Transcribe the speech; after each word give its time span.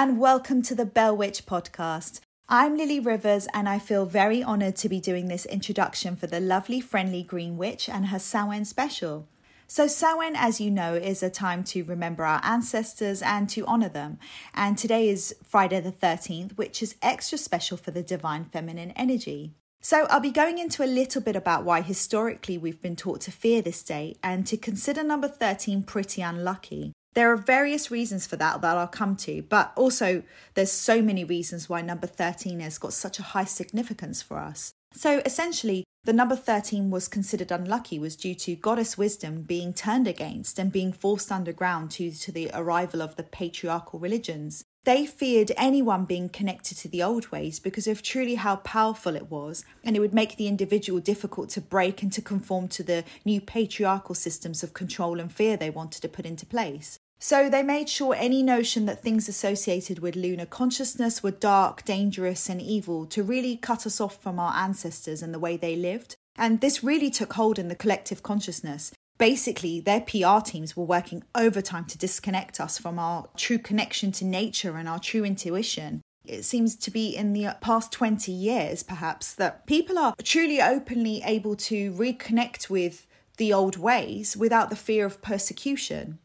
And 0.00 0.20
welcome 0.20 0.62
to 0.62 0.76
the 0.76 0.86
Bell 0.86 1.16
Witch 1.16 1.44
podcast. 1.44 2.20
I'm 2.48 2.76
Lily 2.76 3.00
Rivers 3.00 3.48
and 3.52 3.68
I 3.68 3.80
feel 3.80 4.06
very 4.06 4.44
honoured 4.44 4.76
to 4.76 4.88
be 4.88 5.00
doing 5.00 5.26
this 5.26 5.44
introduction 5.44 6.14
for 6.14 6.28
the 6.28 6.38
lovely 6.38 6.80
friendly 6.80 7.24
Green 7.24 7.56
Witch 7.56 7.88
and 7.88 8.06
her 8.06 8.20
Samhain 8.20 8.64
special. 8.64 9.26
So, 9.66 9.88
Samhain, 9.88 10.36
as 10.36 10.60
you 10.60 10.70
know, 10.70 10.94
is 10.94 11.20
a 11.20 11.28
time 11.28 11.64
to 11.64 11.82
remember 11.82 12.24
our 12.24 12.40
ancestors 12.44 13.22
and 13.22 13.50
to 13.50 13.66
honour 13.66 13.88
them. 13.88 14.20
And 14.54 14.78
today 14.78 15.08
is 15.08 15.34
Friday 15.42 15.80
the 15.80 15.90
13th, 15.90 16.56
which 16.56 16.80
is 16.80 16.94
extra 17.02 17.36
special 17.36 17.76
for 17.76 17.90
the 17.90 18.04
divine 18.04 18.44
feminine 18.44 18.92
energy. 18.92 19.50
So, 19.80 20.06
I'll 20.10 20.20
be 20.20 20.30
going 20.30 20.58
into 20.58 20.84
a 20.84 20.86
little 20.86 21.22
bit 21.22 21.34
about 21.34 21.64
why 21.64 21.80
historically 21.80 22.56
we've 22.56 22.80
been 22.80 22.94
taught 22.94 23.20
to 23.22 23.32
fear 23.32 23.62
this 23.62 23.82
day 23.82 24.14
and 24.22 24.46
to 24.46 24.56
consider 24.56 25.02
number 25.02 25.26
13 25.26 25.82
pretty 25.82 26.22
unlucky. 26.22 26.92
There 27.18 27.32
are 27.32 27.36
various 27.36 27.90
reasons 27.90 28.28
for 28.28 28.36
that 28.36 28.60
that 28.60 28.76
I'll 28.76 28.86
come 28.86 29.16
to, 29.16 29.42
but 29.42 29.72
also 29.74 30.22
there's 30.54 30.70
so 30.70 31.02
many 31.02 31.24
reasons 31.24 31.68
why 31.68 31.82
number 31.82 32.06
13 32.06 32.60
has 32.60 32.78
got 32.78 32.92
such 32.92 33.18
a 33.18 33.24
high 33.24 33.42
significance 33.42 34.22
for 34.22 34.38
us. 34.38 34.72
So 34.92 35.20
essentially, 35.26 35.82
the 36.04 36.12
number 36.12 36.36
13 36.36 36.90
was 36.90 37.08
considered 37.08 37.50
unlucky 37.50 37.98
was 37.98 38.14
due 38.14 38.36
to 38.36 38.54
goddess 38.54 38.96
wisdom 38.96 39.42
being 39.42 39.74
turned 39.74 40.06
against 40.06 40.60
and 40.60 40.70
being 40.70 40.92
forced 40.92 41.32
underground 41.32 41.90
due 41.90 42.12
to 42.12 42.30
the 42.30 42.52
arrival 42.54 43.02
of 43.02 43.16
the 43.16 43.24
patriarchal 43.24 43.98
religions. 43.98 44.62
They 44.84 45.04
feared 45.04 45.50
anyone 45.56 46.04
being 46.04 46.28
connected 46.28 46.78
to 46.78 46.88
the 46.88 47.02
old 47.02 47.32
ways 47.32 47.58
because 47.58 47.88
of 47.88 48.00
truly 48.00 48.36
how 48.36 48.56
powerful 48.56 49.16
it 49.16 49.28
was, 49.28 49.64
and 49.82 49.96
it 49.96 50.00
would 50.00 50.14
make 50.14 50.36
the 50.36 50.46
individual 50.46 51.00
difficult 51.00 51.50
to 51.50 51.60
break 51.60 52.00
and 52.00 52.12
to 52.12 52.22
conform 52.22 52.68
to 52.68 52.84
the 52.84 53.02
new 53.24 53.40
patriarchal 53.40 54.14
systems 54.14 54.62
of 54.62 54.72
control 54.72 55.18
and 55.18 55.32
fear 55.32 55.56
they 55.56 55.68
wanted 55.68 56.00
to 56.02 56.08
put 56.08 56.24
into 56.24 56.46
place. 56.46 57.00
So 57.20 57.50
they 57.50 57.64
made 57.64 57.88
sure 57.88 58.14
any 58.14 58.42
notion 58.42 58.86
that 58.86 59.02
things 59.02 59.28
associated 59.28 59.98
with 59.98 60.14
lunar 60.14 60.46
consciousness 60.46 61.22
were 61.22 61.32
dark, 61.32 61.84
dangerous, 61.84 62.48
and 62.48 62.62
evil 62.62 63.06
to 63.06 63.24
really 63.24 63.56
cut 63.56 63.86
us 63.86 64.00
off 64.00 64.22
from 64.22 64.38
our 64.38 64.54
ancestors 64.54 65.20
and 65.20 65.34
the 65.34 65.40
way 65.40 65.56
they 65.56 65.74
lived. 65.74 66.14
And 66.36 66.60
this 66.60 66.84
really 66.84 67.10
took 67.10 67.32
hold 67.32 67.58
in 67.58 67.66
the 67.66 67.74
collective 67.74 68.22
consciousness. 68.22 68.92
Basically, 69.18 69.80
their 69.80 70.00
PR 70.00 70.38
teams 70.44 70.76
were 70.76 70.84
working 70.84 71.24
overtime 71.34 71.86
to 71.86 71.98
disconnect 71.98 72.60
us 72.60 72.78
from 72.78 73.00
our 73.00 73.28
true 73.36 73.58
connection 73.58 74.12
to 74.12 74.24
nature 74.24 74.76
and 74.76 74.88
our 74.88 75.00
true 75.00 75.24
intuition. 75.24 76.02
It 76.24 76.44
seems 76.44 76.76
to 76.76 76.90
be 76.92 77.16
in 77.16 77.32
the 77.32 77.56
past 77.60 77.90
20 77.90 78.30
years, 78.30 78.84
perhaps, 78.84 79.34
that 79.34 79.66
people 79.66 79.98
are 79.98 80.14
truly 80.22 80.62
openly 80.62 81.20
able 81.24 81.56
to 81.56 81.92
reconnect 81.94 82.70
with 82.70 83.08
the 83.38 83.52
old 83.52 83.76
ways 83.76 84.36
without 84.36 84.70
the 84.70 84.76
fear 84.76 85.04
of 85.04 85.20
persecution. 85.20 86.20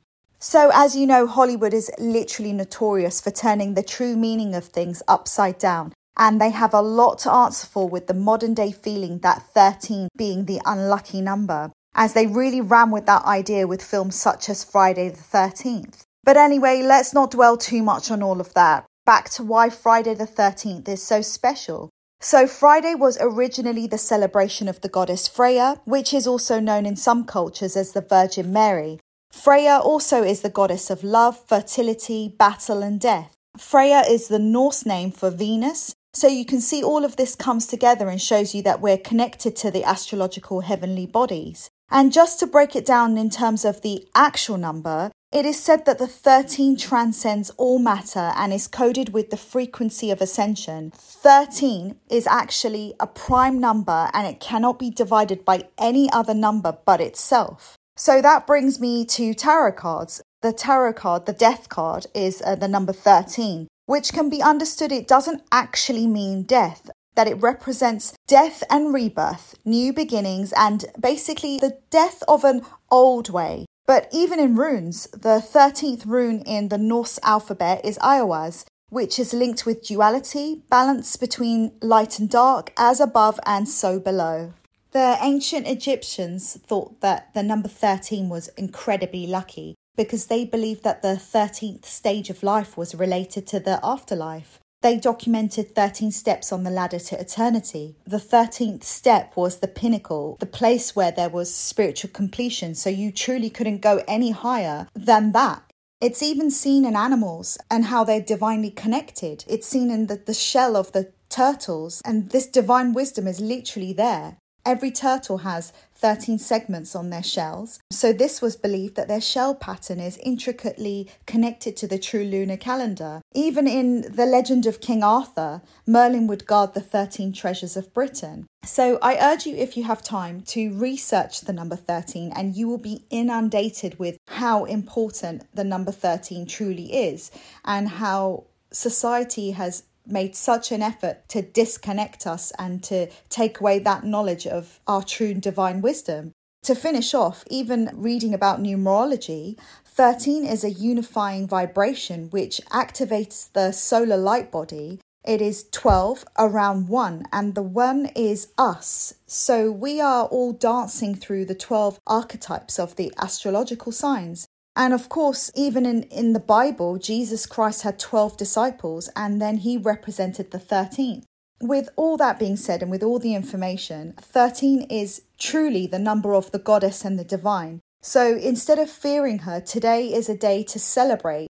So, 0.45 0.71
as 0.73 0.93
you 0.93 1.07
know, 1.07 1.25
Hollywood 1.25 1.73
is 1.73 1.89
literally 1.97 2.51
notorious 2.51 3.21
for 3.21 3.31
turning 3.31 3.75
the 3.75 3.81
true 3.81 4.17
meaning 4.17 4.55
of 4.55 4.65
things 4.65 5.01
upside 5.07 5.57
down. 5.57 5.93
And 6.17 6.41
they 6.41 6.49
have 6.49 6.73
a 6.73 6.81
lot 6.81 7.19
to 7.19 7.31
answer 7.31 7.65
for 7.65 7.87
with 7.87 8.07
the 8.07 8.13
modern 8.13 8.53
day 8.53 8.73
feeling 8.73 9.19
that 9.19 9.41
13 9.53 10.09
being 10.17 10.43
the 10.43 10.59
unlucky 10.65 11.21
number, 11.21 11.71
as 11.95 12.11
they 12.11 12.27
really 12.27 12.59
ran 12.59 12.91
with 12.91 13.05
that 13.05 13.23
idea 13.23 13.67
with 13.67 13.81
films 13.81 14.17
such 14.17 14.49
as 14.49 14.65
Friday 14.65 15.07
the 15.07 15.15
13th. 15.15 16.01
But 16.25 16.35
anyway, 16.35 16.81
let's 16.81 17.13
not 17.13 17.31
dwell 17.31 17.55
too 17.55 17.81
much 17.81 18.11
on 18.11 18.21
all 18.21 18.41
of 18.41 18.53
that. 18.53 18.85
Back 19.05 19.29
to 19.31 19.43
why 19.43 19.69
Friday 19.69 20.13
the 20.13 20.27
13th 20.27 20.89
is 20.89 21.01
so 21.01 21.21
special. 21.21 21.89
So, 22.19 22.47
Friday 22.47 22.95
was 22.95 23.17
originally 23.21 23.87
the 23.87 23.97
celebration 23.97 24.67
of 24.67 24.81
the 24.81 24.89
goddess 24.89 25.25
Freya, 25.25 25.79
which 25.85 26.13
is 26.13 26.27
also 26.27 26.59
known 26.59 26.85
in 26.85 26.97
some 26.97 27.23
cultures 27.23 27.77
as 27.77 27.93
the 27.93 28.01
Virgin 28.01 28.51
Mary, 28.51 28.99
Freya 29.33 29.79
also 29.83 30.23
is 30.23 30.41
the 30.41 30.49
goddess 30.49 30.89
of 30.89 31.03
love, 31.03 31.37
fertility, 31.47 32.29
battle, 32.29 32.81
and 32.83 33.01
death. 33.01 33.35
Freya 33.57 34.03
is 34.07 34.27
the 34.27 34.39
Norse 34.39 34.85
name 34.85 35.11
for 35.11 35.31
Venus. 35.31 35.93
So 36.13 36.27
you 36.27 36.45
can 36.45 36.61
see 36.61 36.83
all 36.83 37.03
of 37.03 37.17
this 37.17 37.35
comes 37.35 37.65
together 37.65 38.07
and 38.07 38.21
shows 38.21 38.53
you 38.53 38.61
that 38.61 38.79
we're 38.79 38.97
connected 38.97 39.55
to 39.57 39.71
the 39.71 39.83
astrological 39.83 40.61
heavenly 40.61 41.07
bodies. 41.07 41.69
And 41.89 42.13
just 42.13 42.39
to 42.39 42.47
break 42.47 42.75
it 42.75 42.85
down 42.85 43.17
in 43.17 43.31
terms 43.31 43.65
of 43.65 43.81
the 43.81 44.07
actual 44.15 44.57
number, 44.57 45.11
it 45.31 45.45
is 45.47 45.59
said 45.59 45.85
that 45.85 45.97
the 45.97 46.07
13 46.07 46.77
transcends 46.77 47.49
all 47.57 47.79
matter 47.79 48.31
and 48.37 48.53
is 48.53 48.67
coded 48.67 49.13
with 49.13 49.31
the 49.31 49.35
frequency 49.35 50.11
of 50.11 50.21
ascension. 50.21 50.91
13 50.95 51.95
is 52.09 52.27
actually 52.27 52.93
a 52.99 53.07
prime 53.07 53.59
number 53.59 54.09
and 54.13 54.27
it 54.27 54.39
cannot 54.39 54.77
be 54.77 54.91
divided 54.91 55.43
by 55.43 55.67
any 55.79 56.09
other 56.11 56.35
number 56.35 56.77
but 56.85 57.01
itself. 57.01 57.77
So 57.95 58.21
that 58.21 58.47
brings 58.47 58.79
me 58.79 59.05
to 59.05 59.33
tarot 59.33 59.73
cards. 59.73 60.21
The 60.41 60.51
tarot 60.51 60.93
card, 60.93 61.25
the 61.25 61.33
death 61.33 61.69
card, 61.69 62.07
is 62.13 62.41
uh, 62.45 62.55
the 62.55 62.67
number 62.67 62.91
13, 62.91 63.67
which 63.85 64.11
can 64.13 64.29
be 64.29 64.41
understood 64.41 64.91
it 64.91 65.07
doesn't 65.07 65.43
actually 65.51 66.07
mean 66.07 66.43
death, 66.43 66.89
that 67.15 67.27
it 67.27 67.41
represents 67.41 68.13
death 68.27 68.63
and 68.69 68.93
rebirth, 68.93 69.55
new 69.63 69.93
beginnings, 69.93 70.53
and 70.57 70.85
basically 70.99 71.59
the 71.59 71.77
death 71.91 72.23
of 72.27 72.43
an 72.43 72.63
old 72.89 73.29
way. 73.29 73.65
But 73.85 74.07
even 74.11 74.39
in 74.39 74.55
runes, 74.55 75.07
the 75.11 75.39
13th 75.41 76.05
rune 76.05 76.41
in 76.41 76.69
the 76.69 76.77
Norse 76.77 77.19
alphabet 77.23 77.85
is 77.85 77.99
Eihwaz, 77.99 78.65
which 78.89 79.19
is 79.19 79.33
linked 79.33 79.65
with 79.65 79.85
duality, 79.85 80.63
balance 80.69 81.15
between 81.15 81.73
light 81.81 82.19
and 82.19 82.29
dark, 82.29 82.71
as 82.77 82.99
above 82.99 83.39
and 83.45 83.67
so 83.67 83.99
below. 83.99 84.53
The 84.93 85.17
ancient 85.21 85.67
Egyptians 85.67 86.55
thought 86.67 87.01
that 87.01 87.33
the 87.33 87.41
number 87.41 87.67
13 87.67 88.29
was 88.29 88.49
incredibly 88.49 89.25
lucky 89.25 89.73
because 89.95 90.27
they 90.27 90.45
believed 90.45 90.83
that 90.83 91.01
the 91.01 91.19
13th 91.19 91.85
stage 91.85 92.29
of 92.29 92.43
life 92.43 92.77
was 92.77 92.93
related 92.93 93.47
to 93.47 93.59
the 93.59 93.79
afterlife. 93.83 94.59
They 94.83 94.97
documented 94.97 95.73
13 95.73 96.11
steps 96.11 96.51
on 96.51 96.63
the 96.63 96.69
ladder 96.69 96.99
to 96.99 97.19
eternity. 97.19 97.95
The 98.05 98.17
13th 98.17 98.83
step 98.83 99.35
was 99.35 99.57
the 99.57 99.67
pinnacle, 99.67 100.37
the 100.39 100.45
place 100.45 100.95
where 100.95 101.11
there 101.11 101.29
was 101.29 101.51
spiritual 101.51 102.11
completion, 102.11 102.75
so 102.75 102.91
you 102.91 103.11
truly 103.11 103.49
couldn't 103.49 103.81
go 103.81 104.03
any 104.07 104.29
higher 104.29 104.87
than 104.93 105.31
that. 105.31 105.63
It's 106.01 106.21
even 106.21 106.51
seen 106.51 106.85
in 106.85 106.95
animals 106.95 107.57
and 107.71 107.85
how 107.85 108.03
they're 108.03 108.21
divinely 108.21 108.69
connected. 108.69 109.43
It's 109.47 109.65
seen 109.65 109.89
in 109.89 110.05
the, 110.05 110.17
the 110.17 110.35
shell 110.35 110.75
of 110.75 110.91
the 110.91 111.13
turtles, 111.29 111.99
and 112.05 112.29
this 112.29 112.45
divine 112.45 112.93
wisdom 112.93 113.25
is 113.25 113.39
literally 113.39 113.93
there. 113.93 114.37
Every 114.65 114.91
turtle 114.91 115.39
has 115.39 115.73
13 115.95 116.39
segments 116.39 116.95
on 116.95 117.09
their 117.09 117.23
shells, 117.23 117.79
so 117.91 118.13
this 118.13 118.41
was 118.41 118.55
believed 118.55 118.95
that 118.95 119.09
their 119.09 119.19
shell 119.19 119.55
pattern 119.55 119.99
is 119.99 120.17
intricately 120.17 121.09
connected 121.25 121.75
to 121.77 121.87
the 121.87 121.99
true 121.99 122.23
lunar 122.23 122.55
calendar. 122.55 123.21
Even 123.33 123.67
in 123.67 124.13
the 124.13 124.25
legend 124.25 124.65
of 124.65 124.79
King 124.79 125.03
Arthur, 125.03 125.61
Merlin 125.85 126.27
would 126.27 126.45
guard 126.45 126.73
the 126.73 126.81
13 126.81 127.33
treasures 127.33 127.75
of 127.75 127.93
Britain. 127.93 128.47
So 128.63 128.97
I 129.01 129.17
urge 129.33 129.45
you, 129.45 129.55
if 129.55 129.75
you 129.75 129.83
have 129.83 130.01
time, 130.01 130.41
to 130.47 130.73
research 130.73 131.41
the 131.41 131.51
number 131.51 131.75
13 131.75 132.31
and 132.33 132.55
you 132.55 132.69
will 132.69 132.77
be 132.77 133.03
inundated 133.09 133.99
with 133.99 134.17
how 134.29 134.63
important 134.63 135.43
the 135.53 135.65
number 135.65 135.91
13 135.91 136.45
truly 136.45 136.93
is 136.93 137.31
and 137.65 137.89
how 137.89 138.45
society 138.71 139.51
has 139.51 139.83
made 140.05 140.35
such 140.35 140.71
an 140.71 140.81
effort 140.81 141.27
to 141.29 141.41
disconnect 141.41 142.27
us 142.27 142.51
and 142.57 142.83
to 142.83 143.07
take 143.29 143.59
away 143.59 143.79
that 143.79 144.03
knowledge 144.03 144.45
of 144.45 144.79
our 144.87 145.03
true 145.03 145.33
divine 145.33 145.81
wisdom. 145.81 146.31
To 146.63 146.75
finish 146.75 147.13
off, 147.13 147.43
even 147.49 147.89
reading 147.93 148.33
about 148.33 148.61
numerology, 148.61 149.59
13 149.85 150.45
is 150.45 150.63
a 150.63 150.71
unifying 150.71 151.45
vibration 151.45 152.29
which 152.29 152.61
activates 152.71 153.51
the 153.51 153.73
solar 153.73 154.17
light 154.17 154.49
body. 154.49 154.99
It 155.25 155.41
is 155.41 155.67
12 155.71 156.25
around 156.37 156.89
1, 156.89 157.25
and 157.31 157.55
the 157.55 157.63
1 157.63 158.07
is 158.15 158.47
us. 158.57 159.13
So 159.27 159.71
we 159.71 160.01
are 160.01 160.25
all 160.25 160.53
dancing 160.53 161.15
through 161.15 161.45
the 161.45 161.55
12 161.55 161.99
archetypes 162.07 162.79
of 162.79 162.95
the 162.95 163.13
astrological 163.17 163.91
signs. 163.91 164.47
And 164.75 164.93
of 164.93 165.07
course, 165.07 165.51
even 165.55 165.85
in, 165.85 166.03
in 166.03 166.33
the 166.33 166.39
Bible, 166.39 166.97
Jesus 166.97 167.45
Christ 167.45 167.83
had 167.83 167.99
12 167.99 168.37
disciples 168.37 169.09
and 169.15 169.41
then 169.41 169.57
he 169.57 169.77
represented 169.77 170.51
the 170.51 170.59
13th. 170.59 171.23
With 171.61 171.89
all 171.95 172.17
that 172.17 172.39
being 172.39 172.57
said, 172.57 172.81
and 172.81 172.91
with 172.91 173.03
all 173.03 173.19
the 173.19 173.35
information, 173.35 174.13
13 174.19 174.81
is 174.89 175.21
truly 175.39 175.87
the 175.87 175.99
number 175.99 176.33
of 176.33 176.51
the 176.51 176.59
goddess 176.59 177.05
and 177.05 177.17
the 177.17 177.23
divine. 177.23 177.79
So 178.01 178.35
instead 178.35 178.79
of 178.79 178.89
fearing 178.89 179.39
her, 179.39 179.61
today 179.61 180.13
is 180.13 180.27
a 180.27 180.35
day 180.35 180.63
to 180.63 180.79
celebrate. 180.79 181.47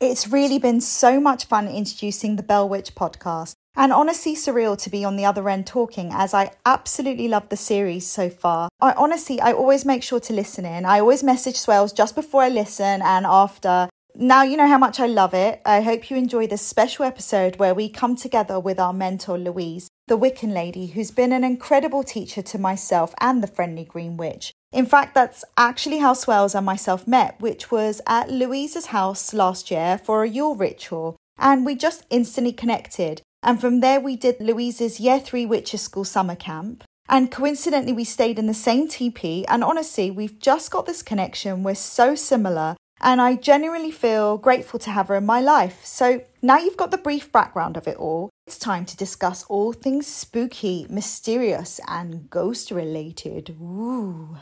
It's 0.00 0.28
really 0.28 0.58
been 0.58 0.80
so 0.80 1.20
much 1.20 1.44
fun 1.44 1.68
introducing 1.68 2.36
the 2.36 2.42
Bell 2.42 2.66
Witch 2.66 2.94
podcast. 2.94 3.52
And 3.76 3.92
honestly, 3.92 4.34
surreal 4.34 4.76
to 4.82 4.90
be 4.90 5.04
on 5.04 5.16
the 5.16 5.24
other 5.24 5.48
end 5.48 5.66
talking 5.66 6.10
as 6.12 6.34
I 6.34 6.50
absolutely 6.66 7.28
love 7.28 7.48
the 7.48 7.56
series 7.56 8.06
so 8.06 8.28
far. 8.28 8.68
I 8.80 8.92
honestly, 8.92 9.40
I 9.40 9.52
always 9.52 9.84
make 9.84 10.02
sure 10.02 10.20
to 10.20 10.32
listen 10.32 10.64
in. 10.64 10.84
I 10.84 11.00
always 11.00 11.22
message 11.22 11.56
Swailes 11.56 11.94
just 11.94 12.14
before 12.14 12.42
I 12.42 12.48
listen 12.48 13.00
and 13.02 13.24
after. 13.26 13.88
Now 14.16 14.42
you 14.42 14.56
know 14.56 14.66
how 14.66 14.76
much 14.76 14.98
I 14.98 15.06
love 15.06 15.34
it. 15.34 15.62
I 15.64 15.82
hope 15.82 16.10
you 16.10 16.16
enjoy 16.16 16.48
this 16.48 16.62
special 16.62 17.04
episode 17.04 17.56
where 17.56 17.74
we 17.74 17.88
come 17.88 18.16
together 18.16 18.58
with 18.58 18.80
our 18.80 18.92
mentor 18.92 19.38
Louise, 19.38 19.88
the 20.08 20.18
Wiccan 20.18 20.52
lady, 20.52 20.88
who's 20.88 21.12
been 21.12 21.32
an 21.32 21.44
incredible 21.44 22.02
teacher 22.02 22.42
to 22.42 22.58
myself 22.58 23.14
and 23.20 23.40
the 23.40 23.46
Friendly 23.46 23.84
Green 23.84 24.16
Witch. 24.16 24.52
In 24.72 24.84
fact, 24.84 25.14
that's 25.14 25.44
actually 25.56 25.98
how 25.98 26.14
Swailes 26.14 26.56
and 26.56 26.66
myself 26.66 27.06
met, 27.06 27.40
which 27.40 27.70
was 27.70 28.02
at 28.06 28.30
Louise's 28.30 28.86
house 28.86 29.32
last 29.32 29.70
year 29.70 29.96
for 29.96 30.24
a 30.24 30.28
Yule 30.28 30.56
ritual. 30.56 31.16
And 31.38 31.64
we 31.64 31.74
just 31.76 32.04
instantly 32.10 32.52
connected. 32.52 33.22
And 33.42 33.60
from 33.60 33.80
there, 33.80 34.00
we 34.00 34.16
did 34.16 34.40
Louise's 34.40 35.00
Year 35.00 35.18
3 35.18 35.46
Witches 35.46 35.82
School 35.82 36.04
summer 36.04 36.36
camp. 36.36 36.84
And 37.08 37.30
coincidentally, 37.30 37.92
we 37.92 38.04
stayed 38.04 38.38
in 38.38 38.46
the 38.46 38.54
same 38.54 38.86
TP. 38.86 39.44
And 39.48 39.64
honestly, 39.64 40.10
we've 40.10 40.38
just 40.38 40.70
got 40.70 40.86
this 40.86 41.02
connection. 41.02 41.62
We're 41.62 41.74
so 41.74 42.14
similar. 42.14 42.76
And 43.00 43.20
I 43.20 43.34
genuinely 43.34 43.90
feel 43.90 44.36
grateful 44.36 44.78
to 44.80 44.90
have 44.90 45.08
her 45.08 45.16
in 45.16 45.24
my 45.24 45.40
life. 45.40 45.84
So 45.84 46.22
now 46.42 46.58
you've 46.58 46.76
got 46.76 46.90
the 46.90 46.98
brief 46.98 47.32
background 47.32 47.76
of 47.76 47.88
it 47.88 47.96
all, 47.96 48.28
it's 48.46 48.58
time 48.58 48.84
to 48.86 48.96
discuss 48.96 49.44
all 49.44 49.72
things 49.72 50.06
spooky, 50.06 50.84
mysterious, 50.90 51.80
and 51.86 52.28
ghost 52.28 52.70
related. 52.70 53.56
Ooh. 53.60 54.36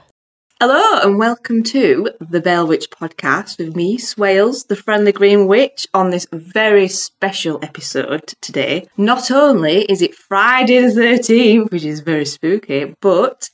Hello 0.60 0.98
and 1.04 1.20
welcome 1.20 1.62
to 1.62 2.10
the 2.18 2.40
Bell 2.40 2.66
Witch 2.66 2.90
podcast 2.90 3.58
with 3.58 3.76
me, 3.76 3.96
Swailes, 3.96 4.66
the 4.66 4.74
friendly 4.74 5.12
green 5.12 5.46
witch, 5.46 5.86
on 5.94 6.10
this 6.10 6.26
very 6.32 6.88
special 6.88 7.60
episode 7.62 8.34
today. 8.40 8.88
Not 8.96 9.30
only 9.30 9.82
is 9.82 10.02
it 10.02 10.16
Friday 10.16 10.80
the 10.80 11.00
13th, 11.00 11.70
which 11.70 11.84
is 11.84 12.00
very 12.00 12.24
spooky, 12.24 12.96
but 13.00 13.50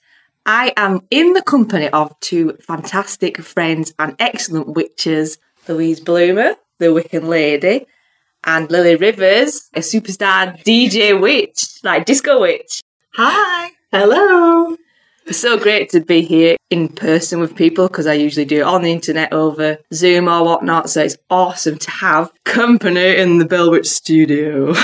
I 0.46 0.72
am 0.78 1.02
in 1.10 1.34
the 1.34 1.42
company 1.42 1.90
of 1.90 2.18
two 2.20 2.56
fantastic 2.62 3.36
friends 3.36 3.92
and 3.98 4.16
excellent 4.18 4.68
witches, 4.68 5.36
Louise 5.68 6.00
Bloomer, 6.00 6.54
the 6.78 6.86
Wiccan 6.86 7.28
Lady, 7.28 7.84
and 8.44 8.70
Lily 8.70 8.96
Rivers, 8.96 9.68
a 9.74 9.80
superstar 9.80 10.58
DJ 10.64 11.20
witch, 11.20 11.80
like 11.82 12.06
disco 12.06 12.40
witch. 12.40 12.80
Hi. 13.12 13.72
Hello. 13.92 14.78
It's 15.26 15.38
so 15.38 15.58
great 15.58 15.88
to 15.90 16.00
be 16.00 16.20
here 16.20 16.56
in 16.68 16.88
person 16.88 17.40
with 17.40 17.56
people 17.56 17.88
because 17.88 18.06
I 18.06 18.12
usually 18.12 18.44
do 18.44 18.58
it 18.58 18.64
on 18.64 18.82
the 18.82 18.92
internet 18.92 19.32
over 19.32 19.78
Zoom 19.92 20.28
or 20.28 20.44
whatnot. 20.44 20.90
So 20.90 21.02
it's 21.02 21.16
awesome 21.30 21.78
to 21.78 21.90
have 21.90 22.30
company 22.44 23.16
in 23.16 23.38
the 23.38 23.46
Bellwitch 23.46 23.86
studio. 23.86 24.74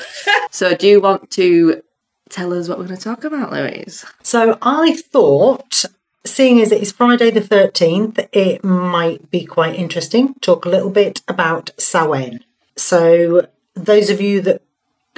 so, 0.50 0.74
do 0.74 0.88
you 0.88 1.00
want 1.00 1.30
to 1.32 1.82
tell 2.30 2.54
us 2.54 2.68
what 2.68 2.78
we're 2.78 2.86
going 2.86 2.96
to 2.96 3.04
talk 3.04 3.24
about, 3.24 3.52
Louise? 3.52 4.06
So, 4.22 4.56
I 4.62 4.96
thought, 4.96 5.84
seeing 6.24 6.60
as 6.60 6.72
it 6.72 6.80
is 6.80 6.92
Friday 6.92 7.30
the 7.30 7.40
13th, 7.40 8.26
it 8.32 8.64
might 8.64 9.30
be 9.30 9.44
quite 9.44 9.74
interesting 9.74 10.32
to 10.34 10.40
talk 10.40 10.64
a 10.64 10.70
little 10.70 10.90
bit 10.90 11.20
about 11.28 11.70
Samhain. 11.76 12.40
So, 12.76 13.48
those 13.74 14.08
of 14.08 14.20
you 14.20 14.40
that 14.42 14.62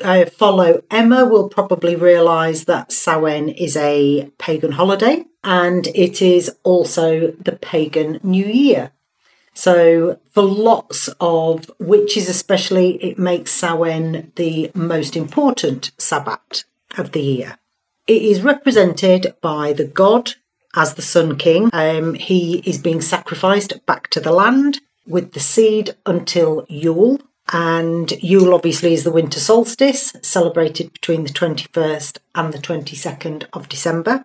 uh, 0.03 0.27
follow 0.27 0.83
Emma 0.91 1.25
will 1.25 1.49
probably 1.49 1.97
realise 1.97 2.65
that 2.65 2.93
Samhain 2.93 3.49
is 3.49 3.77
a 3.77 4.31
pagan 4.39 4.73
holiday 4.73 5.25
and 5.45 5.87
it 5.89 6.23
is 6.23 6.51
also 6.63 7.33
the 7.33 7.53
pagan 7.53 8.21
New 8.23 8.47
Year. 8.47 8.93
So, 9.55 10.19
for 10.31 10.43
lots 10.43 11.11
of 11.21 11.71
witches, 11.79 12.29
especially, 12.29 12.93
it 13.05 13.19
makes 13.19 13.51
Samhain 13.51 14.33
the 14.37 14.71
most 14.75 15.15
important 15.15 15.91
Sabbat 15.99 16.65
of 16.97 17.13
the 17.13 17.21
year. 17.21 17.59
It 18.07 18.23
is 18.23 18.43
represented 18.43 19.35
by 19.43 19.73
the 19.73 19.85
god 19.85 20.35
as 20.75 20.95
the 20.95 21.03
Sun 21.03 21.37
King. 21.37 21.71
Um, 21.73 22.15
he 22.15 22.63
is 22.65 22.79
being 22.79 23.01
sacrificed 23.01 23.85
back 23.85 24.09
to 24.11 24.21
the 24.21 24.33
land 24.33 24.81
with 25.07 25.33
the 25.33 25.41
seed 25.41 25.97
until 26.07 26.65
Yule. 26.69 27.21
And 27.53 28.11
Yule 28.23 28.55
obviously 28.55 28.95
is 28.95 29.05
the 29.05 29.13
winter 29.13 29.39
solstice, 29.39 30.13
celebrated 30.23 30.93
between 30.93 31.25
the 31.25 31.31
21st 31.31 32.19
and 32.35 32.53
the 32.53 32.59
22nd 32.59 33.45
of 33.53 33.69
December. 33.69 34.25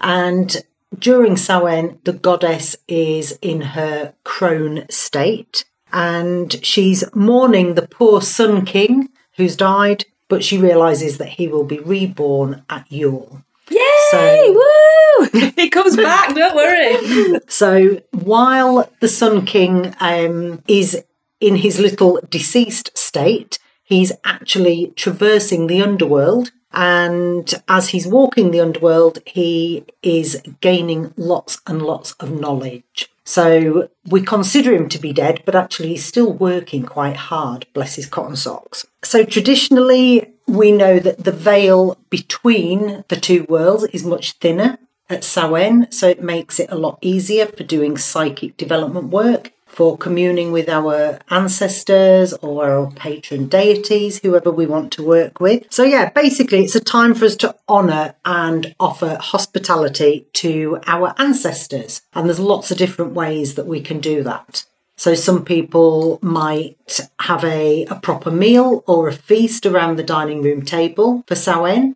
And 0.00 0.64
during 0.96 1.36
Samhain, 1.36 1.98
the 2.04 2.12
goddess 2.12 2.76
is 2.86 3.38
in 3.42 3.60
her 3.60 4.14
crone 4.24 4.86
state 4.88 5.64
and 5.92 6.64
she's 6.64 7.04
mourning 7.14 7.74
the 7.74 7.86
poor 7.86 8.20
Sun 8.20 8.64
King 8.64 9.08
who's 9.36 9.56
died, 9.56 10.04
but 10.28 10.44
she 10.44 10.58
realizes 10.58 11.18
that 11.18 11.30
he 11.30 11.48
will 11.48 11.64
be 11.64 11.78
reborn 11.78 12.62
at 12.68 12.90
Yule. 12.90 13.42
Yay! 13.70 13.80
So, 14.10 14.52
Woo! 14.52 15.28
he 15.56 15.68
comes 15.68 15.96
back, 15.96 16.34
don't 16.34 16.54
worry. 16.54 17.40
so 17.48 18.00
while 18.12 18.90
the 19.00 19.08
Sun 19.08 19.46
King 19.46 19.94
um, 20.00 20.62
is 20.68 21.02
in 21.40 21.56
his 21.56 21.78
little 21.78 22.20
deceased 22.28 22.96
state, 22.96 23.58
he's 23.82 24.12
actually 24.24 24.92
traversing 24.96 25.66
the 25.66 25.82
underworld. 25.82 26.52
And 26.72 27.52
as 27.68 27.88
he's 27.90 28.06
walking 28.06 28.50
the 28.50 28.60
underworld, 28.60 29.20
he 29.24 29.84
is 30.02 30.42
gaining 30.60 31.14
lots 31.16 31.60
and 31.66 31.80
lots 31.80 32.12
of 32.12 32.30
knowledge. 32.30 33.10
So 33.24 33.88
we 34.06 34.22
consider 34.22 34.74
him 34.74 34.88
to 34.88 34.98
be 34.98 35.12
dead, 35.12 35.42
but 35.44 35.54
actually 35.54 35.90
he's 35.90 36.04
still 36.04 36.32
working 36.32 36.84
quite 36.84 37.16
hard, 37.16 37.66
bless 37.74 37.96
his 37.96 38.06
cotton 38.06 38.36
socks. 38.36 38.86
So 39.04 39.24
traditionally, 39.24 40.32
we 40.46 40.72
know 40.72 40.98
that 40.98 41.24
the 41.24 41.32
veil 41.32 41.98
between 42.08 43.04
the 43.08 43.16
two 43.16 43.44
worlds 43.44 43.84
is 43.84 44.04
much 44.04 44.32
thinner 44.32 44.78
at 45.10 45.24
Samhain, 45.24 45.90
so 45.90 46.08
it 46.08 46.22
makes 46.22 46.58
it 46.58 46.70
a 46.70 46.78
lot 46.78 46.98
easier 47.02 47.46
for 47.46 47.64
doing 47.64 47.96
psychic 47.96 48.56
development 48.56 49.08
work 49.08 49.52
for 49.68 49.96
communing 49.96 50.50
with 50.50 50.68
our 50.68 51.18
ancestors 51.30 52.32
or 52.34 52.68
our 52.68 52.90
patron 52.90 53.46
deities, 53.46 54.18
whoever 54.20 54.50
we 54.50 54.66
want 54.66 54.92
to 54.92 55.04
work 55.04 55.38
with. 55.40 55.64
So, 55.70 55.84
yeah, 55.84 56.10
basically, 56.10 56.64
it's 56.64 56.74
a 56.74 56.80
time 56.80 57.14
for 57.14 57.26
us 57.26 57.36
to 57.36 57.54
honour 57.68 58.14
and 58.24 58.74
offer 58.80 59.18
hospitality 59.20 60.26
to 60.34 60.80
our 60.86 61.14
ancestors. 61.18 62.02
And 62.14 62.26
there's 62.26 62.40
lots 62.40 62.70
of 62.70 62.78
different 62.78 63.12
ways 63.12 63.54
that 63.54 63.66
we 63.66 63.80
can 63.80 64.00
do 64.00 64.22
that. 64.24 64.64
So, 64.96 65.14
some 65.14 65.44
people 65.44 66.18
might 66.22 67.00
have 67.20 67.44
a, 67.44 67.84
a 67.84 67.96
proper 67.96 68.32
meal 68.32 68.82
or 68.86 69.06
a 69.06 69.12
feast 69.12 69.64
around 69.64 69.96
the 69.96 70.02
dining 70.02 70.42
room 70.42 70.64
table 70.64 71.22
for 71.28 71.36
Samhain 71.36 71.94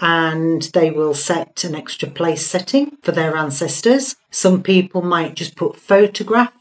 and 0.00 0.62
they 0.72 0.90
will 0.90 1.14
set 1.14 1.62
an 1.64 1.74
extra 1.74 2.08
place 2.08 2.44
setting 2.44 2.96
for 3.02 3.12
their 3.12 3.36
ancestors. 3.36 4.16
Some 4.30 4.62
people 4.62 5.02
might 5.02 5.36
just 5.36 5.54
put 5.54 5.76
photographs 5.76 6.56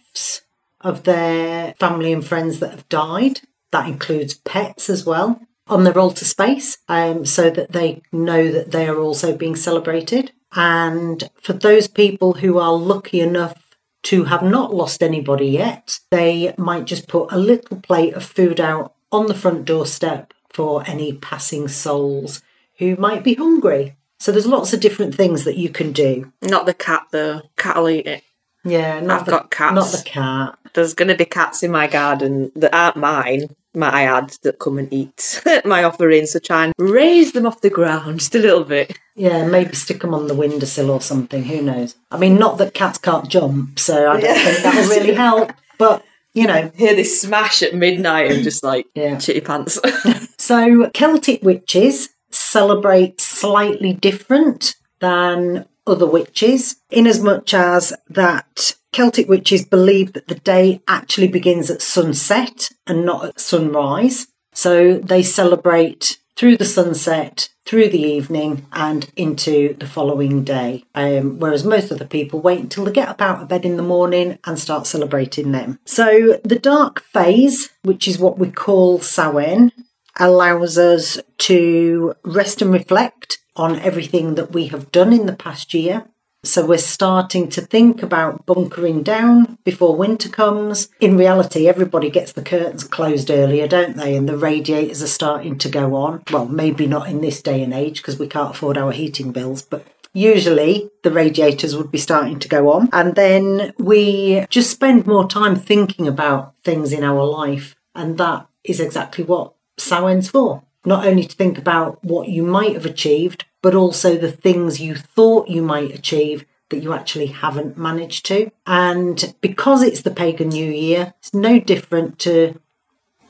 of 0.82 1.04
their 1.04 1.74
family 1.76 2.12
and 2.12 2.26
friends 2.26 2.60
that 2.60 2.72
have 2.72 2.90
died. 2.90 3.42
That 3.72 3.88
includes 3.88 4.34
pets 4.34 4.90
as 4.90 5.06
well 5.06 5.42
on 5.68 5.84
their 5.84 5.98
altar 5.98 6.26
space 6.26 6.78
um, 6.90 7.26
so 7.26 7.50
that 7.50 7.72
they 7.72 8.02
know 8.12 8.52
that 8.52 8.72
they 8.72 8.88
are 8.88 9.00
also 9.00 9.36
being 9.36 9.56
celebrated. 9.56 10.32
And 10.54 11.30
for 11.42 11.54
those 11.54 11.88
people 11.88 12.34
who 12.34 12.58
are 12.58 12.74
lucky 12.74 13.22
enough 13.22 13.56
to 14.04 14.26
have 14.26 14.44
not 14.44 14.74
lost 14.74 15.02
anybody 15.02 15.48
yet, 15.48 16.00
they 16.10 16.54
might 16.58 16.86
just 16.86 17.08
put 17.08 17.32
a 17.32 17.38
little 17.38 17.78
plate 17.78 18.14
of 18.16 18.26
food 18.26 18.60
out 18.60 18.94
on 19.12 19.28
the 19.28 19.34
front 19.34 19.66
doorstep 19.66 20.34
for 20.50 20.84
any 20.88 21.14
passing 21.14 21.68
souls 21.68 22.42
who 22.80 22.96
might 22.98 23.24
be 23.24 23.36
hungry. 23.36 23.96
So 24.20 24.32
there's 24.32 24.46
lots 24.48 24.74
of 24.74 24.82
different 24.82 25.16
things 25.16 25.46
that 25.46 25.58
you 25.58 25.70
can 25.70 25.92
do. 25.92 26.34
Not 26.42 26.66
the 26.66 26.74
cat 26.74 27.08
though. 27.12 27.44
Cat'll 27.58 27.90
eat 27.90 28.08
it. 28.08 28.24
Yeah, 28.64 29.00
not 29.00 29.22
I've 29.22 29.26
the, 29.26 29.32
got 29.32 29.52
cats. 29.52 29.76
Not 29.76 29.92
the 29.92 30.04
cat. 30.10 30.58
There's 30.74 30.94
going 30.94 31.08
to 31.10 31.16
be 31.16 31.26
cats 31.26 31.64
in 31.64 31.72
my 31.72 31.88
garden 31.88 32.52
that 32.56 32.74
aren't 32.74 32.96
mine, 32.98 33.56
my 33.74 34.04
ads 34.04 34.38
that 34.40 34.60
come 34.60 34.78
and 34.78 34.92
eat 34.94 35.42
my 35.66 35.84
offerings. 35.84 36.32
So 36.32 36.40
try 36.40 36.66
and 36.66 36.74
raise 36.78 37.32
them 37.34 37.46
off 37.46 37.62
the 37.62 37.70
ground 37.70 38.20
just 38.20 38.36
a 38.36 38.40
little 38.40 38.64
bit. 38.64 38.98
Yeah, 39.16 39.46
maybe 39.46 39.74
stick 39.76 40.02
them 40.02 40.14
on 40.14 40.28
the 40.28 40.36
windowsill 40.36 40.92
or 40.92 41.02
something. 41.02 41.44
Who 41.44 41.62
knows? 41.62 41.96
I 42.12 42.18
mean, 42.18 42.38
not 42.38 42.58
that 42.60 42.74
cats 42.74 42.98
can't 42.98 43.28
jump, 43.28 43.80
so 43.80 44.10
I 44.12 44.20
don't 44.20 44.24
Yeah. 44.36 44.44
think 44.46 44.64
that'll 44.64 44.90
really 44.90 45.14
help. 45.14 45.52
But 45.78 46.04
you 46.34 46.48
know, 46.48 46.72
Hear 46.76 46.96
this 46.96 47.20
smash 47.22 47.62
at 47.62 47.76
midnight 47.76 48.32
and 48.32 48.44
just 48.44 48.64
like 48.64 48.86
Yeah. 48.96 49.18
chitty 49.18 49.42
pants. 49.42 49.80
so 50.38 50.90
Celtic 50.94 51.42
witches 51.44 52.10
celebrate 52.30 53.20
slightly 53.20 53.92
different 53.94 54.76
than 55.02 55.66
other 55.88 56.06
witches, 56.06 56.78
in 56.90 57.08
as 57.08 57.22
much 57.22 57.54
as 57.54 57.94
that 58.10 58.76
Celtic 58.92 59.30
witches 59.30 59.66
believe 59.66 60.14
that 60.14 60.28
the 60.28 60.36
day 60.36 60.82
actually 60.88 61.28
begins 61.28 61.70
at 61.70 61.82
sunset 61.82 62.70
and 62.86 63.06
not 63.06 63.26
at 63.26 63.40
sunrise. 63.40 64.28
So 64.54 64.98
they 65.00 65.24
celebrate 65.24 66.18
through 66.36 66.58
the 66.58 66.66
sunset, 66.66 67.50
through 67.66 67.88
the 67.90 68.02
evening, 68.02 68.66
and 68.74 69.10
into 69.16 69.76
the 69.76 69.88
following 69.88 70.44
day. 70.44 70.84
Um, 70.94 71.40
whereas 71.40 71.64
most 71.64 71.92
other 71.92 72.06
people 72.06 72.42
wait 72.42 72.60
until 72.60 72.84
they 72.84 72.92
get 72.92 73.08
up 73.08 73.22
out 73.22 73.42
of 73.42 73.48
bed 73.48 73.64
in 73.64 73.78
the 73.78 73.84
morning 73.84 74.40
and 74.44 74.60
start 74.60 74.88
celebrating 74.88 75.52
them. 75.52 75.80
So 75.86 76.40
the 76.44 76.60
dark 76.60 77.02
phase, 77.02 77.70
which 77.84 78.08
is 78.08 78.20
what 78.20 78.40
we 78.40 78.52
call 78.52 79.00
Samhain, 79.00 79.72
allows 80.20 80.78
us 80.78 81.20
to 81.38 82.14
rest 82.24 82.62
and 82.62 82.74
reflect 82.74 83.38
on 83.56 83.80
everything 83.80 84.36
that 84.36 84.52
we 84.52 84.68
have 84.68 84.92
done 84.92 85.14
in 85.14 85.26
the 85.26 85.36
past 85.36 85.74
year. 85.74 86.06
So 86.44 86.66
we're 86.66 86.80
starting 86.80 87.50
to 87.50 87.62
think 87.62 88.02
about 88.02 88.48
bunkering 88.48 89.04
down 89.04 89.60
before 89.64 89.96
winter 89.96 90.28
comes. 90.28 90.90
In 91.00 91.16
reality, 91.16 91.68
everybody 91.68 92.10
gets 92.10 92.32
the 92.32 92.42
curtains 92.42 92.84
closed 92.84 93.30
earlier, 93.30 93.68
don't 93.68 93.96
they? 93.96 94.16
And 94.16 94.28
the 94.28 94.38
radiators 94.38 95.04
are 95.04 95.08
starting 95.08 95.60
to 95.60 95.70
go 95.70 95.94
on. 95.96 96.24
Well, 96.32 96.48
maybe 96.48 96.88
not 96.88 97.10
in 97.10 97.22
this 97.22 97.44
day 97.44 97.62
and 97.62 97.74
age 97.74 97.98
because 97.98 98.18
we 98.18 98.28
can't 98.28 98.56
afford 98.56 98.76
our 98.76 98.92
heating 98.92 99.32
bills, 99.32 99.62
but 99.62 99.86
usually 100.14 100.90
the 101.04 101.12
radiators 101.12 101.76
would 101.76 101.92
be 101.92 102.00
starting 102.00 102.40
to 102.40 102.48
go 102.48 102.72
on. 102.72 102.90
And 102.92 103.14
then 103.14 103.74
we 103.78 104.48
just 104.50 104.72
spend 104.72 105.06
more 105.06 105.28
time 105.28 105.56
thinking 105.56 106.08
about 106.08 106.56
things 106.64 106.92
in 106.92 107.04
our 107.04 107.24
life. 107.24 107.76
And 107.94 108.18
that 108.18 108.48
is 108.64 108.80
exactly 108.80 109.24
what 109.24 109.54
Samhain's 109.78 110.30
for. 110.30 110.64
Not 110.86 111.06
only 111.06 111.24
to 111.24 111.36
think 111.36 111.58
about 111.58 112.04
what 112.04 112.28
you 112.30 112.44
might 112.44 112.74
have 112.74 112.86
achieved, 112.86 113.46
but 113.62 113.76
also 113.76 114.18
the 114.18 114.32
things 114.32 114.82
you 114.82 114.96
thought 114.96 115.48
you 115.48 115.62
might 115.62 115.94
achieve 115.94 116.46
that 116.70 116.82
you 116.82 116.94
actually 116.94 117.28
haven't 117.28 117.78
managed 117.78 118.26
to. 118.26 118.50
And 118.66 119.36
because 119.42 119.84
it's 119.84 120.02
the 120.02 120.12
pagan 120.12 120.50
new 120.50 120.72
year, 120.72 121.14
it's 121.20 121.34
no 121.34 121.60
different 121.60 122.18
to 122.20 122.60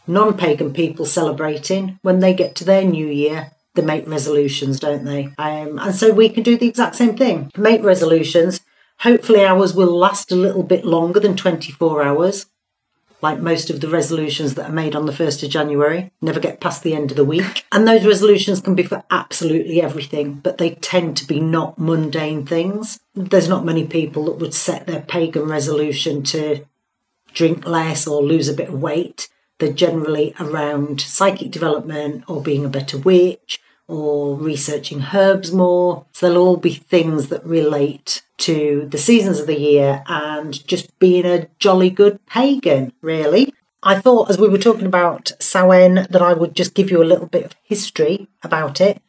non 0.08 0.38
pagan 0.38 0.74
people 0.74 1.06
celebrating 1.06 2.00
when 2.02 2.20
they 2.20 2.34
get 2.34 2.56
to 2.56 2.64
their 2.64 2.86
new 2.86 3.08
year. 3.08 3.52
They 3.74 3.82
make 3.82 4.08
resolutions, 4.08 4.80
don't 4.80 5.06
they? 5.06 5.30
Um, 5.38 5.80
and 5.80 5.96
so 5.96 6.12
we 6.12 6.30
can 6.30 6.44
do 6.44 6.58
the 6.58 6.68
exact 6.68 6.96
same 6.96 7.16
thing. 7.16 7.52
Make 7.58 7.84
resolutions. 7.84 8.62
Hopefully, 9.00 9.46
ours 9.46 9.74
will 9.74 9.98
last 9.98 10.32
a 10.32 10.36
little 10.36 10.64
bit 10.64 10.86
longer 10.86 11.20
than 11.20 11.36
24 11.36 12.04
hours 12.04 12.46
like 13.22 13.40
most 13.40 13.70
of 13.70 13.82
the 13.82 13.88
resolutions 13.88 14.56
that 14.56 14.70
are 14.70 14.74
made 14.74 14.96
on 14.96 15.06
the 15.06 15.12
1st 15.12 15.44
of 15.44 15.50
January, 15.50 16.12
never 16.22 16.40
get 16.40 16.60
past 16.60 16.84
the 16.84 16.94
end 16.94 17.12
of 17.12 17.18
the 17.18 17.26
week. 17.26 17.66
And 17.74 17.88
those 17.88 18.06
resolutions 18.06 18.60
can 18.60 18.76
be 18.76 18.84
for 18.84 19.04
absolutely 19.10 19.82
everything, 19.82 20.36
but 20.36 20.58
they 20.58 20.72
tend 20.72 21.16
to 21.18 21.26
be 21.26 21.40
not 21.40 21.80
mundane 21.80 22.46
things. 22.46 23.00
There's 23.16 23.48
not 23.48 23.66
many 23.66 23.86
people 23.88 24.26
that 24.26 24.40
would 24.40 24.54
set 24.54 24.88
their 24.88 25.02
pagan 25.02 25.44
resolution 25.44 26.22
to 26.24 26.66
drink 27.34 27.66
less 27.66 28.06
or 28.08 28.22
lose 28.22 28.50
a 28.50 28.54
bit 28.54 28.68
of 28.68 28.82
weight. 28.82 29.30
They're 29.60 29.72
generally 29.72 30.36
around 30.40 31.00
psychic 31.02 31.52
development 31.52 32.26
or 32.28 32.42
being 32.42 32.66
a 32.66 32.70
better 32.70 32.98
witch 32.98 33.62
or 33.88 34.36
researching 34.36 35.06
herbs 35.14 35.52
more. 35.52 36.06
So 36.12 36.28
they'll 36.28 36.42
all 36.42 36.58
be 36.58 36.74
things 36.74 37.28
that 37.28 37.46
relate 37.46 38.22
to 38.42 38.88
the 38.90 38.98
seasons 38.98 39.40
of 39.40 39.48
the 39.48 39.60
year 39.60 40.04
and 40.08 40.66
just 40.68 40.98
being 41.00 41.26
a 41.26 41.48
jolly 41.60 41.90
good 41.90 42.26
pagan, 42.26 42.94
really. 43.02 43.54
I 43.84 44.00
thought 44.00 44.30
as 44.30 44.38
we 44.38 44.48
were 44.48 44.58
talking 44.58 44.86
about 44.86 45.32
Samhain 45.40 46.08
that 46.10 46.22
I 46.22 46.34
would 46.34 46.56
just 46.56 46.76
give 46.76 46.92
you 46.92 47.02
a 47.02 47.06
little 47.06 47.28
bit 47.28 47.46
of 47.46 47.56
history 47.64 48.28
about 48.44 48.80
it. 48.80 49.02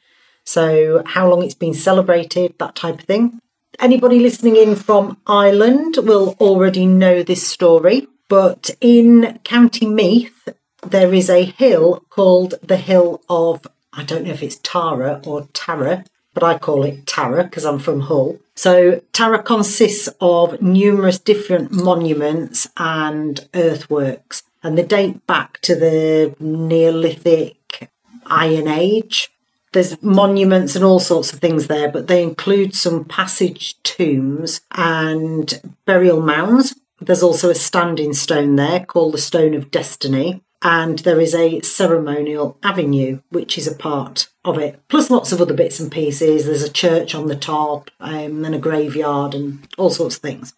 So, 0.45 1.03
how 1.05 1.29
long 1.29 1.43
it's 1.43 1.55
been 1.55 1.75
celebrated, 1.75 2.55
that 2.59 2.75
type 2.75 3.01
of 3.01 3.05
thing. 3.05 3.41
Anybody 3.79 4.19
listening 4.19 4.57
in 4.57 4.77
from 4.77 5.19
Ireland 5.27 5.99
will 5.99 6.37
already 6.41 6.87
know 6.87 7.23
this 7.23 7.47
story, 7.47 8.09
but 8.29 8.71
in 8.81 9.41
County 9.45 9.87
Meath, 9.87 10.49
there 10.83 11.15
is 11.15 11.31
a 11.31 11.45
hill 11.45 12.05
called 12.11 12.55
the 12.63 12.77
Hill 12.77 13.23
of 13.29 13.67
I 13.93 14.05
don't 14.05 14.25
know 14.25 14.33
if 14.33 14.43
it's 14.43 14.59
Tara 14.63 15.21
or 15.25 15.49
Tara, 15.53 16.05
but 16.35 16.43
I 16.43 16.59
call 16.59 16.85
it 16.85 17.07
Tara 17.07 17.45
because 17.45 17.65
I'm 17.65 17.79
from 17.79 18.01
Hull. 18.01 18.39
So 18.55 19.03
Tara 19.13 19.43
consists 19.43 20.09
of 20.21 20.61
numerous 20.61 21.19
different 21.19 21.73
monuments 21.73 22.69
and 22.77 23.47
earthworks, 23.55 24.43
and 24.63 24.77
they 24.77 24.85
date 24.85 25.27
back 25.27 25.61
to 25.63 25.75
the 25.75 26.35
Neolithic 26.39 27.91
Iron 28.27 28.69
Age. 28.69 29.31
There's 29.73 30.01
monuments 30.03 30.77
and 30.77 30.85
all 30.85 31.01
sorts 31.01 31.33
of 31.33 31.39
things 31.41 31.67
there, 31.67 31.91
but 31.91 32.07
they 32.07 32.23
include 32.23 32.75
some 32.75 33.05
passage 33.07 33.83
tombs 33.83 34.61
and 34.73 35.61
burial 35.87 36.21
mounds. 36.21 36.75
There's 37.01 37.23
also 37.23 37.51
a 37.51 37.55
standing 37.55 38.13
stone 38.13 38.57
there 38.57 38.85
called 38.85 39.15
the 39.15 39.19
Stone 39.19 39.55
of 39.55 39.71
Destiny 39.71 40.43
and 40.63 41.01
there 41.01 41.21
is 41.21 41.35
a 41.35 41.61
ceremonial 41.61 42.57
avenue 42.63 43.21
which 43.31 43.59
is 43.59 43.67
a 43.67 43.75
part 43.75 44.29
of 44.45 44.59
it. 44.59 44.81
Plus 44.89 45.11
lots 45.11 45.33
of 45.33 45.41
other 45.41 45.55
bits 45.55 45.81
and 45.81 45.91
pieces. 45.91 46.47
There's 46.47 46.63
a 46.63 46.73
church 46.73 47.15
on 47.15 47.27
the 47.27 47.37
top 47.37 47.91
um, 48.01 48.45
and 48.45 48.55
a 48.55 48.59
graveyard 48.59 49.35
and 49.35 49.67
all 49.77 49.91
sorts 49.91 50.17
of 50.17 50.23
things. 50.23 50.55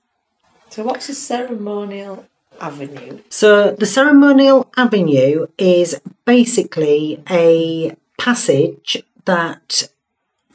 So 0.69 0.83
what's 0.83 1.09
a 1.09 1.15
ceremonial 1.15 2.27
avenue? 2.61 3.21
So 3.31 3.73
the 3.73 3.87
ceremonial 3.87 4.71
avenue 4.77 5.47
is 5.59 6.01
basically 6.25 7.23
a 7.31 7.97
passage 8.19 9.03
that 9.25 9.89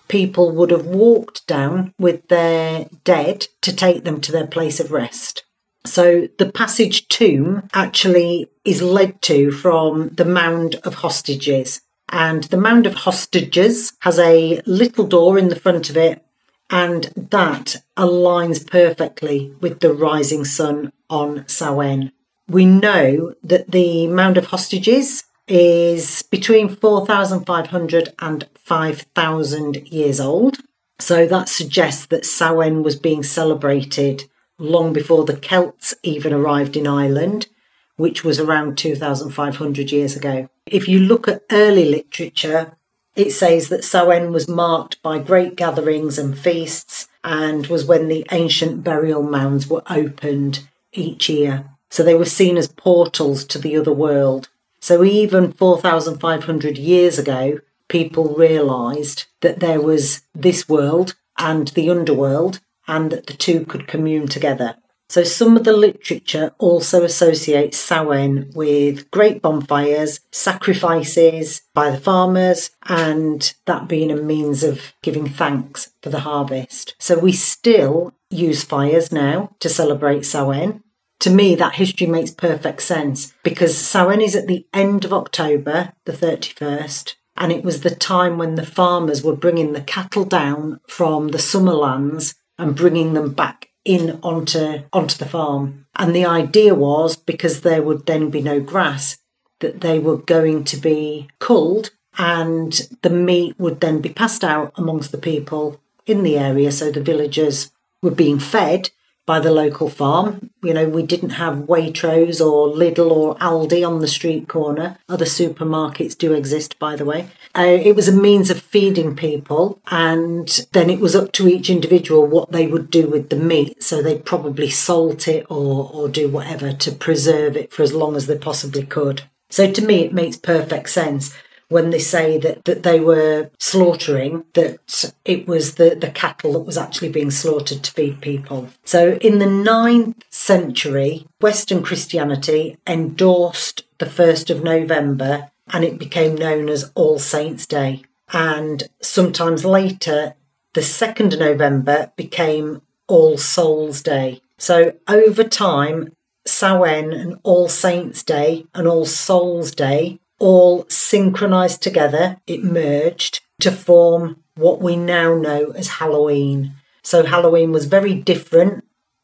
people 0.07 0.51
would 0.51 0.71
have 0.71 0.85
walked 0.85 1.45
down 1.47 1.93
with 1.97 2.27
their 2.27 2.87
dead 3.03 3.47
to 3.61 3.75
take 3.75 4.03
them 4.03 4.21
to 4.21 4.31
their 4.31 4.47
place 4.47 4.79
of 4.79 4.91
rest 4.91 5.43
so 5.85 6.27
the 6.37 6.51
passage 6.51 7.07
tomb 7.07 7.69
actually 7.73 8.49
is 8.65 8.81
led 8.81 9.21
to 9.23 9.51
from 9.51 10.09
the 10.09 10.25
Mound 10.25 10.75
of 10.83 10.95
Hostages. 10.95 11.81
And 12.09 12.43
the 12.45 12.57
Mound 12.57 12.85
of 12.85 12.95
Hostages 12.95 13.93
has 13.99 14.19
a 14.19 14.61
little 14.65 15.05
door 15.05 15.37
in 15.37 15.49
the 15.49 15.55
front 15.55 15.89
of 15.89 15.97
it, 15.97 16.23
and 16.69 17.05
that 17.15 17.77
aligns 17.97 18.65
perfectly 18.65 19.53
with 19.61 19.79
the 19.79 19.93
rising 19.93 20.43
sun 20.43 20.91
on 21.09 21.47
Samhain. 21.47 22.11
We 22.47 22.65
know 22.65 23.35
that 23.43 23.71
the 23.71 24.07
Mound 24.07 24.37
of 24.37 24.47
Hostages 24.47 25.23
is 25.47 26.23
between 26.23 26.69
4,500 26.69 28.13
and 28.19 28.47
5,000 28.55 29.87
years 29.87 30.19
old. 30.19 30.57
So 30.99 31.25
that 31.27 31.47
suggests 31.49 32.05
that 32.07 32.25
Samhain 32.25 32.83
was 32.83 32.95
being 32.95 33.23
celebrated 33.23 34.25
long 34.59 34.93
before 34.93 35.25
the 35.25 35.37
Celts 35.37 35.95
even 36.03 36.33
arrived 36.33 36.77
in 36.77 36.85
Ireland, 36.85 37.47
which 37.95 38.23
was 38.23 38.39
around 38.39 38.77
2,500 38.77 39.91
years 39.91 40.15
ago. 40.15 40.49
If 40.65 40.87
you 40.87 40.99
look 40.99 41.27
at 41.27 41.43
early 41.51 41.85
literature, 41.85 42.77
it 43.15 43.31
says 43.31 43.69
that 43.69 43.83
Samhain 43.83 44.31
was 44.31 44.47
marked 44.47 45.01
by 45.01 45.19
great 45.19 45.55
gatherings 45.55 46.17
and 46.17 46.37
feasts 46.37 47.07
and 47.23 47.67
was 47.67 47.85
when 47.85 48.07
the 48.07 48.25
ancient 48.31 48.83
burial 48.83 49.23
mounds 49.23 49.67
were 49.67 49.83
opened 49.89 50.67
each 50.93 51.27
year. 51.29 51.65
So 51.89 52.03
they 52.03 52.15
were 52.15 52.25
seen 52.25 52.55
as 52.55 52.67
portals 52.67 53.43
to 53.45 53.59
the 53.59 53.75
other 53.75 53.91
world. 53.91 54.49
So 54.79 55.03
even 55.03 55.51
4,500 55.51 56.77
years 56.77 57.17
ago, 57.17 57.59
people 57.89 58.35
realised 58.35 59.25
that 59.41 59.59
there 59.59 59.81
was 59.81 60.21
this 60.33 60.69
world 60.69 61.15
and 61.37 61.67
the 61.69 61.89
underworld, 61.89 62.59
and 62.89 63.11
that 63.11 63.27
the 63.27 63.33
two 63.33 63.63
could 63.65 63.87
commune 63.87 64.27
together. 64.27 64.75
So 65.09 65.23
some 65.23 65.55
of 65.55 65.63
the 65.63 65.73
literature 65.73 66.53
also 66.57 67.03
associates 67.03 67.77
Samhain 67.77 68.51
with 68.53 69.09
great 69.09 69.41
bonfires, 69.41 70.19
sacrifices 70.31 71.61
by 71.73 71.89
the 71.89 71.99
farmers, 71.99 72.71
and 72.87 73.53
that 73.65 73.87
being 73.87 74.11
a 74.11 74.15
means 74.15 74.63
of 74.63 74.93
giving 75.01 75.27
thanks 75.27 75.91
for 76.01 76.09
the 76.09 76.21
harvest. 76.21 76.95
So 76.99 77.17
we 77.17 77.31
still 77.31 78.13
use 78.29 78.63
fires 78.63 79.11
now 79.11 79.55
to 79.59 79.69
celebrate 79.69 80.25
Samhain. 80.25 80.83
To 81.21 81.29
me, 81.29 81.55
that 81.55 81.75
history 81.75 82.07
makes 82.07 82.31
perfect 82.31 82.81
sense 82.81 83.33
because 83.43 83.77
Samhain 83.77 84.21
is 84.21 84.35
at 84.35 84.47
the 84.47 84.65
end 84.73 85.05
of 85.05 85.13
October, 85.13 85.93
the 86.05 86.13
31st, 86.13 87.15
and 87.35 87.51
it 87.51 87.63
was 87.63 87.81
the 87.81 87.95
time 87.95 88.37
when 88.37 88.55
the 88.55 88.65
farmers 88.65 89.23
were 89.23 89.35
bringing 89.35 89.73
the 89.73 89.81
cattle 89.81 90.25
down 90.25 90.79
from 90.87 91.29
the 91.29 91.39
summer 91.39 91.73
lands 91.73 92.35
and 92.59 92.75
bringing 92.75 93.13
them 93.13 93.33
back 93.33 93.69
in 93.85 94.19
onto 94.21 94.83
onto 94.93 95.17
the 95.17 95.25
farm. 95.25 95.87
And 95.95 96.15
the 96.15 96.25
idea 96.25 96.75
was 96.75 97.15
because 97.15 97.61
there 97.61 97.81
would 97.81 98.05
then 98.05 98.29
be 98.29 98.41
no 98.41 98.59
grass 98.59 99.17
that 99.59 99.81
they 99.81 99.99
were 99.99 100.17
going 100.17 100.63
to 100.65 100.77
be 100.77 101.27
culled 101.39 101.91
and 102.17 102.87
the 103.01 103.09
meat 103.09 103.55
would 103.57 103.79
then 103.79 104.01
be 104.01 104.09
passed 104.09 104.43
out 104.43 104.73
amongst 104.75 105.11
the 105.11 105.17
people 105.17 105.79
in 106.05 106.23
the 106.23 106.37
area 106.37 106.71
so 106.71 106.91
the 106.91 107.01
villagers 107.01 107.71
were 108.01 108.11
being 108.11 108.39
fed 108.39 108.89
by 109.29 109.39
the 109.39 109.51
local 109.51 109.89
farm. 109.89 110.49
You 110.63 110.73
know, 110.73 110.89
we 110.89 111.03
didn't 111.03 111.37
have 111.41 111.67
Waitrose 111.67 112.41
or 112.43 112.75
Lidl 112.75 113.11
or 113.11 113.35
Aldi 113.35 113.87
on 113.87 113.99
the 113.99 114.07
street 114.07 114.47
corner. 114.47 114.97
Other 115.07 115.25
supermarkets 115.25 116.17
do 116.17 116.33
exist, 116.33 116.79
by 116.79 116.95
the 116.95 117.05
way. 117.05 117.27
Uh, 117.55 117.77
it 117.79 117.95
was 117.95 118.07
a 118.07 118.11
means 118.11 118.49
of 118.49 118.59
feeding 118.59 119.15
people, 119.15 119.79
and 119.91 120.65
then 120.71 120.89
it 120.89 120.99
was 120.99 121.15
up 121.15 121.31
to 121.33 121.47
each 121.47 121.69
individual 121.69 122.25
what 122.25 122.51
they 122.51 122.65
would 122.65 122.89
do 122.89 123.05
with 123.07 123.29
the 123.29 123.35
meat. 123.35 123.83
So 123.83 124.01
they'd 124.01 124.25
probably 124.25 124.71
salt 124.71 125.27
it 125.27 125.45
or, 125.47 125.91
or 125.93 126.09
do 126.09 126.27
whatever 126.27 126.73
to 126.73 126.91
preserve 126.91 127.55
it 127.55 127.71
for 127.71 127.83
as 127.83 127.93
long 127.93 128.15
as 128.15 128.25
they 128.25 128.35
possibly 128.35 128.83
could. 128.83 129.21
So 129.51 129.71
to 129.71 129.85
me, 129.85 130.05
it 130.05 130.11
makes 130.11 130.37
perfect 130.37 130.89
sense 130.89 131.35
when 131.69 131.91
they 131.91 131.99
say 131.99 132.37
that, 132.39 132.65
that 132.65 132.83
they 132.83 132.99
were 132.99 133.49
slaughtering, 133.59 134.43
that 134.53 135.13
it 135.23 135.47
was 135.47 135.75
the, 135.75 135.95
the 135.95 136.11
cattle 136.11 136.53
that 136.53 136.59
was 136.59 136.77
actually 136.77 137.09
being 137.09 137.31
slaughtered 137.31 137.83
to 137.83 137.91
feed 137.91 138.21
people. 138.21 138.69
So 138.83 139.13
in 139.21 139.39
the 139.39 139.45
ninth 139.45 140.23
century, 140.29 141.27
Western 141.39 141.83
Christianity 141.83 142.77
endorsed 142.85 143.83
the 143.99 144.05
1st 144.05 144.49
of 144.49 144.63
November 144.63 145.51
and 145.71 145.83
it 145.83 145.99
became 145.99 146.35
known 146.35 146.69
as 146.69 146.91
All 146.95 147.19
Saints' 147.19 147.67
Day. 147.67 148.01
And 148.33 148.89
sometimes 149.01 149.63
later, 149.63 150.33
the 150.73 150.81
2nd 150.81 151.33
of 151.33 151.39
November 151.39 152.11
became 152.15 152.81
All 153.07 153.37
Souls' 153.37 154.01
Day. 154.01 154.41
So 154.57 154.93
over 155.07 155.43
time, 155.43 156.13
Samhain 156.47 157.13
and 157.13 157.39
All 157.43 157.69
Saints' 157.69 158.23
Day 158.23 158.65
and 158.73 158.87
All 158.87 159.05
Souls' 159.05 159.71
Day 159.71 160.19
all 160.39 160.85
synchronized 160.89 161.81
together, 161.81 162.37
it 162.47 162.63
merged 162.63 163.41
to 163.59 163.71
form 163.71 164.41
what 164.55 164.81
we 164.81 164.95
now 164.95 165.35
know 165.35 165.71
as 165.71 165.87
Halloween. 165.87 166.73
So 167.03 167.25
Halloween 167.25 167.71
was 167.71 167.85
very 167.85 168.13
different 168.13 168.83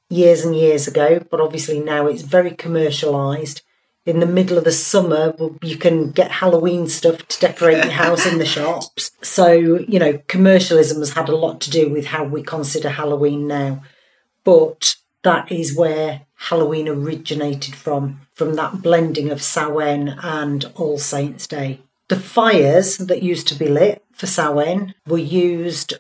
years 0.10 0.46
and 0.46 0.56
years 0.56 0.88
ago, 0.88 1.26
but 1.30 1.42
obviously 1.42 1.80
now 1.80 2.08
it's 2.08 2.22
very 2.22 2.52
commercialised. 2.52 3.62
In 4.06 4.20
the 4.20 4.28
middle 4.28 4.58
of 4.58 4.64
the 4.64 4.72
summer, 4.72 5.34
you 5.64 5.78
can 5.78 6.12
get 6.12 6.30
Halloween 6.30 6.88
stuff 6.88 7.28
to 7.28 7.40
decorate 7.40 7.84
your 7.84 7.94
house 7.94 8.26
in 8.26 8.38
the 8.38 8.46
shops. 8.58 9.12
So, 9.24 9.52
you 9.52 9.98
know, 9.98 10.20
commercialism 10.28 11.00
has 11.00 11.12
had 11.12 11.28
a 11.28 11.36
lot 11.36 11.60
to 11.62 11.72
do 11.72 11.90
with 11.90 12.06
how 12.08 12.24
we 12.24 12.44
consider 12.44 12.90
Halloween 12.90 13.48
now. 13.48 13.82
But 14.44 14.96
that 15.24 15.52
is 15.52 15.76
where 15.76 16.22
Halloween 16.50 16.88
originated 16.88 17.76
from, 17.76 18.22
from 18.34 18.54
that 18.54 18.82
blending 18.82 19.32
of 19.32 19.42
Samhain 19.42 20.16
and 20.22 20.66
All 20.76 21.00
Saints' 21.00 21.48
Day. 21.48 21.80
The 22.08 22.20
fires 22.20 22.98
that 22.98 23.24
used 23.24 23.48
to 23.48 23.56
be 23.56 23.68
lit 23.68 24.04
for 24.12 24.28
Samhain 24.28 24.94
were 25.08 25.18
used 25.18 25.96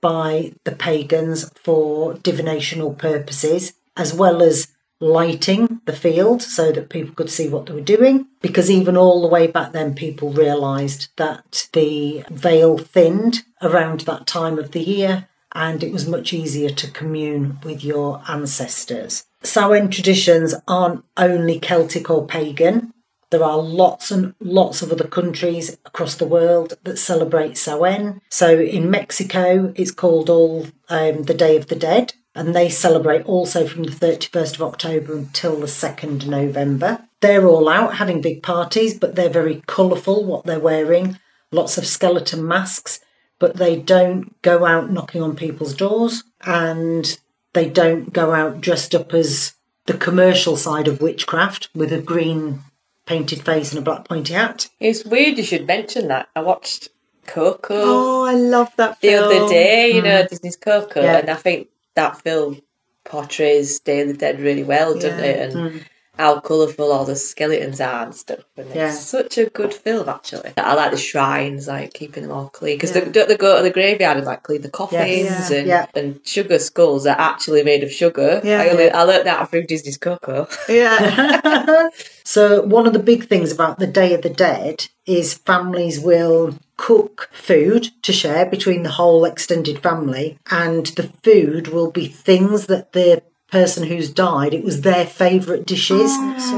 by 0.00 0.52
the 0.64 0.72
pagans 0.72 1.50
for 1.54 2.14
divinational 2.14 2.96
purposes, 2.96 3.74
as 3.94 4.14
well 4.14 4.42
as 4.42 4.68
lighting 5.00 5.82
the 5.84 5.92
field 5.92 6.42
so 6.42 6.72
that 6.72 6.88
people 6.88 7.14
could 7.14 7.30
see 7.30 7.48
what 7.48 7.66
they 7.66 7.74
were 7.74 7.80
doing. 7.80 8.26
Because 8.40 8.70
even 8.70 8.96
all 8.96 9.20
the 9.20 9.28
way 9.28 9.46
back 9.46 9.72
then, 9.72 9.94
people 9.94 10.32
realised 10.32 11.08
that 11.16 11.68
the 11.74 12.24
veil 12.30 12.78
thinned 12.78 13.42
around 13.60 14.00
that 14.00 14.26
time 14.26 14.58
of 14.58 14.72
the 14.72 14.82
year 14.82 15.28
and 15.52 15.82
it 15.82 15.92
was 15.92 16.06
much 16.06 16.32
easier 16.32 16.70
to 16.70 16.90
commune 16.90 17.58
with 17.64 17.84
your 17.84 18.22
ancestors. 18.28 19.24
Samhain 19.42 19.90
traditions 19.90 20.54
aren't 20.68 21.04
only 21.16 21.58
Celtic 21.58 22.10
or 22.10 22.26
pagan. 22.26 22.92
There 23.30 23.44
are 23.44 23.58
lots 23.58 24.10
and 24.10 24.34
lots 24.40 24.82
of 24.82 24.90
other 24.90 25.06
countries 25.06 25.78
across 25.86 26.16
the 26.16 26.26
world 26.26 26.76
that 26.82 26.98
celebrate 26.98 27.56
Samhain. 27.56 28.20
So 28.28 28.58
in 28.58 28.90
Mexico, 28.90 29.72
it's 29.76 29.92
called 29.92 30.28
all 30.28 30.66
um, 30.88 31.22
the 31.22 31.34
Day 31.34 31.56
of 31.56 31.68
the 31.68 31.76
Dead, 31.76 32.14
and 32.34 32.54
they 32.54 32.68
celebrate 32.68 33.24
also 33.24 33.66
from 33.66 33.84
the 33.84 33.92
31st 33.92 34.54
of 34.56 34.62
October 34.62 35.16
until 35.16 35.60
the 35.60 35.66
2nd 35.66 36.26
November. 36.26 37.06
They're 37.20 37.46
all 37.46 37.68
out 37.68 37.96
having 37.96 38.20
big 38.20 38.42
parties, 38.42 38.98
but 38.98 39.14
they're 39.14 39.28
very 39.28 39.62
colourful 39.66 40.24
what 40.24 40.44
they're 40.44 40.58
wearing, 40.58 41.18
lots 41.52 41.78
of 41.78 41.86
skeleton 41.86 42.46
masks, 42.46 43.00
but 43.38 43.56
they 43.56 43.76
don't 43.76 44.40
go 44.42 44.66
out 44.66 44.90
knocking 44.90 45.22
on 45.22 45.36
people's 45.36 45.74
doors 45.74 46.24
and 46.44 47.18
they 47.52 47.68
don't 47.68 48.12
go 48.12 48.32
out 48.32 48.60
dressed 48.60 48.94
up 48.94 49.12
as 49.12 49.54
the 49.86 49.96
commercial 49.96 50.56
side 50.56 50.88
of 50.88 51.00
witchcraft 51.00 51.68
with 51.74 51.92
a 51.92 52.00
green 52.00 52.60
painted 53.06 53.42
face 53.44 53.70
and 53.72 53.78
a 53.78 53.82
black 53.82 54.06
pointy 54.06 54.34
hat. 54.34 54.68
It's 54.78 55.04
weird 55.04 55.36
you 55.38 55.44
should 55.44 55.66
mention 55.66 56.08
that. 56.08 56.28
I 56.36 56.40
watched 56.42 56.90
Coco 57.26 57.74
Oh, 57.74 58.24
I 58.24 58.34
love 58.34 58.72
that 58.76 59.00
the 59.00 59.14
other 59.14 59.48
day, 59.48 59.92
you 59.92 60.02
know, 60.02 60.22
mm. 60.22 60.28
Disney's 60.28 60.56
Coco, 60.56 61.02
Yeah. 61.02 61.18
and 61.18 61.30
I 61.30 61.34
think 61.34 61.68
that 61.94 62.20
film 62.20 62.60
portrays 63.04 63.80
Day 63.80 64.00
of 64.02 64.08
the 64.08 64.14
Dead 64.14 64.40
really 64.40 64.62
well, 64.64 64.94
doesn't 64.94 65.18
it? 65.18 65.52
And 65.52 65.72
mm. 65.72 65.82
How 66.18 66.38
colourful 66.40 66.92
all 66.92 67.04
the 67.04 67.16
skeletons 67.16 67.80
are 67.80 68.04
and 68.04 68.14
stuff. 68.14 68.40
And 68.56 68.74
Yeah. 68.74 68.88
it's 68.88 69.00
such 69.00 69.38
a 69.38 69.46
good 69.46 69.72
film, 69.72 70.08
actually. 70.08 70.52
I 70.58 70.74
like 70.74 70.90
the 70.90 70.96
shrines, 70.98 71.66
like 71.68 71.94
keeping 71.94 72.24
them 72.24 72.32
all 72.32 72.48
clean. 72.48 72.76
Because 72.76 72.94
Yeah. 72.94 73.04
they, 73.04 73.24
they 73.24 73.36
go 73.36 73.56
to 73.56 73.62
the 73.62 73.70
graveyard 73.70 74.18
and 74.18 74.26
like 74.26 74.42
clean 74.42 74.60
the 74.62 74.70
coffins 74.70 75.00
Yes. 75.00 75.50
and, 75.50 75.66
Yeah. 75.66 75.86
and 75.94 76.20
sugar 76.24 76.58
skulls 76.58 77.06
are 77.06 77.16
actually 77.18 77.62
made 77.62 77.82
of 77.82 77.90
sugar. 77.92 78.40
Yeah. 78.44 78.60
I, 78.60 78.68
only, 78.68 78.90
I 78.90 79.02
learnt 79.04 79.24
that 79.24 79.48
through 79.50 79.64
Disney's 79.64 79.96
Coco. 79.98 80.46
Yeah. 80.68 81.88
So, 82.24 82.62
one 82.62 82.86
of 82.86 82.92
the 82.92 83.00
big 83.00 83.24
things 83.26 83.50
about 83.50 83.80
the 83.80 83.88
Day 83.88 84.14
of 84.14 84.22
the 84.22 84.30
Dead 84.30 84.86
is 85.04 85.34
families 85.34 85.98
will 85.98 86.56
cook 86.76 87.28
food 87.32 87.88
to 88.02 88.12
share 88.12 88.46
between 88.46 88.84
the 88.84 88.90
whole 88.90 89.24
extended 89.24 89.82
family, 89.82 90.38
and 90.48 90.86
the 90.86 91.10
food 91.24 91.68
will 91.68 91.90
be 91.90 92.06
things 92.06 92.66
that 92.66 92.92
the 92.92 93.24
person 93.50 93.84
who's 93.84 94.10
died, 94.10 94.54
it 94.54 94.64
was 94.64 94.80
their 94.82 95.04
favourite 95.06 95.66
dishes. 95.66 96.10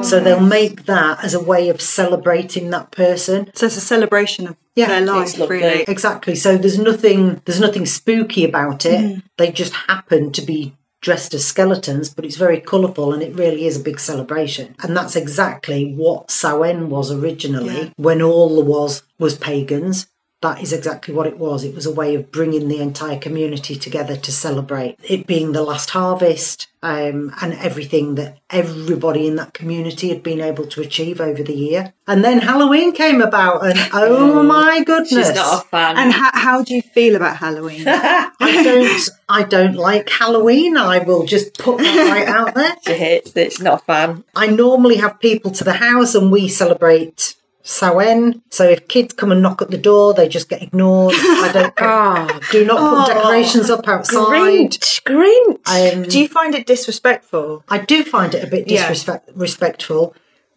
so, 0.09 0.21
they'll 0.21 0.41
make 0.41 0.85
that 0.87 1.25
as 1.25 1.35
a 1.35 1.43
way 1.43 1.69
of 1.69 1.81
celebrating 1.81 2.71
that 2.71 2.91
person. 2.91 3.51
so 3.55 3.67
it's 3.67 3.77
a 3.77 3.81
celebration 3.81 4.47
of 4.49 4.57
Yeah, 4.75 4.89
their 4.89 5.01
life, 5.01 5.39
really. 5.39 5.85
Exactly. 5.89 6.35
So 6.35 6.57
there's 6.57 6.79
nothing 6.79 7.41
there's 7.45 7.61
nothing 7.61 7.87
spooky 7.87 8.45
about 8.45 8.85
it. 8.87 9.01
Mm. 9.01 9.23
They 9.39 9.51
just 9.53 9.73
happen 9.89 10.33
to 10.33 10.43
be 10.43 10.75
dressed 11.01 11.35
as 11.35 11.45
skeletons, 11.45 12.09
but 12.15 12.25
it's 12.25 12.37
very 12.37 12.61
colourful 12.61 13.13
and 13.13 13.23
it 13.25 13.35
really 13.35 13.67
is 13.67 13.77
a 13.77 13.81
big 13.81 13.99
celebration. 13.99 14.77
And 14.83 14.97
that's 14.97 15.17
exactly 15.17 15.93
what 15.95 16.31
Samhain 16.31 16.89
was 16.91 17.11
originally 17.11 17.77
Yeah. 17.77 17.89
when 17.97 18.23
all 18.23 18.57
there 18.57 18.65
was 18.65 19.03
was 19.19 19.37
pagans. 19.37 20.07
That 20.43 20.61
is 20.61 20.73
exactly 20.73 21.15
what 21.15 21.27
it 21.27 21.39
was. 21.39 21.65
It 21.65 21.75
was 21.75 21.87
a 21.87 21.93
way 21.93 22.15
of 22.15 22.31
bringing 22.31 22.69
the 22.69 22.81
entire 22.81 23.19
community 23.19 23.77
together 23.77 24.17
to 24.17 24.33
celebrate 24.33 24.99
it 25.03 25.27
being 25.27 25.53
the 25.53 25.63
last 25.63 25.91
harvest 25.91 26.69
um, 26.83 27.33
and 27.41 27.53
everything 27.55 28.17
that 28.17 28.39
everybody 28.51 29.29
in 29.29 29.37
that 29.37 29.55
community 29.55 30.09
had 30.09 30.23
been 30.23 30.41
able 30.41 30.67
to 30.67 30.81
achieve 30.81 31.21
over 31.21 31.43
the 31.43 31.55
year. 31.55 31.95
And 32.09 32.25
then 32.25 32.41
Halloween 32.41 32.93
came 32.93 33.21
about, 33.21 33.65
and 33.65 33.79
oh 33.93 34.43
my 34.43 34.83
goodness! 34.83 35.11
She's 35.11 35.35
not 35.35 35.65
a 35.65 35.69
fan. 35.69 35.97
And 35.97 36.13
how, 36.13 36.31
how 36.33 36.63
do 36.63 36.75
you 36.75 36.83
feel 36.83 37.15
about 37.15 37.37
Halloween? 37.37 37.85
I 37.87 38.63
don't 38.65 39.09
I 39.29 39.45
don't 39.45 39.77
like 39.77 40.11
Halloween. 40.11 40.77
I 40.77 40.99
will 40.99 41.25
just 41.25 41.57
put 41.57 41.79
that 41.79 42.11
right 42.11 42.29
out 42.29 42.55
there. 42.55 42.77
she 42.87 42.95
hates 42.95 43.37
it. 43.37 43.53
She's 43.53 43.63
not 43.63 43.83
a 43.83 43.85
fan. 43.85 44.25
I 44.35 44.49
normally 44.49 44.97
have 44.97 45.21
people 45.21 45.53
to 45.53 45.65
the 45.65 45.75
house 45.75 46.15
and 46.15 46.33
we 46.33 46.49
celebrate 46.49 47.37
Samhain. 47.63 48.43
So 48.51 48.69
if 48.69 48.89
kids 48.89 49.15
come 49.15 49.33
and 49.33 49.43
knock 49.43 49.63
at 49.63 49.71
the 49.71 49.79
door, 49.79 50.15
they 50.15 50.29
just 50.29 50.49
get 50.49 50.63
ignored. 50.63 51.15
I 51.17 51.51
don't 51.53 51.77
put, 52.41 52.51
do 52.51 52.65
not 52.65 53.07
put 53.07 53.15
decorations 53.15 53.71
up 53.71 53.87
outside. 53.89 54.27
Grinch, 54.27 55.03
Grinch. 55.05 55.95
Um, 55.95 56.03
do 56.05 56.21
you 56.21 56.29
find 56.29 56.55
it 56.55 56.67
disrespectful? 56.67 57.65
I 57.69 57.79
do 57.79 58.05
find 58.05 58.35
it 58.35 58.45
a 58.45 58.47
bit 58.47 58.69
Yeah. 58.69 58.83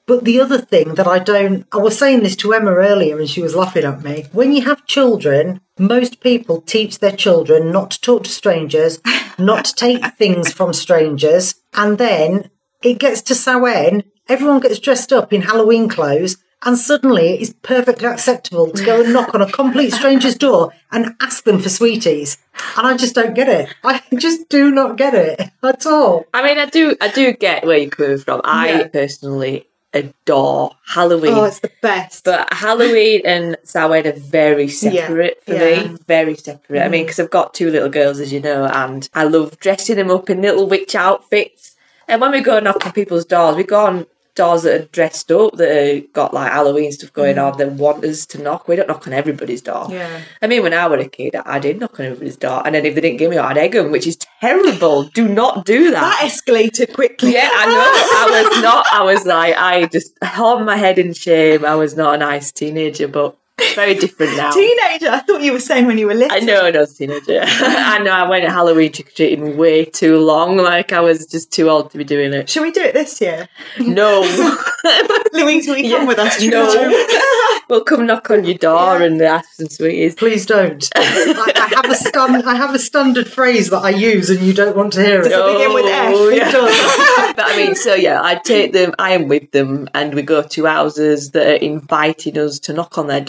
But 0.08 0.24
the 0.24 0.40
other 0.40 0.60
thing 0.60 0.96
that 0.96 1.08
I 1.08 1.18
don't, 1.18 1.66
I 1.72 1.78
was 1.78 1.98
saying 1.98 2.22
this 2.22 2.36
to 2.38 2.54
Emma 2.54 2.74
earlier 2.74 3.18
and 3.18 3.28
she 3.30 3.42
was 3.42 3.56
laughing 3.56 3.86
at 3.86 4.04
me. 4.04 4.26
When 4.32 4.52
you 4.52 4.64
have 4.64 4.86
children, 4.86 5.62
most 5.80 6.20
people 6.20 6.62
teach 6.62 7.00
their 7.00 7.12
children 7.12 7.72
not 7.72 7.92
to 7.92 8.02
talk 8.02 8.24
to 8.26 8.30
strangers, 8.30 9.00
not 9.40 9.66
to 9.66 9.74
take 9.74 10.06
things 10.18 10.54
from 10.54 10.74
strangers. 10.74 11.56
And 11.74 11.98
then 11.98 12.52
it 12.84 13.00
gets 13.00 13.22
to 13.24 13.36
Samhain, 13.36 14.04
everyone 14.30 14.60
gets 14.60 14.78
dressed 14.80 15.12
up 15.12 15.34
in 15.34 15.42
Halloween 15.42 15.90
clothes. 15.90 16.38
And 16.66 16.78
suddenly 16.78 17.34
it's 17.40 17.54
perfectly 17.62 18.08
acceptable 18.08 18.72
to 18.72 18.84
go 18.84 19.02
and 19.04 19.14
knock 19.14 19.36
on 19.36 19.42
a 19.42 19.52
complete 19.52 19.92
stranger's 19.92 20.36
door 20.36 20.74
and 20.92 21.16
ask 21.22 21.44
them 21.44 21.60
for 21.60 21.70
sweeties. 21.70 22.38
And 22.76 22.88
I 22.88 22.98
just 22.98 23.14
don't 23.14 23.36
get 23.36 23.48
it. 23.48 23.70
I 23.84 24.02
just 24.18 24.50
do 24.50 24.72
not 24.72 24.98
get 24.98 25.14
it 25.14 25.52
at 25.64 25.86
all. 25.86 26.26
I 26.34 26.42
mean, 26.44 26.58
I 26.58 26.66
do, 26.66 26.96
I 27.00 27.10
do 27.10 27.34
get 27.34 27.66
where 27.66 27.78
you're 27.78 27.90
coming 27.92 28.18
from. 28.18 28.42
I 28.44 28.70
Yeah. 28.72 28.88
personally 28.88 29.68
adore 29.94 30.72
Halloween. 30.88 31.34
Oh, 31.34 31.46
it's 31.46 31.60
the 31.60 31.72
best. 31.82 32.26
But 32.26 32.52
Halloween 32.52 33.22
and 33.26 33.58
Samhain 33.64 34.08
are 34.08 34.12
very 34.14 34.68
separate 34.68 35.44
for 35.46 35.54
yeah. 35.54 35.84
Mm. 35.84 35.92
me. 35.92 35.98
Very 36.08 36.36
separate. 36.36 36.82
I 36.84 36.90
mean, 36.90 37.04
because 37.04 37.20
I've 37.20 37.30
got 37.30 37.54
two 37.54 37.70
little 37.72 37.90
girls, 37.90 38.20
as 38.20 38.34
you 38.34 38.42
know, 38.42 38.66
and 38.66 39.08
I 39.14 39.24
love 39.24 39.58
dressing 39.60 39.96
them 39.96 40.12
up 40.12 40.30
in 40.30 40.42
little 40.42 40.68
witch 40.68 40.96
outfits. 40.96 41.76
And 42.08 42.20
when 42.22 42.32
we 42.32 42.42
go 42.42 42.60
knock 42.60 42.86
on 42.86 42.92
people's 42.92 43.26
doors, 43.26 43.56
we 43.56 43.64
go 43.64 43.86
on 43.86 44.06
doors 44.36 44.64
that 44.64 44.82
are 44.82 44.86
dressed 44.86 45.32
up, 45.32 45.54
that 45.54 45.70
have 45.76 46.14
got 46.14 46.34
like 46.34 46.52
Halloween 46.52 46.92
stuff 46.92 47.12
going 47.14 47.38
on, 47.38 47.58
that 47.58 47.72
want 47.72 48.04
us 48.04 48.26
to 48.28 48.42
knock. 48.42 48.68
We 48.68 48.76
don't 48.76 48.88
knock 48.88 49.08
on 49.08 49.14
everybody's 49.14 49.62
door. 49.62 49.86
Mm. 49.86 49.92
Yeah. 49.92 50.22
I 50.42 50.48
mean, 50.48 50.62
when 50.62 50.74
I 50.74 50.88
was 50.88 51.06
a 51.06 51.10
kid, 51.10 51.36
I 51.36 51.60
did 51.60 51.80
knock 51.80 52.00
on 52.00 52.06
everybody's 52.08 52.38
door. 52.38 52.62
And 52.66 52.76
then 52.76 52.86
if 52.86 52.96
they 52.96 53.02
didn't 53.02 53.18
give 53.18 53.32
me, 53.32 53.38
I'd 53.38 53.58
egg 53.58 53.72
them, 53.72 53.92
which 53.92 54.06
is 54.06 54.18
terrible. 54.42 55.04
Do 55.06 55.28
not 55.28 55.66
do 55.66 55.92
that. 55.92 56.02
that 56.02 56.30
escalated 56.30 56.94
quickly. 56.94 57.34
yeah, 57.34 57.50
I 57.52 57.66
know. 57.66 57.74
I 57.76 58.44
was 58.44 58.62
not. 58.62 58.86
I 58.92 59.04
was 59.04 59.26
like, 59.26 59.56
I 59.58 59.86
just 59.86 60.12
held 60.22 60.64
my 60.66 60.78
head 60.78 61.00
in 61.00 61.14
shame. 61.14 61.66
I 61.66 61.76
was 61.76 61.96
not 61.96 62.16
a 62.16 62.18
nice 62.18 62.52
teenager, 62.52 63.08
but 63.08 63.38
very 63.76 63.96
different 63.96 64.36
now. 64.36 64.52
Teenager. 64.52 65.10
I 65.10 65.20
thought 65.20 65.42
you 65.42 65.54
were 65.54 65.60
saying 65.60 65.86
when 65.86 65.98
you 65.98 66.08
were 66.08 66.14
little. 66.14 66.36
I 66.36 66.40
know, 66.40 66.66
I 66.66 66.72
was 66.72 66.94
a 66.94 66.98
teenager. 66.98 67.42
I 67.46 68.00
know. 68.00 68.12
I 68.12 68.28
went 68.28 68.44
at 68.44 68.52
Halloween 68.52 68.92
trick 68.92 69.08
or 69.08 69.12
treating 69.12 69.58
way 69.58 69.86
too 69.86 70.18
long. 70.18 70.58
Like 70.58 70.92
I 70.92 71.00
was 71.00 71.26
just 71.26 71.52
too 71.52 71.70
old 71.70 71.92
to 71.92 71.98
be 71.98 72.04
doing 72.04 72.34
it. 72.34 72.50
Should 72.50 72.64
we 72.64 72.72
do 72.72 72.82
it 72.82 72.94
this 72.94 73.22
year? 73.22 73.48
No, 73.80 74.22
Louise, 75.34 75.68
will 75.68 75.78
you 75.78 75.96
come 75.96 76.08
with 76.08 76.20
us? 76.20 76.42
no. 76.42 77.62
we'll 77.70 77.84
come 77.84 78.06
knock 78.06 78.30
on 78.30 78.44
your 78.44 78.58
door 78.58 79.02
and 79.02 79.22
ask 79.22 79.54
some 79.54 79.68
sweeties. 79.68 80.16
Please 80.16 80.46
don't. 80.46 80.88
I, 80.96 81.52
I 81.56 81.76
have 81.76 81.90
a 81.90 81.96
stand, 81.96 82.44
I 82.44 82.56
have 82.56 82.74
a 82.74 82.80
standard 82.80 83.28
phrase 83.28 83.70
that 83.70 83.80
I 83.80 83.90
use, 83.90 84.30
and 84.30 84.42
you 84.42 84.54
don't 84.54 84.76
want 84.76 84.94
to 84.94 85.04
hear 85.04 85.22
it. 85.22 85.24
Does 85.24 85.32
it 85.32 85.40
oh, 85.40 85.54
begin 85.54 85.74
with 85.74 85.86
F? 85.86 86.14
Oh, 86.16 86.30
It 86.30 86.52
does. 86.52 87.36
but 87.36 87.46
I 87.46 87.58
mean, 87.58 87.76
so 87.76 87.94
yeah, 87.94 88.22
I 88.22 88.36
take 88.36 88.74
them, 88.74 88.94
I 89.00 89.12
am 89.12 89.28
with 89.28 89.52
them, 89.52 89.90
and 89.94 90.14
we 90.14 90.22
go 90.22 90.44
to 90.44 90.66
houses 90.66 91.32
that 91.32 91.48
are 91.48 91.56
inviting 91.56 92.38
us 92.38 92.60
to 92.60 92.74
knock 92.74 92.98
on 92.98 93.08
their 93.08 93.22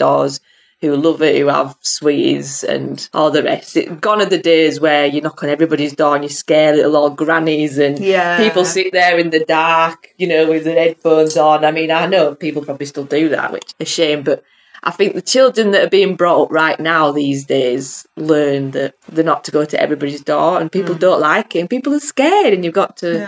Who 0.81 0.95
love 0.95 1.23
it, 1.23 1.35
who 1.37 1.47
have 1.47 1.75
sweeties 1.81 2.63
and 2.63 3.09
all 3.11 3.31
the 3.31 3.41
rest. 3.41 3.75
It, 3.75 3.99
gone 3.99 4.21
are 4.21 4.25
the 4.25 4.37
days 4.37 4.79
where 4.79 5.07
you 5.07 5.21
knock 5.21 5.41
on 5.41 5.49
everybody's 5.49 5.95
door 5.95 6.13
and 6.13 6.23
you 6.23 6.29
scare 6.29 6.75
little 6.75 6.95
old 6.95 7.17
grannies 7.17 7.79
and 7.79 7.97
Yeah. 7.97 8.37
people 8.37 8.63
sit 8.63 8.93
there 8.93 9.17
in 9.17 9.31
the 9.31 9.43
dark, 9.43 10.09
you 10.17 10.27
know, 10.27 10.47
with 10.47 10.65
their 10.65 10.75
headphones 10.75 11.35
on. 11.35 11.65
I 11.65 11.71
mean, 11.71 11.89
I 11.89 12.05
know 12.05 12.35
people 12.35 12.63
probably 12.63 12.85
still 12.85 13.05
do 13.05 13.27
that, 13.29 13.51
which 13.51 13.65
is 13.65 13.73
a 13.79 13.85
shame, 13.85 14.21
but 14.21 14.43
I 14.83 14.91
think 14.91 15.15
the 15.15 15.21
children 15.21 15.71
that 15.71 15.83
are 15.83 15.89
being 15.89 16.15
brought 16.15 16.43
up 16.43 16.51
right 16.51 16.79
now 16.79 17.11
these 17.11 17.45
days 17.45 18.05
learn 18.15 18.71
that 18.71 18.93
they're 19.09 19.23
not 19.23 19.43
to 19.45 19.51
go 19.51 19.65
to 19.65 19.81
everybody's 19.81 20.21
door 20.21 20.61
and 20.61 20.71
people 20.71 20.95
mm. 20.95 20.99
don't 20.99 21.19
like 21.19 21.55
it 21.55 21.59
and 21.59 21.69
people 21.69 21.93
are 21.93 21.99
scared 21.99 22.53
and 22.53 22.63
you've 22.63 22.73
got 22.73 22.97
to 22.97 23.27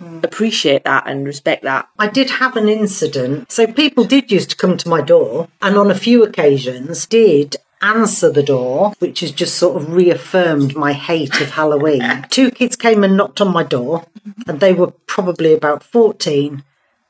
Mm. 0.00 0.24
appreciate 0.24 0.84
that 0.84 1.04
and 1.06 1.26
respect 1.26 1.62
that. 1.64 1.88
I 1.98 2.06
did 2.06 2.30
have 2.30 2.56
an 2.56 2.68
incident. 2.68 3.52
So 3.52 3.66
people 3.66 4.04
did 4.04 4.32
used 4.32 4.50
to 4.50 4.56
come 4.56 4.76
to 4.78 4.88
my 4.88 5.02
door, 5.02 5.48
and 5.60 5.76
on 5.76 5.90
a 5.90 5.94
few 5.94 6.24
occasions 6.24 7.04
did 7.06 7.56
answer 7.82 8.30
the 8.30 8.42
door, 8.42 8.92
which 8.98 9.20
has 9.20 9.30
just 9.32 9.56
sort 9.56 9.76
of 9.76 9.92
reaffirmed 9.92 10.74
my 10.76 10.92
hate 10.92 11.40
of 11.40 11.50
Halloween. 11.50 12.24
Two 12.30 12.50
kids 12.50 12.76
came 12.76 13.04
and 13.04 13.16
knocked 13.16 13.40
on 13.40 13.52
my 13.52 13.62
door, 13.62 14.06
and 14.46 14.60
they 14.60 14.72
were 14.72 14.92
probably 15.06 15.52
about 15.52 15.82
14. 15.82 16.62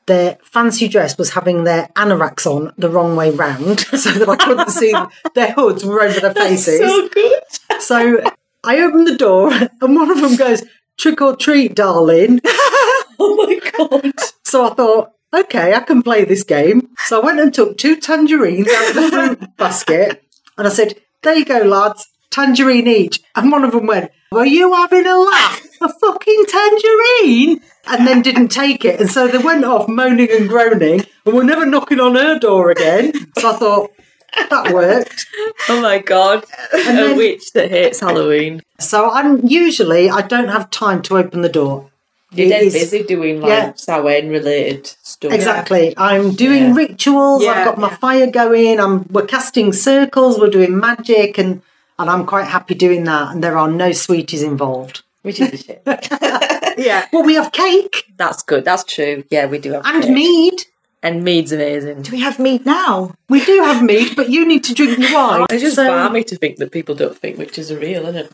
Their 0.07 0.37
fancy 0.43 0.87
dress 0.87 1.17
was 1.17 1.31
having 1.31 1.63
their 1.63 1.87
anoraks 1.95 2.45
on 2.45 2.73
the 2.77 2.89
wrong 2.89 3.15
way 3.15 3.31
round, 3.31 3.79
so 4.03 4.11
that 4.11 4.27
I 4.27 4.35
couldn't 4.35 4.69
see 4.71 4.93
their 5.35 5.53
hoods 5.53 5.85
were 5.85 6.01
over 6.01 6.19
their 6.19 6.33
faces. 6.33 6.79
so 6.79 7.07
good. 7.09 7.41
So 7.79 8.21
I 8.63 8.81
opened 8.81 9.07
the 9.07 9.15
door, 9.17 9.51
and 9.53 9.95
one 9.95 10.11
of 10.11 10.19
them 10.19 10.35
goes, 10.35 10.63
Trick 10.97 11.21
or 11.21 11.35
treat, 11.35 11.73
darling. 11.73 12.41
Oh 13.19 13.35
my 13.35 13.59
god. 13.77 14.13
So 14.43 14.65
I 14.69 14.73
thought, 14.73 15.11
okay, 15.33 15.73
I 15.73 15.79
can 15.81 16.01
play 16.03 16.25
this 16.25 16.43
game. 16.43 16.89
So 17.05 17.21
I 17.21 17.25
went 17.25 17.39
and 17.39 17.53
took 17.53 17.77
two 17.77 17.95
tangerines 17.95 18.67
out 18.69 18.89
of 18.89 18.95
the 18.95 19.09
fruit 19.11 19.49
basket 19.57 20.23
and 20.57 20.67
I 20.67 20.69
said, 20.69 20.95
there 21.23 21.35
you 21.35 21.45
go, 21.45 21.59
lads, 21.59 22.07
tangerine 22.31 22.87
each. 22.87 23.21
And 23.35 23.51
one 23.51 23.63
of 23.63 23.71
them 23.71 23.85
went, 23.87 24.11
were 24.31 24.45
you 24.45 24.73
having 24.73 25.05
a 25.07 25.17
laugh? 25.17 25.61
A 25.81 25.89
fucking 25.91 26.45
tangerine? 26.47 27.61
And 27.87 28.07
then 28.07 28.21
didn't 28.21 28.49
take 28.49 28.85
it. 28.85 28.99
And 28.99 29.09
so 29.09 29.27
they 29.27 29.37
went 29.39 29.65
off 29.65 29.87
moaning 29.87 30.29
and 30.31 30.47
groaning 30.47 31.05
and 31.25 31.35
were 31.35 31.43
never 31.43 31.65
knocking 31.65 31.99
on 31.99 32.15
her 32.15 32.37
door 32.39 32.69
again. 32.71 33.13
So 33.39 33.49
I 33.51 33.57
thought, 33.57 33.91
that 34.49 34.71
worked. 34.71 35.25
Oh 35.69 35.81
my 35.81 35.99
god. 35.99 36.45
a 36.73 36.77
then- 36.83 37.17
witch 37.17 37.51
that 37.53 37.69
hates 37.69 37.99
Halloween. 37.99 38.61
So 38.79 39.09
I'm 39.09 39.45
usually, 39.47 40.09
I 40.09 40.21
don't 40.21 40.47
have 40.49 40.69
time 40.69 41.01
to 41.03 41.17
open 41.17 41.41
the 41.41 41.49
door. 41.49 41.90
You're 42.33 42.49
dead 42.49 42.63
is- 42.63 42.73
busy 42.73 43.03
doing 43.03 43.41
like 43.41 43.49
yeah. 43.49 43.73
Samhain 43.75 44.29
related 44.29 44.87
stuff. 45.03 45.31
Exactly. 45.33 45.93
I'm 45.97 46.31
doing 46.33 46.63
Yeah. 46.69 46.75
rituals. 46.75 47.43
Yeah, 47.43 47.51
I've 47.51 47.65
got 47.65 47.77
my 47.77 47.89
yeah. 47.89 47.95
fire 47.97 48.27
going. 48.31 48.79
I'm 48.79 49.05
we're 49.11 49.25
casting 49.25 49.73
circles. 49.73 50.39
We're 50.39 50.49
doing 50.49 50.79
magic, 50.79 51.37
and 51.37 51.61
and 51.99 52.09
I'm 52.09 52.25
quite 52.25 52.47
happy 52.47 52.73
doing 52.75 53.03
that. 53.05 53.31
And 53.33 53.43
there 53.43 53.57
are 53.57 53.69
no 53.69 53.91
sweeties 53.91 54.43
involved. 54.43 55.03
Which 55.23 55.39
is 55.39 55.53
a 55.53 55.57
shame. 55.57 55.77
Yeah. 56.77 57.05
Well, 57.11 57.23
we 57.23 57.35
have 57.35 57.51
cake 57.51 58.05
That's 58.17 58.41
good. 58.41 58.63
That's 58.65 58.83
true. 58.85 59.23
Yeah, 59.29 59.45
we 59.45 59.59
do 59.59 59.73
have 59.73 59.85
and 59.85 60.03
cake. 60.03 60.11
mead. 60.11 60.53
And 61.03 61.23
mead's 61.23 61.51
amazing. 61.51 62.03
Do 62.03 62.11
we 62.11 62.21
have 62.21 62.39
mead 62.39 62.65
now? 62.65 63.13
We 63.27 63.43
do 63.43 63.61
have 63.63 63.83
mead, 63.83 64.15
but 64.15 64.29
you 64.29 64.45
need 64.47 64.63
to 64.65 64.73
drink 64.73 64.97
your 64.99 65.09
oh, 65.13 65.39
wine. 65.39 65.45
It's 65.49 65.61
just 65.63 65.75
So- 65.75 65.87
balmy 65.87 66.23
to 66.25 66.35
think 66.37 66.57
that 66.57 66.71
people 66.71 66.95
don't 66.95 67.17
think 67.17 67.37
witches 67.37 67.71
are 67.71 67.77
real, 67.77 68.03
isn't 68.03 68.15
it? 68.15 68.31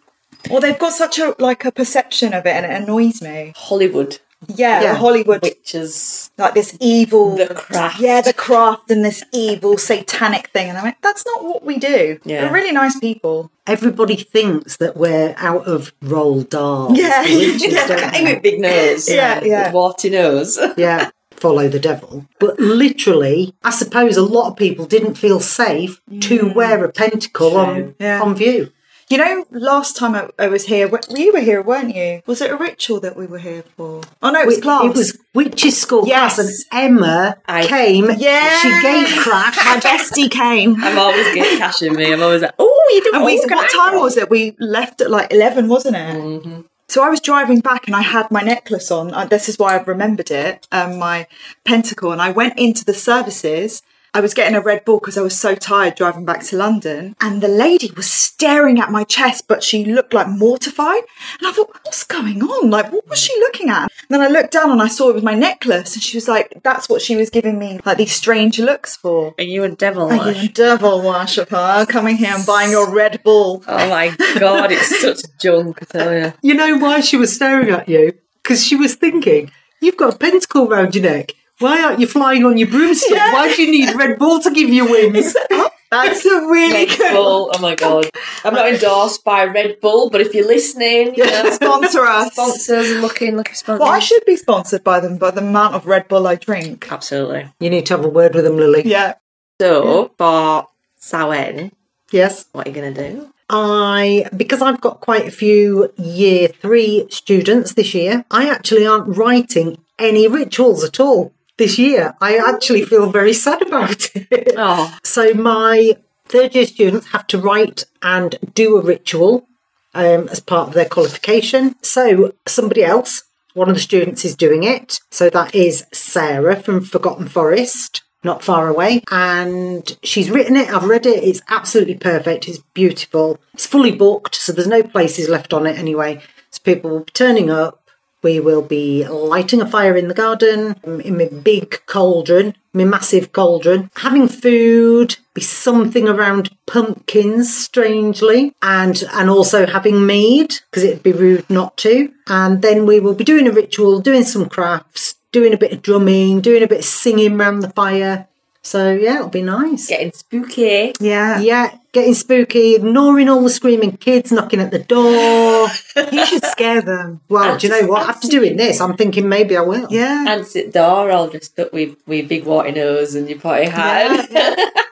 Well, 0.49 0.61
they've 0.61 0.77
got 0.79 0.93
such 0.93 1.19
a 1.19 1.35
like 1.39 1.65
a 1.65 1.71
perception 1.71 2.33
of 2.33 2.45
it, 2.45 2.55
and 2.55 2.65
it 2.65 2.81
annoys 2.83 3.21
me. 3.21 3.53
Hollywood 3.55 4.19
Yeah, 4.55 4.81
Yeah. 4.83 4.93
Hollywood, 4.95 5.41
witches. 5.41 6.29
like 6.37 6.53
this 6.53 6.77
evil, 6.79 7.35
The 7.35 7.53
craft. 7.55 7.99
Yeah, 7.99 8.21
the 8.21 8.33
craft 8.33 8.91
and 8.91 9.03
this 9.03 9.23
evil 9.33 9.77
satanic 9.79 10.49
thing, 10.53 10.69
and 10.69 10.77
I'm 10.77 10.83
like, 10.85 11.01
that's 11.01 11.25
not 11.25 11.43
what 11.43 11.63
we 11.65 11.77
do. 11.77 12.19
Yeah. 12.23 12.41
They're 12.41 12.53
really 12.53 12.71
nice 12.71 12.99
people. 12.99 13.49
Everybody 13.65 14.15
thinks 14.15 14.77
that 14.77 14.95
we're 14.95 15.33
out 15.37 15.67
of 15.67 15.91
Roald 16.01 16.49
Dahl. 16.49 16.95
Yeah. 16.95 17.23
Yeah. 17.27 17.87
Guy 17.87 18.21
with 18.33 18.43
big 18.43 18.59
nose. 18.61 19.09
Yeah, 19.09 19.43
yeah. 19.43 19.65
With 19.65 19.73
warty 19.73 20.09
nose. 20.11 20.59
yeah, 20.77 21.09
follow 21.31 21.67
the 21.67 21.79
devil. 21.79 22.25
But 22.39 22.59
literally, 22.59 23.53
I 23.63 23.71
suppose 23.71 24.15
a 24.17 24.21
lot 24.23 24.49
of 24.51 24.55
people 24.55 24.85
didn't 24.85 25.15
feel 25.15 25.39
safe 25.39 25.99
to 26.21 26.53
wear 26.53 26.83
a 26.85 26.91
pentacle 26.91 27.57
on, 27.57 27.75
Mm. 27.75 27.95
Yeah. 27.99 28.21
on 28.21 28.35
view. 28.35 28.71
You 29.09 29.17
know, 29.17 29.45
last 29.51 29.95
time 29.95 30.15
I, 30.15 30.29
I 30.37 30.47
was 30.49 30.65
here, 30.65 30.89
wh- 30.89 30.99
you 31.17 31.31
were 31.31 31.39
here, 31.39 31.61
weren't 31.61 31.95
you? 31.95 32.21
Was 32.25 32.41
it 32.41 32.51
a 32.51 32.57
ritual 32.57 32.99
that 32.99 33.15
we 33.15 33.25
were 33.25 33.37
here 33.39 33.63
for? 33.77 34.01
Oh 34.21 34.31
no, 34.31 34.41
it 34.41 34.45
was 34.45 34.57
It- 34.57 34.61
class. 34.63 34.83
It 34.83 34.93
was 34.95 35.17
witches 35.33 35.79
school 35.79 36.05
Yes. 36.05 36.35
class, 36.35 36.65
and 36.73 36.99
Emma 36.99 37.37
I- 37.47 37.65
came. 37.67 38.09
Yeah. 38.17 38.57
she 38.59 38.69
gate 38.81 39.07
crashed. 39.17 39.57
My 39.63 39.79
bestie 39.83 40.29
came. 40.29 40.83
I'm 40.83 40.97
always 40.99 41.33
getting 41.33 41.57
cash 41.57 41.81
in 41.81 41.95
me. 41.95 42.11
I'm 42.11 42.21
always 42.21 42.41
like, 42.41 42.51
oh, 42.59 42.89
you 42.93 43.03
do 43.03 43.11
And 43.15 43.23
we, 43.23 43.37
what 43.37 43.69
time 43.71 43.97
was 43.97 44.17
it? 44.17 44.29
We 44.29 44.57
left 44.59 44.99
at 44.99 45.09
like 45.09 45.31
11, 45.31 45.69
wasn't 45.69 45.95
it? 45.95 46.65
So 46.89 47.01
I 47.03 47.09
was 47.09 47.21
driving 47.21 47.61
back 47.61 47.87
and 47.87 47.95
I 47.95 48.01
had 48.01 48.29
my 48.29 48.41
necklace 48.41 48.91
on. 48.91 49.29
This 49.29 49.47
is 49.47 49.57
why 49.57 49.75
I've 49.75 49.87
remembered 49.87 50.31
it, 50.31 50.67
um, 50.73 50.97
my 50.99 51.27
pentacle. 51.65 52.11
And 52.11 52.21
I 52.21 52.31
went 52.31 52.57
into 52.59 52.83
the 52.83 52.93
services. 52.93 53.81
I 54.17 54.19
was 54.19 54.33
getting 54.33 54.55
a 54.55 54.61
Red 54.61 54.83
Bull 54.83 54.99
because 54.99 55.15
I 55.15 55.21
was 55.21 55.39
so 55.39 55.53
tired 55.53 55.93
driving 55.93 56.25
back 56.25 56.41
to 56.45 56.57
London. 56.57 57.15
And 57.21 57.39
the 57.39 57.47
lady 57.47 57.91
was 57.95 58.11
staring 58.11 58.79
at 58.79 58.89
my 58.89 59.03
chest, 59.03 59.47
but 59.47 59.63
she 59.63 59.85
looked 59.85 60.11
like 60.11 60.27
mortified. 60.27 61.03
And 61.37 61.47
I 61.47 61.51
thought, 61.51 61.69
what's 61.83 62.03
going 62.03 62.41
on? 62.41 62.71
Like, 62.71 62.91
what 62.91 63.07
was 63.07 63.19
she 63.19 63.39
looking 63.41 63.69
at? 63.69 63.83
And 63.83 64.09
then 64.09 64.21
I 64.21 64.27
looked 64.27 64.53
down 64.53 64.71
and 64.71 64.81
I 64.81 64.87
saw 64.87 65.09
it 65.09 65.13
was 65.13 65.21
my 65.21 65.35
necklace. 65.35 65.93
And 65.93 66.01
she 66.01 66.17
was 66.17 66.27
like, 66.27 66.61
that's 66.63 66.89
what 66.89 67.03
she 67.03 67.15
was 67.15 67.29
giving 67.29 67.59
me, 67.59 67.79
like 67.85 67.99
these 67.99 68.11
strange 68.11 68.57
looks 68.57 68.95
for. 68.95 69.35
Are 69.37 69.43
you 69.43 69.63
a 69.63 69.69
devil? 69.69 70.11
Are 70.11 70.31
you 70.31 70.45
a 70.45 70.51
devil 70.51 70.99
worshipper 71.03 71.85
coming 71.87 72.17
here 72.17 72.33
and 72.33 72.43
buying 72.43 72.71
your 72.71 72.91
Red 72.91 73.21
Bull? 73.21 73.63
Oh 73.67 73.89
my 73.89 74.15
god, 74.39 74.71
it's 74.71 74.99
such 74.99 75.19
junk, 75.39 75.77
I 75.83 75.85
tell 75.85 76.17
you. 76.17 76.33
You 76.41 76.55
know 76.55 76.79
why 76.79 77.01
she 77.01 77.17
was 77.17 77.35
staring 77.35 77.69
at 77.69 77.87
you? 77.87 78.13
Because 78.41 78.65
she 78.65 78.75
was 78.75 78.95
thinking, 78.95 79.51
you've 79.79 79.97
got 79.97 80.15
a 80.15 80.17
pentacle 80.17 80.67
round 80.67 80.95
your 80.95 81.03
neck. 81.03 81.33
Why 81.59 81.81
aren't 81.83 81.99
you 81.99 82.07
flying 82.07 82.45
on 82.45 82.57
your 82.57 82.67
broomstick? 82.67 83.11
Yeah. 83.17 83.33
Why 83.33 83.53
do 83.53 83.61
you 83.63 83.71
need 83.71 83.95
Red 83.95 84.19
Bull 84.19 84.39
to 84.41 84.51
give 84.51 84.69
you 84.69 84.85
wings? 84.85 85.35
That's 85.89 86.25
a 86.25 86.29
really 86.47 86.85
Red 86.85 86.97
good 86.97 87.13
Bull. 87.13 87.49
Oh 87.53 87.59
my 87.61 87.73
god. 87.75 88.09
I'm 88.43 88.53
not 88.53 88.67
endorsed 88.71 89.23
by 89.23 89.45
Red 89.45 89.79
Bull, 89.79 90.09
but 90.09 90.19
if 90.21 90.33
you're 90.33 90.45
listening, 90.45 91.15
you 91.15 91.25
know, 91.25 91.49
sponsor 91.51 92.01
us. 92.05 92.33
sponsors 92.33 92.91
are 92.91 93.01
looking, 93.01 93.37
looking 93.37 93.55
sponsors. 93.55 93.79
Well, 93.79 93.89
I 93.89 93.99
should 93.99 94.23
be 94.25 94.35
sponsored 94.35 94.83
by 94.83 94.99
them 94.99 95.17
by 95.17 95.31
the 95.31 95.41
amount 95.41 95.75
of 95.75 95.85
Red 95.85 96.07
Bull 96.09 96.27
I 96.27 96.35
drink. 96.35 96.91
Absolutely. 96.91 97.51
you 97.59 97.69
need 97.69 97.85
to 97.87 97.95
have 97.95 98.05
a 98.05 98.09
word 98.09 98.35
with 98.35 98.43
them, 98.43 98.57
Lily. 98.57 98.83
Yeah. 98.85 99.13
So, 99.61 100.11
for 100.17 100.67
Samhain, 100.97 101.71
Yes. 102.11 102.45
what 102.51 102.67
are 102.67 102.69
you 102.69 102.75
going 102.75 102.93
to 102.93 103.09
do? 103.11 103.33
I, 103.49 104.27
because 104.35 104.61
I've 104.61 104.81
got 104.81 104.99
quite 104.99 105.25
a 105.25 105.31
few 105.31 105.91
year 105.97 106.49
three 106.49 107.07
students 107.09 107.73
this 107.73 107.93
year, 107.95 108.25
I 108.29 108.49
actually 108.49 108.85
aren't 108.85 109.15
writing 109.17 109.77
any 109.97 110.27
rituals 110.27 110.83
at 110.83 110.99
all 110.99 111.31
this 111.57 111.77
year. 111.77 112.15
I 112.21 112.37
actually 112.37 112.83
feel 112.83 113.11
very 113.11 113.33
sad 113.33 113.61
about 113.61 114.09
it. 114.15 114.53
Oh, 114.57 114.97
So 115.03 115.33
my 115.33 115.97
third 116.27 116.55
year 116.55 116.65
students 116.65 117.07
have 117.07 117.27
to 117.27 117.39
write 117.39 117.85
and 118.01 118.35
do 118.53 118.77
a 118.77 118.81
ritual 118.81 119.47
um, 119.93 120.27
as 120.29 120.39
part 120.39 120.69
of 120.69 120.73
their 120.73 120.87
qualification. 120.87 121.75
So 121.81 122.33
somebody 122.45 122.83
else, 122.83 123.23
one 123.53 123.69
of 123.69 123.75
the 123.75 123.81
students 123.81 124.23
is 124.25 124.35
doing 124.35 124.63
it. 124.63 124.99
So 125.11 125.29
that 125.29 125.55
is 125.55 125.85
Sarah 125.91 126.55
from 126.55 126.81
Forgotten 126.81 127.27
Forest, 127.27 128.03
not 128.23 128.43
far 128.43 128.67
away. 128.67 129.03
And 129.09 129.97
she's 130.03 130.29
written 130.29 130.55
it, 130.55 130.69
I've 130.69 130.83
read 130.83 131.05
it, 131.05 131.23
it's 131.23 131.41
absolutely 131.49 131.95
perfect, 131.95 132.47
it's 132.47 132.59
beautiful. 132.73 133.39
It's 133.53 133.65
fully 133.65 133.91
booked, 133.91 134.35
so 134.35 134.51
there's 134.51 134.67
no 134.67 134.83
places 134.83 135.29
left 135.29 135.53
on 135.53 135.65
it 135.65 135.77
anyway. 135.77 136.21
So 136.51 136.61
people 136.63 136.91
will 136.91 136.99
be 137.03 137.11
turning 137.13 137.49
up. 137.49 137.86
We 138.27 138.41
will 138.41 138.61
be 138.61 139.07
lighting 139.07 139.61
a 139.61 139.65
fire 139.65 139.95
in 139.95 140.09
the 140.09 140.13
garden 140.13 140.75
in 140.83 141.17
my 141.17 141.29
big 141.29 141.81
cauldron, 141.85 142.55
my 142.73 142.83
massive 142.83 143.31
cauldron, 143.31 143.89
having 143.95 144.27
food, 144.27 145.15
be 145.33 145.39
something 145.39 146.09
around 146.09 146.49
pumpkins, 146.65 147.55
strangely, 147.55 148.53
and 148.61 149.01
and 149.13 149.29
also 149.29 149.65
having 149.65 150.05
mead 150.05 150.55
because 150.65 150.83
it'd 150.83 151.03
be 151.03 151.13
rude 151.13 151.49
not 151.49 151.77
to. 151.77 152.11
And 152.27 152.61
then 152.61 152.85
we 152.85 152.99
will 152.99 153.15
be 153.15 153.23
doing 153.23 153.47
a 153.47 153.51
ritual, 153.53 154.01
doing 154.01 154.25
some 154.25 154.49
crafts, 154.49 155.15
doing 155.31 155.53
a 155.53 155.57
bit 155.57 155.71
of 155.71 155.81
drumming, 155.81 156.41
doing 156.41 156.63
a 156.63 156.67
bit 156.67 156.79
of 156.79 156.85
singing 156.85 157.39
around 157.39 157.61
the 157.61 157.69
fire. 157.69 158.26
So 158.67 158.91
yeah, 158.91 159.19
it'll 159.19 159.29
be 159.29 159.43
nice. 159.43 159.87
getting 159.87 160.11
spooky. 160.11 160.91
Yeah. 160.99 161.39
Yeah, 161.39 161.77
getting 161.93 162.13
spooky, 162.13 162.75
ignoring 162.75 163.29
all 163.29 163.41
the 163.41 163.49
screaming 163.49 163.95
kids 163.95 164.29
knocking 164.29 164.59
at 164.59 164.71
the 164.71 164.79
door. 164.79 165.69
You 166.11 166.25
should 166.25 166.43
scare 166.43 166.81
them. 166.81 167.21
Well, 167.29 167.57
do 167.57 167.67
you 167.67 167.73
know 167.81 167.87
what? 167.87 168.09
After 168.09 168.27
doing 168.27 168.57
this, 168.57 168.81
I'm 168.81 168.97
thinking 168.97 169.29
maybe 169.29 169.55
I 169.55 169.61
will. 169.61 169.87
Yeah. 169.89 170.25
Answer 170.27 170.63
the 170.63 170.71
door 170.71 171.11
all 171.11 171.29
dressed 171.29 171.57
up 171.59 171.71
with, 171.73 171.95
with 172.05 172.27
big 172.27 172.45
white 172.45 172.75
nose 172.75 173.15
and 173.15 173.29
your 173.29 173.39
potty 173.39 173.65
hat. 173.65 174.29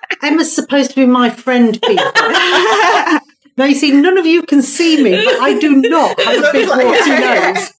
Emma's 0.24 0.56
supposed 0.56 0.92
to 0.92 0.96
be 0.96 1.06
my 1.06 1.30
friend, 1.30 1.80
people. 1.82 2.12
now, 3.58 3.66
you 3.66 3.76
see, 3.76 3.92
none 3.92 4.18
of 4.18 4.26
you 4.26 4.44
can 4.44 4.62
see 4.62 5.04
me, 5.04 5.24
but 5.24 5.40
I 5.42 5.60
do 5.60 5.76
not 5.76 6.20
have 6.22 6.44
a 6.44 6.52
big 6.52 6.68
warty 6.70 7.10
nose. 7.10 7.75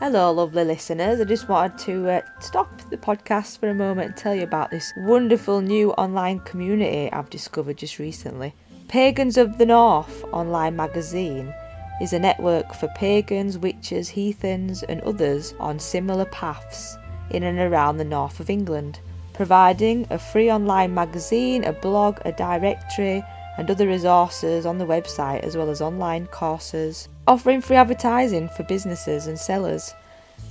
Hello, 0.00 0.32
lovely 0.32 0.64
listeners. 0.64 1.20
I 1.20 1.24
just 1.24 1.46
wanted 1.46 1.76
to 1.80 2.08
uh, 2.08 2.20
stop 2.40 2.80
the 2.88 2.96
podcast 2.96 3.58
for 3.58 3.68
a 3.68 3.74
moment 3.74 4.08
and 4.08 4.16
tell 4.16 4.34
you 4.34 4.44
about 4.44 4.70
this 4.70 4.94
wonderful 4.96 5.60
new 5.60 5.92
online 5.92 6.40
community 6.40 7.12
I've 7.12 7.28
discovered 7.28 7.76
just 7.76 7.98
recently. 7.98 8.54
Pagans 8.88 9.36
of 9.36 9.58
the 9.58 9.66
North 9.66 10.24
online 10.32 10.74
magazine 10.74 11.52
is 12.00 12.14
a 12.14 12.18
network 12.18 12.72
for 12.72 12.88
pagans, 12.96 13.58
witches, 13.58 14.08
heathens, 14.08 14.82
and 14.84 15.02
others 15.02 15.52
on 15.60 15.78
similar 15.78 16.24
paths 16.24 16.96
in 17.30 17.42
and 17.42 17.58
around 17.58 17.98
the 17.98 18.04
north 18.04 18.40
of 18.40 18.48
England. 18.48 19.00
providing 19.40 20.06
a 20.10 20.18
free 20.18 20.50
online 20.50 20.92
magazine, 20.92 21.64
a 21.64 21.72
blog, 21.72 22.18
a 22.26 22.32
directory, 22.32 23.24
and 23.58 23.70
other 23.70 23.86
resources 23.86 24.66
on 24.66 24.78
the 24.78 24.86
website, 24.86 25.40
as 25.40 25.56
well 25.56 25.70
as 25.70 25.80
online 25.80 26.26
courses, 26.26 27.08
offering 27.26 27.60
free 27.60 27.76
advertising 27.76 28.48
for 28.50 28.62
businesses 28.64 29.26
and 29.26 29.38
sellers, 29.38 29.94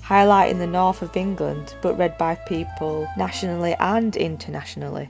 highlighting 0.04 0.58
the 0.58 0.68
north 0.68 1.02
of 1.02 1.16
England 1.16 1.76
but 1.82 1.98
read 1.98 2.18
by 2.18 2.36
people 2.36 3.08
nationally 3.18 3.76
and 3.80 4.16
internationally. 4.16 5.10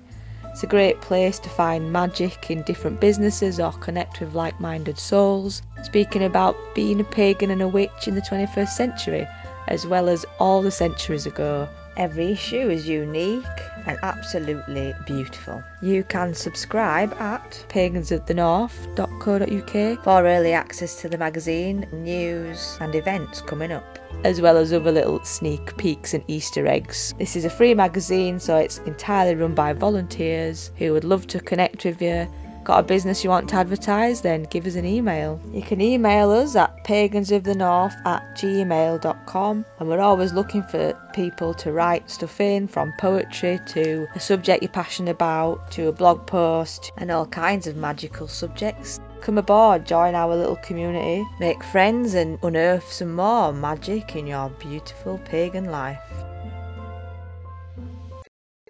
It's 0.51 0.63
a 0.63 0.67
great 0.67 0.99
place 0.99 1.39
to 1.39 1.49
find 1.49 1.93
magic 1.93 2.51
in 2.51 2.63
different 2.63 2.99
businesses 2.99 3.59
or 3.59 3.71
connect 3.73 4.19
with 4.19 4.33
like 4.33 4.59
minded 4.59 4.97
souls, 4.97 5.61
speaking 5.83 6.23
about 6.23 6.57
being 6.75 6.99
a 6.99 7.03
pagan 7.05 7.51
and 7.51 7.61
a 7.61 7.67
witch 7.67 8.07
in 8.07 8.15
the 8.15 8.21
21st 8.21 8.69
century, 8.69 9.27
as 9.67 9.87
well 9.87 10.09
as 10.09 10.25
all 10.39 10.61
the 10.61 10.71
centuries 10.71 11.25
ago. 11.25 11.69
Every 11.99 12.31
issue 12.31 12.69
is 12.69 12.87
unique 12.87 13.43
and 13.85 13.99
absolutely 14.03 14.95
beautiful. 15.05 15.61
You 15.81 16.05
can 16.05 16.33
subscribe 16.33 17.13
at 17.15 17.65
pagansofthenorth.co.uk 17.67 20.03
for 20.05 20.25
early 20.25 20.53
access 20.53 21.01
to 21.01 21.09
the 21.09 21.17
magazine, 21.17 21.85
news, 21.91 22.77
and 22.79 22.95
events 22.95 23.41
coming 23.41 23.73
up 23.73 23.99
as 24.23 24.41
well 24.41 24.57
as 24.57 24.73
other 24.73 24.91
little 24.91 25.23
sneak 25.23 25.75
peeks 25.77 26.13
and 26.13 26.23
Easter 26.27 26.67
eggs. 26.67 27.13
This 27.17 27.35
is 27.35 27.45
a 27.45 27.49
free 27.49 27.73
magazine, 27.73 28.39
so 28.39 28.57
it's 28.57 28.79
entirely 28.79 29.35
run 29.35 29.53
by 29.53 29.73
volunteers 29.73 30.71
who 30.77 30.93
would 30.93 31.03
love 31.03 31.27
to 31.27 31.39
connect 31.39 31.85
with 31.85 32.01
you. 32.01 32.27
Got 32.69 32.81
a 32.81 32.83
business 32.83 33.23
you 33.23 33.31
want 33.31 33.49
to 33.49 33.55
advertise? 33.55 34.21
Then 34.21 34.43
give 34.43 34.67
us 34.67 34.75
an 34.75 34.85
email. 34.85 35.41
You 35.51 35.63
can 35.63 35.81
email 35.81 36.29
us 36.29 36.55
at 36.55 36.85
pagansofthenorth 36.85 37.95
at 38.05 38.21
gmail.com, 38.37 39.65
and 39.79 39.89
we're 39.89 39.99
always 39.99 40.33
looking 40.33 40.61
for 40.61 40.93
people 41.11 41.55
to 41.55 41.71
write 41.71 42.07
stuff 42.11 42.39
in 42.39 42.67
from 42.67 42.93
poetry 42.99 43.59
to 43.69 44.07
a 44.13 44.19
subject 44.19 44.61
you're 44.61 44.71
passionate 44.71 45.09
about 45.09 45.71
to 45.71 45.87
a 45.87 45.91
blog 45.91 46.27
post 46.27 46.91
and 46.97 47.09
all 47.09 47.25
kinds 47.25 47.65
of 47.65 47.75
magical 47.75 48.27
subjects. 48.27 48.99
Come 49.19 49.39
aboard, 49.39 49.87
join 49.87 50.13
our 50.13 50.35
little 50.35 50.57
community, 50.57 51.25
make 51.39 51.63
friends, 51.63 52.13
and 52.13 52.37
unearth 52.43 52.91
some 52.91 53.15
more 53.15 53.51
magic 53.51 54.15
in 54.15 54.27
your 54.27 54.51
beautiful 54.59 55.17
pagan 55.25 55.71
life. 55.71 55.97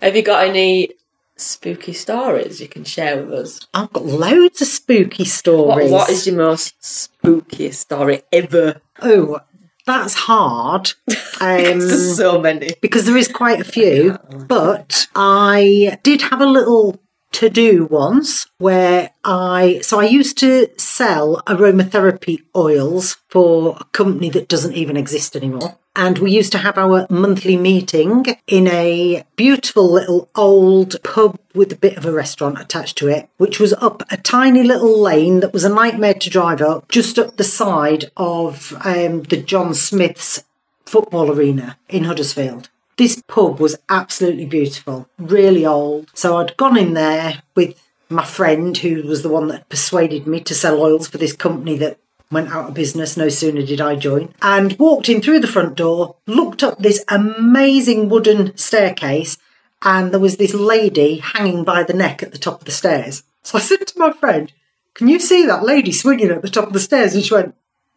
Have 0.02 0.16
you 0.16 0.22
got 0.22 0.48
any 0.48 0.94
spooky 1.40 1.94
stories 1.94 2.60
you 2.62 2.68
can 2.68 2.84
share 2.84 3.24
with 3.24 3.34
us? 3.34 3.68
I've 3.74 3.92
got 3.94 4.06
loads 4.06 4.62
of 4.62 4.68
spooky 4.68 5.24
What, 5.24 5.28
stories. 5.30 5.92
what 5.92 6.10
is 6.10 6.28
your 6.28 6.36
most 6.38 6.80
spookiest 6.82 7.76
story 7.76 8.22
ever? 8.32 8.82
Oh, 9.02 9.40
that's 9.86 10.14
hard. 10.14 10.92
Um, 11.42 11.80
There's 11.80 12.18
so 12.18 12.38
many. 12.42 12.72
because 12.82 13.06
there 13.06 13.16
is 13.16 13.30
quite 13.30 13.62
a 13.62 13.64
few. 13.64 14.18
But 14.50 15.08
I 15.16 15.98
did 16.04 16.22
have 16.24 16.42
a 16.42 16.46
little 16.46 17.00
to 17.32 17.50
do 17.50 17.86
once 17.86 18.48
where 18.58 19.12
I 19.24 19.80
so 19.82 20.00
I 20.00 20.06
used 20.06 20.38
to 20.40 20.68
sell 20.78 21.42
aromatherapy 21.48 22.40
oils 22.56 23.18
for 23.28 23.78
a 23.80 23.84
company 23.86 24.30
that 24.32 24.48
doesn't 24.48 24.74
even 24.74 24.98
exist 24.98 25.36
anymore. 25.36 25.78
And 25.96 26.20
we 26.20 26.32
used 26.32 26.52
to 26.54 26.60
have 26.60 26.78
our 26.78 27.08
monthly 27.10 27.58
meeting 27.58 28.26
in 28.48 28.68
a 28.68 29.26
beautiful 29.36 29.92
little 29.92 30.30
old 30.36 31.02
pub 31.04 31.38
with 31.54 31.74
a 31.74 31.78
bit 31.78 31.98
of 31.98 32.06
a 32.06 32.12
restaurant 32.12 32.60
attached 32.60 32.98
to 33.00 33.10
it, 33.10 33.28
which 33.38 33.60
was 33.60 33.74
up 33.74 34.04
a 34.10 34.16
tiny 34.16 34.64
little 34.64 34.98
lane 34.98 35.42
that 35.42 35.52
was 35.52 35.66
a 35.66 35.70
nightmare 35.70 36.14
to 36.14 36.30
drive 36.30 36.62
up, 36.62 36.88
just 36.90 37.20
up 37.20 37.36
the 37.36 37.44
side 37.44 38.12
of 38.16 38.74
um, 38.86 39.24
the 39.24 39.42
John 39.42 39.74
Smith's 39.74 40.44
football 40.86 41.32
arena 41.32 41.78
in 41.90 42.06
Huddersfield. 42.06 42.70
This 43.00 43.24
pub 43.28 43.62
was 43.62 43.78
absolutely 43.88 44.46
beautiful, 44.46 45.08
really 45.18 45.66
old. 45.66 46.12
So 46.14 46.36
I'd 46.36 46.58
gone 46.58 46.78
in 46.78 46.96
there 46.96 47.44
with 47.56 47.82
my 48.10 48.26
friend, 48.26 48.78
who 48.78 49.04
was 49.04 49.24
the 49.24 49.30
one 49.30 49.48
that 49.48 49.70
persuaded 49.70 50.28
me 50.28 50.42
to 50.42 50.54
sell 50.54 50.82
oils 50.82 51.08
for 51.08 51.18
this 51.18 51.32
company 51.32 51.78
that 51.78 51.98
went 52.30 52.50
out 52.50 52.68
of 52.68 52.74
business. 52.74 53.16
No 53.16 53.30
sooner 53.30 53.62
did 53.62 53.80
I 53.80 53.96
join, 53.96 54.34
and 54.42 54.78
walked 54.78 55.08
in 55.08 55.22
through 55.22 55.40
the 55.40 55.48
front 55.48 55.76
door, 55.76 56.18
looked 56.28 56.62
up 56.62 56.80
this 56.80 57.06
amazing 57.08 58.10
wooden 58.10 58.58
staircase, 58.58 59.38
and 59.82 60.12
there 60.12 60.20
was 60.20 60.36
this 60.36 60.54
lady 60.54 61.20
hanging 61.20 61.64
by 61.64 61.84
the 61.84 61.94
neck 61.94 62.22
at 62.22 62.34
the 62.34 62.38
top 62.38 62.60
of 62.60 62.66
the 62.66 62.72
stairs. 62.72 63.24
So 63.44 63.60
I 63.60 63.62
said 63.62 63.88
to 63.88 63.98
my 64.00 64.12
friend, 64.12 64.52
Can 64.94 65.08
you 65.08 65.22
see 65.22 65.46
that 65.46 65.64
lady 65.64 65.94
swinging 65.94 66.32
at 66.32 66.42
the 66.42 66.50
top 66.50 66.68
of 66.68 66.74
the 66.74 66.82
stairs? 66.82 67.16
And 67.16 67.24
she 67.24 67.34
went, 67.34 67.56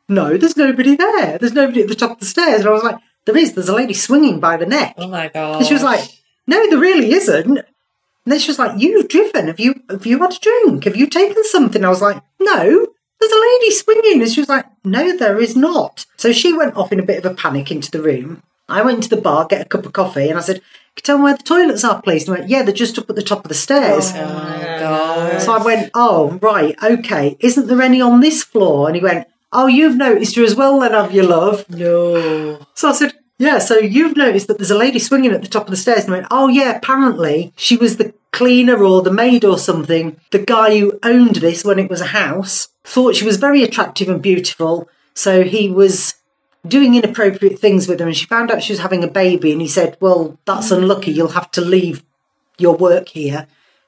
No, 0.09 0.37
there's 0.37 0.57
nobody 0.57 0.95
there. 0.95 1.39
There's 1.39 1.55
nobody 1.55 1.83
at 1.83 1.89
the 1.89 1.97
top 1.97 2.13
of 2.13 2.21
the 2.21 2.27
stairs. 2.27 2.61
And 2.61 2.69
I 2.69 2.73
was 2.73 2.85
like, 2.85 3.01
There 3.25 3.37
is. 3.37 3.53
There's 3.55 3.69
a 3.69 3.75
lady 3.75 3.95
swinging 3.95 4.41
by 4.41 4.57
the 4.57 4.67
neck. 4.67 4.95
Oh 4.99 5.09
my 5.09 5.29
god. 5.29 5.59
And 5.59 5.67
she 5.67 5.75
was 5.75 5.83
like, 5.83 6.03
No, 6.47 6.69
there 6.69 6.79
really 6.79 7.13
isn't. 7.13 7.59
And 7.59 7.65
then 8.33 8.39
she 8.39 8.51
was 8.51 8.59
like, 8.59 8.81
You've 8.81 9.09
driven. 9.09 9.47
Have 9.49 9.61
you 9.61 9.75
have 9.89 10.07
you 10.07 10.19
had 10.19 10.33
a 10.33 10.39
drink? 10.39 10.85
Have 10.85 10.97
you 10.97 11.07
taken 11.07 11.45
something? 11.45 11.85
I 11.85 11.89
was 11.89 12.03
like, 12.03 12.23
No, 12.41 12.87
there's 13.21 13.33
a 13.33 13.41
lady 13.41 13.71
swinging. 13.71 14.23
And 14.23 14.31
she 14.31 14.41
was 14.41 14.49
like, 14.49 14.67
No, 14.85 15.17
there 15.17 15.39
is 15.41 15.57
not. 15.57 16.07
So 16.17 16.33
she 16.33 16.53
went 16.53 16.77
off 16.77 16.93
in 16.93 17.01
a 17.01 17.05
bit 17.05 17.25
of 17.25 17.31
a 17.31 17.35
panic 17.35 17.71
into 17.71 17.91
the 17.91 18.03
room. 18.03 18.43
I 18.69 18.83
went 18.83 19.03
to 19.05 19.09
the 19.09 19.21
bar, 19.21 19.47
get 19.47 19.61
a 19.61 19.69
cup 19.69 19.85
of 19.85 19.93
coffee, 19.93 20.29
and 20.29 20.39
I 20.39 20.43
said, 20.43 20.57
Can 20.57 20.63
you 20.97 21.03
tell 21.03 21.19
me 21.19 21.25
where 21.25 21.37
the 21.37 21.43
toilets 21.43 21.85
are, 21.85 22.01
please? 22.01 22.27
And 22.27 22.37
he 22.37 22.41
went, 22.41 22.51
Yeah, 22.51 22.63
they're 22.63 22.75
just 22.75 22.99
up 22.99 23.11
at 23.11 23.17
the 23.17 23.23
top 23.23 23.45
of 23.45 23.49
the 23.49 23.55
stairs. 23.55 24.13
Oh 24.15 24.35
my 24.35 24.79
god. 24.81 25.43
So 25.43 25.53
I 25.53 25.63
went, 25.63 25.91
Oh, 25.95 26.39
right, 26.41 26.77
okay. 26.83 27.37
Isn't 27.41 27.67
there 27.67 27.83
any 27.83 28.01
on 28.01 28.21
this 28.21 28.43
floor? 28.43 28.87
And 28.89 28.97
he 28.97 29.03
went, 29.03 29.27
Oh, 29.53 29.67
you've 29.67 29.97
noticed 29.97 30.37
her 30.37 30.45
as 30.45 30.55
well, 30.55 30.81
then, 30.81 30.93
have 30.93 31.13
you, 31.13 31.23
love? 31.23 31.69
No. 31.69 32.67
So 32.75 32.89
I 32.89 32.93
said, 32.93 33.13
Yeah, 33.39 33.59
so 33.59 33.79
you've 33.79 34.17
noticed 34.17 34.47
that 34.49 34.59
there's 34.59 34.71
a 34.71 34.79
lady 34.79 34.99
swinging 34.99 35.33
at 35.33 35.43
the 35.43 35.49
top 35.49 35.65
of 35.65 35.71
the 35.71 35.77
stairs. 35.77 36.05
And 36.05 36.15
I 36.15 36.19
went, 36.19 36.29
Oh, 36.31 36.49
yeah, 36.49 36.77
apparently 36.77 37.53
she 37.57 37.77
was 37.77 37.97
the 37.97 38.15
cleaner 38.33 38.83
or 38.83 39.03
the 39.03 39.13
maid 39.13 39.45
or 39.45 39.59
something. 39.59 40.19
The 40.31 40.39
guy 40.39 40.79
who 40.79 40.99
owned 41.03 41.37
this 41.37 41.65
when 41.65 41.79
it 41.79 41.91
was 41.91 42.01
a 42.01 42.07
house 42.07 42.69
thought 42.85 43.15
she 43.15 43.27
was 43.27 43.37
very 43.37 43.63
attractive 43.63 44.09
and 44.09 44.23
beautiful. 44.23 44.89
So 45.15 45.45
he 45.45 45.69
was 45.69 46.15
doing 46.67 46.95
inappropriate 46.95 47.59
things 47.59 47.87
with 47.87 48.01
her. 48.01 48.07
And 48.07 48.17
she 48.17 48.27
found 48.27 48.51
out 48.51 48.63
she 48.63 48.73
was 48.73 48.81
having 48.81 49.05
a 49.05 49.09
baby. 49.09 49.53
And 49.53 49.61
he 49.61 49.69
said, 49.69 49.99
Well, 50.01 50.39
that's 50.47 50.71
hmm. 50.71 50.77
unlucky. 50.77 51.13
You'll 51.13 51.29
have 51.29 51.51
to 51.53 51.61
leave 51.61 52.03
your 52.59 52.77
work 52.77 53.09
here 53.09 53.47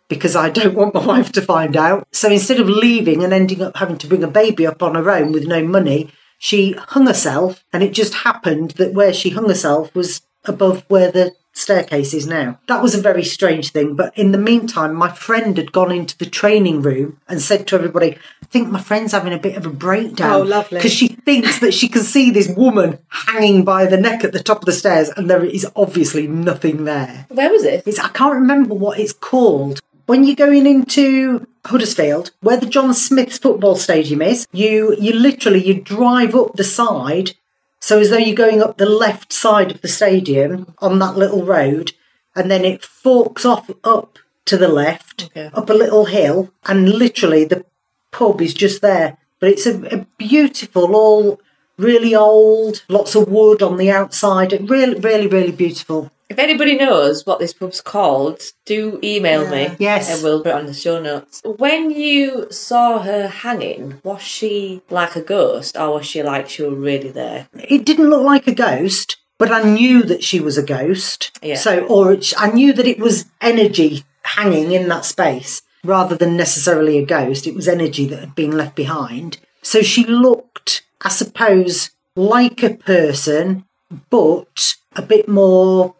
because 0.08 0.36
I 0.36 0.50
don't 0.50 0.74
want 0.74 0.94
my 0.94 1.04
wife 1.14 1.32
to 1.32 1.42
find 1.42 1.76
out. 1.76 2.06
So 2.12 2.30
instead 2.30 2.60
of 2.60 2.68
leaving 2.68 3.22
and 3.22 3.32
ending 3.32 3.62
up 3.62 3.76
having 3.76 3.98
to 3.98 4.06
bring 4.06 4.24
a 4.24 4.28
baby 4.28 4.66
up 4.66 4.82
on 4.82 4.94
her 4.94 5.10
own 5.10 5.32
with 5.32 5.46
no 5.46 5.62
money, 5.64 6.10
she 6.38 6.72
hung 6.72 7.06
herself. 7.06 7.64
And 7.72 7.82
it 7.82 7.92
just 7.92 8.14
happened 8.14 8.72
that 8.72 8.94
where 8.94 9.12
she 9.12 9.30
hung 9.30 9.48
herself 9.48 9.94
was 9.94 10.22
above 10.44 10.84
where 10.88 11.10
the 11.10 11.32
staircase 11.54 12.12
is 12.12 12.26
now. 12.26 12.58
That 12.66 12.82
was 12.82 12.94
a 12.94 13.00
very 13.00 13.24
strange 13.24 13.70
thing. 13.70 13.94
But 13.94 14.16
in 14.18 14.32
the 14.32 14.38
meantime, 14.38 14.94
my 14.94 15.10
friend 15.10 15.56
had 15.56 15.72
gone 15.72 15.92
into 15.92 16.18
the 16.18 16.26
training 16.26 16.82
room 16.82 17.20
and 17.28 17.40
said 17.40 17.66
to 17.68 17.76
everybody, 17.76 18.18
I 18.42 18.46
think 18.46 18.68
my 18.68 18.80
friend's 18.80 19.12
having 19.12 19.32
a 19.32 19.38
bit 19.38 19.56
of 19.56 19.64
a 19.64 19.70
breakdown. 19.70 20.32
Oh, 20.32 20.42
lovely. 20.42 20.78
Because 20.78 20.92
she 20.92 21.08
thinks 21.08 21.60
that 21.60 21.72
she 21.72 21.88
can 21.88 22.02
see 22.02 22.30
this 22.30 22.48
woman 22.48 22.98
hanging 23.08 23.64
by 23.64 23.86
the 23.86 23.96
neck 23.96 24.24
at 24.24 24.32
the 24.32 24.42
top 24.42 24.58
of 24.58 24.66
the 24.66 24.72
stairs, 24.72 25.08
and 25.10 25.30
there 25.30 25.44
is 25.44 25.66
obviously 25.76 26.26
nothing 26.26 26.84
there. 26.84 27.26
Where 27.30 27.50
was 27.50 27.64
it? 27.64 27.84
It's 27.86 27.98
I 27.98 28.08
can't 28.08 28.34
remember 28.34 28.74
what 28.74 28.98
it's 28.98 29.12
called. 29.12 29.80
When 30.06 30.24
you're 30.24 30.36
going 30.36 30.66
into 30.66 31.46
Huddersfield, 31.64 32.30
where 32.40 32.58
the 32.58 32.66
John 32.66 32.92
Smith's 32.92 33.38
football 33.38 33.76
stadium 33.76 34.20
is, 34.22 34.46
you 34.52 34.94
you 35.00 35.12
literally 35.14 35.66
you 35.66 35.74
drive 35.80 36.34
up 36.34 36.56
the 36.56 36.64
side, 36.64 37.32
so 37.80 37.98
as 37.98 38.10
though 38.10 38.18
you're 38.18 38.34
going 38.36 38.62
up 38.62 38.76
the 38.76 38.88
left 38.88 39.32
side 39.32 39.70
of 39.70 39.80
the 39.80 39.88
stadium 39.88 40.74
on 40.78 40.98
that 40.98 41.16
little 41.16 41.44
road, 41.44 41.92
and 42.36 42.50
then 42.50 42.64
it 42.64 42.84
forks 42.84 43.44
off 43.46 43.70
up 43.82 44.18
to 44.44 44.56
the 44.58 44.68
left, 44.68 45.24
Okay. 45.24 45.50
up 45.54 45.70
a 45.70 45.74
little 45.74 46.04
hill, 46.04 46.52
and 46.66 46.88
literally 46.90 47.44
the 47.46 47.64
pub 48.12 48.42
is 48.42 48.52
just 48.52 48.82
there. 48.82 49.16
But 49.40 49.48
it's 49.50 49.66
a, 49.66 49.74
a 49.86 50.06
beautiful, 50.18 50.94
all 50.94 51.40
really 51.78 52.14
old, 52.14 52.82
lots 52.88 53.14
of 53.14 53.28
wood 53.28 53.62
on 53.62 53.78
the 53.78 53.90
outside. 53.90 54.52
Really, 54.68 55.00
really, 55.00 55.26
really 55.26 55.52
beautiful. 55.52 56.10
If 56.28 56.38
anybody 56.38 56.76
knows 56.76 57.26
what 57.26 57.38
this 57.38 57.52
pub's 57.52 57.80
called, 57.80 58.42
do 58.64 58.98
email 59.02 59.48
me. 59.48 59.76
Yes. 59.78 60.12
And 60.12 60.22
we'll 60.22 60.42
put 60.42 60.50
it 60.50 60.54
on 60.54 60.66
the 60.66 60.74
show 60.74 61.00
notes. 61.00 61.42
When 61.44 61.90
you 61.90 62.50
saw 62.50 63.00
her 63.00 63.28
hanging, 63.28 64.00
was 64.02 64.22
she 64.22 64.82
like 64.88 65.16
a 65.16 65.20
ghost 65.20 65.76
or 65.76 65.94
was 65.94 66.06
she 66.06 66.22
like 66.22 66.48
she 66.48 66.62
was 66.62 66.78
really 66.78 67.10
there? 67.10 67.48
it 67.54 67.84
didn't 67.84 68.08
look 68.08 68.24
like 68.24 68.46
a 68.46 68.54
ghost, 68.54 69.18
but 69.38 69.50
I 69.50 69.62
knew 69.62 70.02
that 70.02 70.24
she 70.24 70.40
was 70.40 70.56
a 70.56 70.62
ghost. 70.62 71.36
Yeah. 71.42 71.56
So, 71.56 71.84
or 71.86 72.12
it, 72.12 72.32
I 72.38 72.50
knew 72.50 72.72
that 72.72 72.86
it 72.86 72.98
was 72.98 73.26
energy 73.40 74.04
hanging 74.22 74.72
in 74.72 74.88
that 74.88 75.04
space 75.04 75.62
rather 75.84 76.16
than 76.16 76.36
necessarily 76.36 76.98
a 76.98 77.04
ghost. 77.04 77.46
It 77.46 77.54
was 77.54 77.68
energy 77.68 78.06
that 78.06 78.20
had 78.20 78.34
been 78.34 78.52
left 78.52 78.74
behind. 78.74 79.38
So 79.62 79.82
she 79.82 80.04
looked, 80.04 80.82
I 81.02 81.10
suppose, 81.10 81.90
like 82.16 82.62
a 82.62 82.74
person, 82.74 83.64
but 84.10 84.76
a 84.96 85.02
bit 85.02 85.28
more 85.28 85.94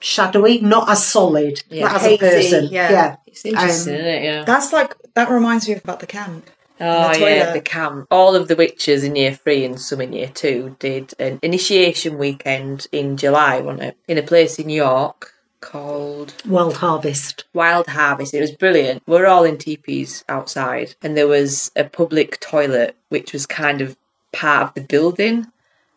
shadowy, 0.00 0.58
not 0.60 0.88
as 0.88 1.04
solid 1.06 1.62
Yeah. 1.68 1.94
as 1.94 2.02
Hazy, 2.02 2.14
a 2.14 2.18
person. 2.18 2.68
yeah. 2.70 3.16
It's 3.26 3.44
interesting, 3.44 3.94
Um, 3.94 4.00
isn't 4.00 4.06
it? 4.14 4.22
Yeah. 4.24 4.44
That's 4.44 4.72
like 4.72 4.94
that 5.14 5.30
reminds 5.30 5.66
me 5.68 5.74
of 5.74 5.82
about 5.84 6.00
the 6.00 6.06
camp. 6.06 6.48
Oh 6.80 7.12
the 7.12 7.18
yeah, 7.20 7.52
the 7.52 7.60
camp. 7.60 8.06
All 8.10 8.36
of 8.36 8.46
the 8.46 8.54
witches 8.54 9.02
in 9.02 9.16
year 9.16 9.32
three 9.34 9.64
and 9.64 9.80
some 9.80 10.00
in 10.00 10.12
year 10.12 10.30
two 10.32 10.76
did 10.78 11.12
an 11.18 11.40
initiation 11.42 12.18
weekend 12.18 12.86
in 12.92 13.16
July, 13.16 13.60
wasn't 13.60 13.82
it? 13.82 13.96
In 14.06 14.16
a 14.18 14.22
place 14.22 14.58
in 14.60 14.70
York 14.70 15.34
called 15.60 16.34
Wild 16.46 16.76
Harvest. 16.76 17.44
Wild 17.52 17.88
Harvest. 17.88 18.32
It 18.32 18.40
was 18.40 18.52
brilliant. 18.52 19.02
We're 19.08 19.26
all 19.26 19.42
in 19.42 19.58
teepees 19.58 20.22
outside, 20.28 20.94
and 21.02 21.16
there 21.16 21.26
was 21.26 21.72
a 21.74 21.82
public 21.82 22.38
toilet 22.38 22.94
which 23.08 23.32
was 23.32 23.44
kind 23.46 23.80
of 23.80 23.96
part 24.32 24.68
of 24.68 24.74
the 24.74 24.80
building, 24.82 25.48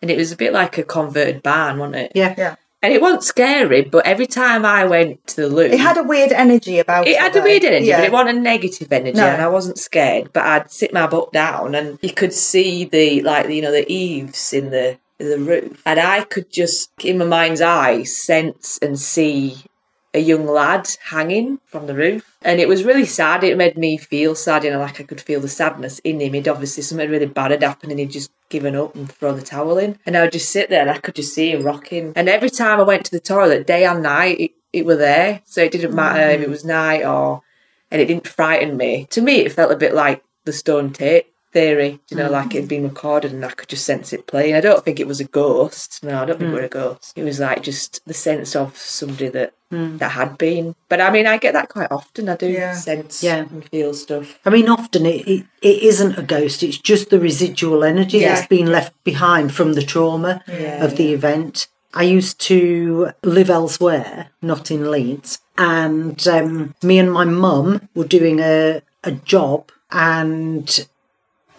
and 0.02 0.10
it 0.10 0.18
was 0.18 0.32
a 0.32 0.36
bit 0.36 0.52
like 0.52 0.80
a 0.80 0.84
converted 0.84 1.44
barn, 1.44 1.78
wasn't 1.78 1.98
it? 1.98 2.12
Yeah. 2.16 2.34
Yeah. 2.36 2.56
And 2.84 2.92
it 2.92 3.00
wasn't 3.02 3.24
scary, 3.24 3.84
but 3.84 4.08
every 4.08 4.26
time 4.26 4.66
I 4.66 4.86
went 4.86 5.26
to 5.28 5.36
the 5.42 5.48
loo, 5.50 5.66
It 5.66 5.80
had 5.80 5.98
a 5.98 6.04
weird 6.04 6.32
energy 6.32 6.80
about 6.80 7.08
it. 7.08 7.12
it 7.12 7.20
had 7.20 7.36
a 7.36 7.42
weird 7.42 7.64
energy, 7.64 7.86
Yeah. 7.86 7.98
but 7.98 8.06
it 8.06 8.12
wasn't 8.12 8.40
a 8.40 8.42
negative 8.42 8.92
energy, 8.92 9.18
No. 9.18 9.28
and 9.28 9.42
I 9.42 9.48
wasn't 9.50 9.78
scared. 9.78 10.34
But 10.34 10.44
I'd 10.46 10.72
sit 10.72 10.92
my 10.92 11.06
butt 11.06 11.32
down, 11.32 11.76
and 11.76 12.00
you 12.02 12.12
could 12.12 12.34
see 12.34 12.86
the 12.86 13.22
like 13.22 13.50
you 13.50 13.62
know 13.62 13.72
the 13.72 13.86
eaves 13.92 14.52
in 14.52 14.72
the 14.72 14.98
the 15.20 15.38
roof, 15.38 15.80
and 15.86 16.00
I 16.00 16.22
could 16.22 16.52
just 16.52 16.90
in 17.04 17.20
my 17.20 17.26
mind's 17.26 17.62
eye 17.62 18.02
sense 18.02 18.80
and 18.82 18.98
see 19.00 19.58
a 20.14 20.20
young 20.20 20.46
lad 20.46 20.90
hanging 21.10 21.60
from 21.66 21.88
the 21.88 21.96
roof, 21.96 22.38
and 22.42 22.60
it 22.60 22.68
was 22.68 22.84
really 22.84 23.06
sad. 23.06 23.44
It 23.44 23.58
made 23.58 23.78
me 23.78 23.98
feel 23.98 24.36
sad, 24.36 24.64
you 24.64 24.72
know, 24.72 24.80
like 24.80 25.00
I 25.00 25.04
could 25.04 25.22
feel 25.22 25.40
the 25.40 25.48
sadness 25.48 26.00
in 26.00 26.20
him. 26.20 26.34
He'd 26.34 26.48
obviously 26.48 26.84
something 26.84 27.10
really 27.10 27.26
bad 27.26 27.52
had 27.52 27.64
happened, 27.64 27.92
and 27.92 28.00
he'd 28.00 28.12
just 28.12 28.32
given 28.50 28.76
up 28.76 28.96
and 28.96 29.12
thrown 29.12 29.38
the 29.38 29.42
towel 29.42 29.78
in, 29.78 29.98
and 30.06 30.18
I 30.18 30.22
would 30.22 30.34
just 30.34 30.50
sit 30.50 30.70
there 30.70 30.82
and 30.82 30.92
I 30.92 30.98
could 30.98 31.16
just 31.16 31.34
see 31.34 31.52
him 31.52 31.64
rocking. 31.64 32.14
And 32.16 32.28
every 32.28 32.50
time 32.50 32.80
I 32.80 32.84
went 32.84 33.06
to 33.06 33.12
the 33.12 33.20
toilet, 33.20 33.68
day 33.68 33.86
and 33.86 34.04
night, 34.04 34.40
it, 34.40 34.52
it 34.74 34.86
were 34.86 34.98
there, 34.98 35.42
so 35.46 35.62
it 35.62 35.72
didn't 35.72 35.96
matter 35.96 36.30
if 36.30 36.42
it 36.42 36.48
mm. 36.48 36.52
was 36.52 36.66
night 36.66 37.04
or, 37.04 37.42
and 37.90 38.02
it 38.02 38.06
didn't 38.06 38.28
frighten 38.28 38.76
me. 38.76 39.08
To 39.12 39.22
me, 39.22 39.38
it 39.38 39.54
felt 39.54 39.72
a 39.72 39.78
bit 39.78 39.94
like 39.94 40.24
the 40.44 40.54
stone 40.54 40.92
tape 40.92 41.31
theory, 41.52 42.00
you 42.10 42.18
know, 42.18 42.30
like 42.30 42.54
it 42.56 42.62
had 42.62 42.66
mm. 42.66 42.70
been 42.70 42.84
recorded 42.84 43.34
and 43.34 43.46
I 43.46 43.52
could 43.52 43.70
just 43.70 43.86
sense 43.86 44.14
it 44.14 44.28
playing. 44.28 44.56
I 44.56 44.62
don't 44.62 44.84
think 44.84 45.00
it 45.00 45.08
was 45.08 45.20
a 45.20 45.26
ghost. 45.26 46.04
No, 46.04 46.22
I 46.22 46.26
don't 46.26 46.40
think 46.40 46.52
it 46.52 46.56
was 46.56 46.64
a 46.64 46.68
mm. 46.68 46.72
ghost. 46.72 47.14
It 47.16 47.24
was 47.24 47.40
like 47.40 47.64
just 47.64 48.06
the 48.06 48.14
sense 48.14 48.56
of 48.56 48.78
somebody 48.78 49.30
that 49.30 49.54
mm. 49.72 49.98
that 50.00 50.12
had 50.12 50.38
been. 50.38 50.76
But 50.90 51.02
I 51.02 51.12
mean, 51.12 51.28
I 51.28 51.38
get 51.38 51.54
that 51.54 51.70
quite 51.70 51.92
often. 51.92 52.30
I 52.30 52.36
do 52.36 52.48
Yeah. 52.48 52.74
sense 52.74 53.24
Yeah. 53.24 53.38
and 53.40 53.66
feel 53.70 53.94
stuff. 53.94 54.40
I 54.46 54.50
mean, 54.50 54.70
often 54.70 55.06
it, 55.06 55.28
it, 55.28 55.46
it 55.62 55.84
isn't 55.84 56.18
a 56.18 56.24
ghost, 56.24 56.64
it's 56.64 56.78
just 56.78 57.10
the 57.10 57.20
residual 57.20 57.84
energy 57.84 58.20
Yeah. 58.20 58.36
that's 58.36 58.48
been 58.48 58.72
left 58.72 58.94
behind 59.04 59.54
from 59.54 59.74
the 59.74 59.84
trauma 59.84 60.44
Yeah. 60.48 60.84
of 60.84 60.98
the 60.98 61.14
event. 61.14 61.68
I 61.94 62.04
used 62.04 62.40
to 62.42 63.12
live 63.22 63.50
elsewhere, 63.50 64.30
not 64.42 64.72
in 64.72 64.90
Leeds, 64.90 65.40
and 65.58 66.26
um, 66.26 66.74
me 66.82 66.98
and 67.00 67.12
my 67.12 67.26
mum 67.26 67.90
were 67.94 68.06
doing 68.06 68.40
a, 68.40 68.82
a 69.04 69.12
job 69.12 69.72
and 69.92 70.88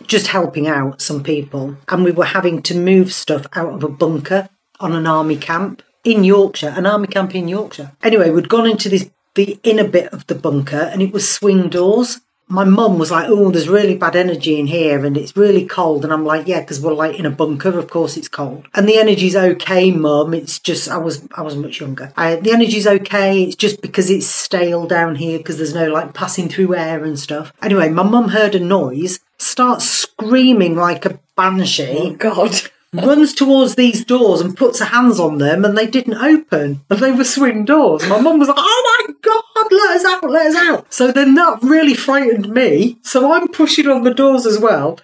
just 0.06 0.28
helping 0.28 0.66
out 0.66 1.00
some 1.00 1.22
people. 1.22 1.76
And 1.88 2.04
we 2.04 2.12
were 2.12 2.24
having 2.24 2.62
to 2.62 2.74
move 2.74 3.12
stuff 3.12 3.46
out 3.54 3.72
of 3.74 3.84
a 3.84 3.88
bunker 3.88 4.48
on 4.80 4.92
an 4.92 5.06
army 5.06 5.36
camp 5.36 5.82
in 6.04 6.24
Yorkshire, 6.24 6.74
an 6.76 6.86
army 6.86 7.06
camp 7.06 7.34
in 7.34 7.48
Yorkshire. 7.48 7.92
Anyway, 8.02 8.30
we'd 8.30 8.48
gone 8.48 8.66
into 8.66 8.88
this 8.88 9.08
the 9.34 9.58
inner 9.62 9.88
bit 9.88 10.12
of 10.12 10.26
the 10.26 10.34
bunker 10.34 10.90
and 10.92 11.00
it 11.00 11.12
was 11.12 11.30
swing 11.30 11.68
doors. 11.68 12.20
My 12.48 12.64
mum 12.64 12.98
was 12.98 13.10
like, 13.10 13.30
"Oh, 13.30 13.50
there's 13.50 13.68
really 13.68 13.94
bad 13.96 14.14
energy 14.14 14.60
in 14.60 14.66
here, 14.66 15.06
and 15.06 15.16
it's 15.16 15.34
really 15.34 15.64
cold." 15.64 16.04
And 16.04 16.12
I'm 16.12 16.26
like, 16.26 16.46
"Yeah, 16.46 16.60
because 16.60 16.82
we're 16.82 16.92
like 16.92 17.18
in 17.18 17.24
a 17.24 17.30
bunker. 17.30 17.78
Of 17.78 17.88
course, 17.88 18.18
it's 18.18 18.28
cold." 18.28 18.66
And 18.74 18.86
the 18.86 18.98
energy's 18.98 19.34
okay, 19.34 19.90
mum. 19.90 20.34
It's 20.34 20.58
just 20.58 20.90
I 20.90 20.98
was 20.98 21.26
I 21.34 21.40
was 21.40 21.56
much 21.56 21.80
younger. 21.80 22.12
I, 22.14 22.36
the 22.36 22.52
energy's 22.52 22.86
okay. 22.86 23.44
It's 23.44 23.56
just 23.56 23.80
because 23.80 24.10
it's 24.10 24.26
stale 24.26 24.86
down 24.86 25.14
here 25.14 25.38
because 25.38 25.56
there's 25.56 25.74
no 25.74 25.88
like 25.90 26.12
passing 26.12 26.50
through 26.50 26.74
air 26.74 27.02
and 27.02 27.18
stuff. 27.18 27.54
Anyway, 27.62 27.88
my 27.88 28.02
mum 28.02 28.28
heard 28.28 28.54
a 28.54 28.60
noise, 28.60 29.20
starts 29.42 29.84
screaming 29.88 30.76
like 30.76 31.04
a 31.04 31.18
banshee 31.36 31.98
Oh, 32.02 32.10
God. 32.14 32.60
runs 32.92 33.32
towards 33.32 33.74
these 33.74 34.04
doors 34.04 34.40
and 34.40 34.56
puts 34.56 34.78
her 34.78 34.84
hands 34.86 35.18
on 35.18 35.38
them, 35.38 35.64
and 35.64 35.76
they 35.76 35.86
didn't 35.86 36.18
open, 36.18 36.80
and 36.90 36.98
they 37.00 37.10
were 37.12 37.24
swing 37.24 37.64
doors. 37.64 38.06
My 38.06 38.20
mum 38.20 38.38
was 38.38 38.48
like, 38.48 38.58
"Oh 38.60 39.04
my 39.08 39.14
god, 39.22 39.72
let 39.72 39.96
us 39.96 40.04
out, 40.04 40.30
let 40.30 40.46
us 40.48 40.56
out!" 40.56 40.92
So 40.92 41.10
then 41.10 41.34
that 41.34 41.58
really 41.62 41.94
frightened 41.94 42.50
me. 42.50 42.98
So 43.02 43.32
I'm 43.32 43.48
pushing 43.48 43.88
on 43.88 44.04
the 44.04 44.12
doors 44.14 44.44
as 44.46 44.58
well, 44.58 44.98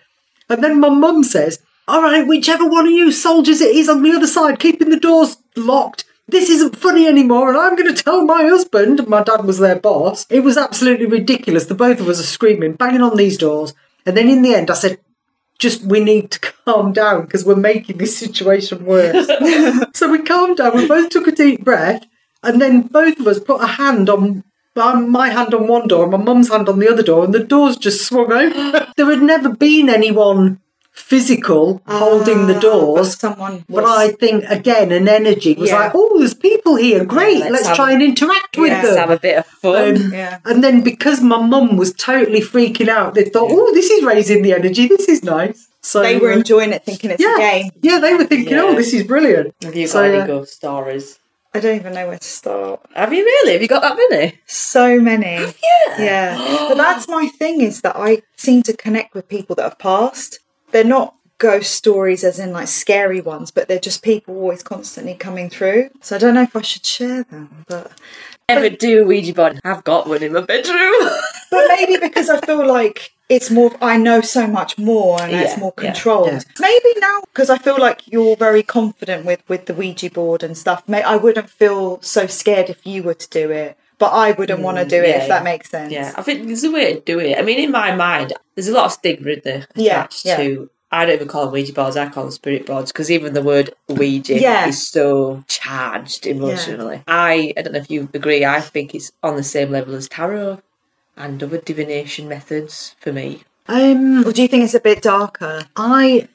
and 0.51 0.63
then 0.63 0.81
my 0.81 0.91
mum 0.91 1.25
says, 1.25 1.61
"All 1.87 2.03
right, 2.03 2.27
whichever 2.27 2.67
one 2.67 2.87
of 2.87 2.93
you 2.93 3.11
soldiers 3.11 3.61
it 3.63 3.75
is 3.75 3.89
on 3.89 4.03
the 4.03 4.13
other 4.13 4.27
side, 4.27 4.59
keeping 4.61 4.91
the 4.91 5.01
doors 5.01 5.39
locked." 5.57 6.05
This 6.31 6.51
isn't 6.51 6.77
funny 6.77 7.07
anymore, 7.07 7.49
and 7.49 7.57
I'm 7.57 7.75
going 7.75 7.95
to 7.95 8.03
tell 8.03 8.23
my 8.23 8.43
husband. 8.43 9.09
My 9.09 9.23
dad 9.23 9.47
was 9.47 9.61
their 9.61 9.77
boss. 9.77 10.27
It 10.29 10.41
was 10.41 10.59
absolutely 10.59 11.07
ridiculous. 11.07 11.65
The 11.65 11.75
both 11.75 12.01
of 12.01 12.09
us 12.11 12.21
are 12.21 12.35
screaming, 12.37 12.75
banging 12.75 13.01
on 13.01 13.17
these 13.17 13.39
doors. 13.39 13.73
And 14.07 14.17
then 14.17 14.29
in 14.29 14.43
the 14.43 14.55
end, 14.55 14.71
I 14.71 14.75
said, 14.75 14.99
just 15.59 15.83
we 15.83 16.01
need 16.01 16.31
to 16.31 16.41
calm 16.65 16.93
down 16.93 17.23
because 17.23 17.45
we're 17.45 17.57
making 17.57 17.99
this 17.99 18.17
situation 18.17 18.85
worse. 18.85 19.27
so 19.95 20.11
we 20.11 20.23
calmed 20.23 20.59
down. 20.59 20.77
We 20.77 20.87
both 20.87 21.11
took 21.11 21.27
a 21.27 21.33
deep 21.33 21.65
breath, 21.65 22.07
and 22.43 22.61
then 22.61 22.83
both 22.83 23.19
of 23.21 23.27
us 23.27 23.41
put 23.41 23.63
a 23.63 23.67
hand 23.67 24.09
on 24.09 24.45
my 24.77 25.29
hand 25.29 25.55
on 25.55 25.67
one 25.67 25.89
door 25.89 26.05
and 26.05 26.13
my 26.13 26.19
mum's 26.19 26.51
hand 26.51 26.69
on 26.69 26.79
the 26.79 26.91
other 26.91 27.03
door, 27.03 27.25
and 27.25 27.35
the 27.35 27.43
doors 27.43 27.77
just 27.77 28.07
swung 28.07 28.33
open. 28.33 28.87
there 28.97 29.07
had 29.07 29.23
never 29.23 29.55
been 29.55 29.89
anyone 29.89 30.61
physical 30.99 31.81
holding 31.87 32.47
the 32.47 32.57
Ah, 32.57 32.61
doors. 32.61 33.09
but 33.15 33.21
someone 33.21 33.65
But 33.69 33.85
I 33.85 34.09
think 34.23 34.45
again, 34.49 34.91
an 34.93 35.09
energy 35.09 35.55
was 35.55 35.71
Yeah. 35.71 35.81
like, 35.81 35.93
"Oh, 35.95 36.19
there's 36.19 36.35
people 36.35 36.75
here. 36.77 37.05
Great, 37.05 37.39
let's 37.39 37.51
let's, 37.55 37.67
have- 37.69 37.77
try 37.77 37.93
and 37.93 38.03
interact 38.03 38.57
with 38.59 38.73
Yeah. 38.73 38.83
them." 38.83 38.91
Let's 38.95 39.01
have 39.05 39.11
a 39.11 39.23
bit 39.29 39.37
of 39.43 39.47
fun. 39.47 39.97
Um, 39.97 40.13
Yeah. 40.13 40.39
And 40.45 40.63
then 40.65 40.77
because 40.83 41.19
my 41.21 41.41
mum 41.55 41.77
was 41.83 41.91
totally 42.11 42.41
freaking 42.53 42.89
out, 42.89 43.15
they 43.15 43.25
thought, 43.33 43.49
"Oh, 43.51 43.73
this 43.79 43.89
is 43.91 44.01
raising 44.13 44.43
the 44.43 44.53
energy. 44.61 44.87
This 44.89 45.09
is 45.09 45.23
nice." 45.23 45.61
So 45.81 46.03
They 46.03 46.17
were 46.19 46.33
uh, 46.33 46.37
enjoying 46.41 46.73
it, 46.77 46.83
thinking 46.85 47.11
it's 47.13 47.23
yeah, 47.23 47.37
a 47.37 47.39
game. 47.49 47.71
yeah, 47.89 47.99
they 48.05 48.13
were 48.15 48.25
thinking, 48.25 48.55
Yeah. 48.55 48.65
"Oh, 48.65 48.75
this 48.75 48.93
is 48.93 49.03
brilliant." 49.05 49.55
Have 49.65 49.77
you 49.77 49.87
got 49.87 49.93
So, 49.93 50.03
any 50.03 50.19
uh, 50.19 50.27
ghost 50.27 50.53
stories? 50.61 51.07
I 51.55 51.61
don't 51.61 51.77
even 51.77 51.93
know 51.95 52.07
where 52.09 52.19
to 52.19 52.31
start. 52.43 52.81
Have 52.95 53.13
you 53.17 53.25
really? 53.25 53.53
Have 53.55 53.63
you 53.63 53.69
got 53.77 53.83
that 53.83 53.97
many? 54.11 54.35
So 54.47 54.99
many. 55.01 55.37
Yeah. 55.99 56.37
But 56.69 56.77
that's 56.77 57.09
my 57.09 57.25
thing 57.41 57.61
is 57.63 57.81
that 57.81 57.97
I 57.97 58.11
seem 58.37 58.63
to 58.65 58.75
connect 58.85 59.15
with 59.15 59.29
people 59.29 59.57
that 59.57 59.63
have 59.63 59.79
passed. 59.79 60.41
They're 60.71 60.85
not 60.85 61.15
ghost 61.39 61.73
stories 61.75 62.25
as 62.25 62.39
in 62.39 62.53
like 62.53 62.69
scary 62.69 63.21
ones, 63.21 63.51
but 63.51 63.69
they're 63.69 63.79
just 63.79 64.03
people 64.03 64.35
always 64.37 64.63
constantly 64.63 65.15
coming 65.15 65.49
through. 65.49 65.91
So 66.01 66.17
I 66.17 66.19
don't 66.19 66.35
know 66.35 66.43
if 66.43 66.57
I 66.57 66.63
should 66.63 66.85
share 66.85 67.23
them, 67.25 67.65
but 67.69 67.93
Ever 68.51 68.71
do 68.71 69.03
a 69.03 69.07
Ouija 69.07 69.35
board? 69.35 69.61
I've 69.63 69.85
got 69.85 70.09
one 70.09 70.23
in 70.23 70.33
my 70.33 70.41
bedroom. 70.41 71.11
but 71.51 71.65
maybe 71.69 71.99
because 71.99 72.31
I 72.31 72.41
feel 72.41 72.67
like 72.67 73.13
it's 73.29 73.51
more 73.51 73.71
I 73.83 73.99
know 73.99 74.23
so 74.23 74.47
much 74.47 74.79
more 74.79 75.21
and 75.21 75.33
it's 75.33 75.53
Yeah, 75.53 75.61
more 75.61 75.75
yeah, 75.77 75.85
controlled. 75.93 76.29
yeah. 76.29 76.41
Maybe 76.59 76.99
now 76.99 77.21
because 77.33 77.51
I 77.51 77.59
feel 77.59 77.79
like 77.79 78.09
you're 78.09 78.37
very 78.37 78.63
confident 78.63 79.27
with 79.27 79.43
with 79.49 79.67
the 79.67 79.75
Ouija 79.75 80.11
board 80.11 80.43
and 80.43 80.57
stuff. 80.57 80.89
May 80.89 81.03
I 81.03 81.17
wouldn't 81.17 81.51
feel 81.51 82.01
so 82.01 82.27
scared 82.27 82.71
if 82.71 82.87
you 82.87 83.03
were 83.03 83.15
to 83.15 83.29
do 83.29 83.51
it, 83.51 83.77
but 83.99 84.13
I 84.13 84.33
wouldn't 84.33 84.61
want 84.61 84.79
to 84.79 84.85
do 84.85 85.03
it 85.03 85.09
yeah, 85.09 85.23
if 85.23 85.29
that 85.29 85.45
makes 85.45 85.71
sense. 85.71 85.93
Yeah, 85.93 86.13
I 86.17 86.23
think 86.23 86.47
there's 86.47 86.65
a 86.65 86.71
way 86.71 86.95
to 86.95 87.01
do 87.01 87.19
it. 87.19 87.37
I 87.39 87.43
mean, 87.43 87.59
in 87.59 87.71
my 87.71 87.95
mind, 87.95 88.33
there's 88.55 88.69
a 88.69 88.73
lot 88.73 88.87
of 88.87 88.93
stigma 88.93 89.31
in 89.31 89.41
there 89.45 89.67
Yeah, 89.75 90.01
attached 90.01 90.25
yeah. 90.25 90.37
to. 90.37 90.71
I 90.91 91.05
don't 91.05 91.17
even 91.17 91.29
call 91.29 91.45
them 91.45 91.53
Ouija 91.53 91.73
boards. 91.75 91.97
I 91.99 92.09
call 92.09 92.25
them 92.25 92.33
spirit 92.33 92.65
boards 92.65 92.93
because 92.93 93.11
even 93.11 93.35
the 93.35 93.43
word 93.43 93.75
Ouija 93.89 94.41
Yeah. 94.41 94.69
is 94.69 94.89
so 94.89 95.45
charged 95.47 96.27
emotionally. 96.27 97.03
I, 97.07 97.53
I 97.57 97.63
don't 97.63 97.75
know 97.75 97.81
if 97.81 97.91
you 97.91 98.09
agree. 98.15 98.45
I 98.45 98.61
think 98.63 98.95
it's 98.95 99.13
on 99.23 99.37
the 99.37 99.43
same 99.43 99.71
level 99.71 99.95
as 99.95 100.09
tarot 100.09 100.63
and 101.17 101.43
other 101.43 101.59
divination 101.59 102.27
methods 102.29 102.95
for 103.01 103.13
me. 103.13 103.43
Um, 103.67 104.25
Or 104.27 104.33
do 104.33 104.41
you 104.41 104.49
think 104.49 104.65
it's 104.65 104.73
a 104.73 104.81
bit 104.81 105.03
darker? 105.03 105.65
I 105.77 106.29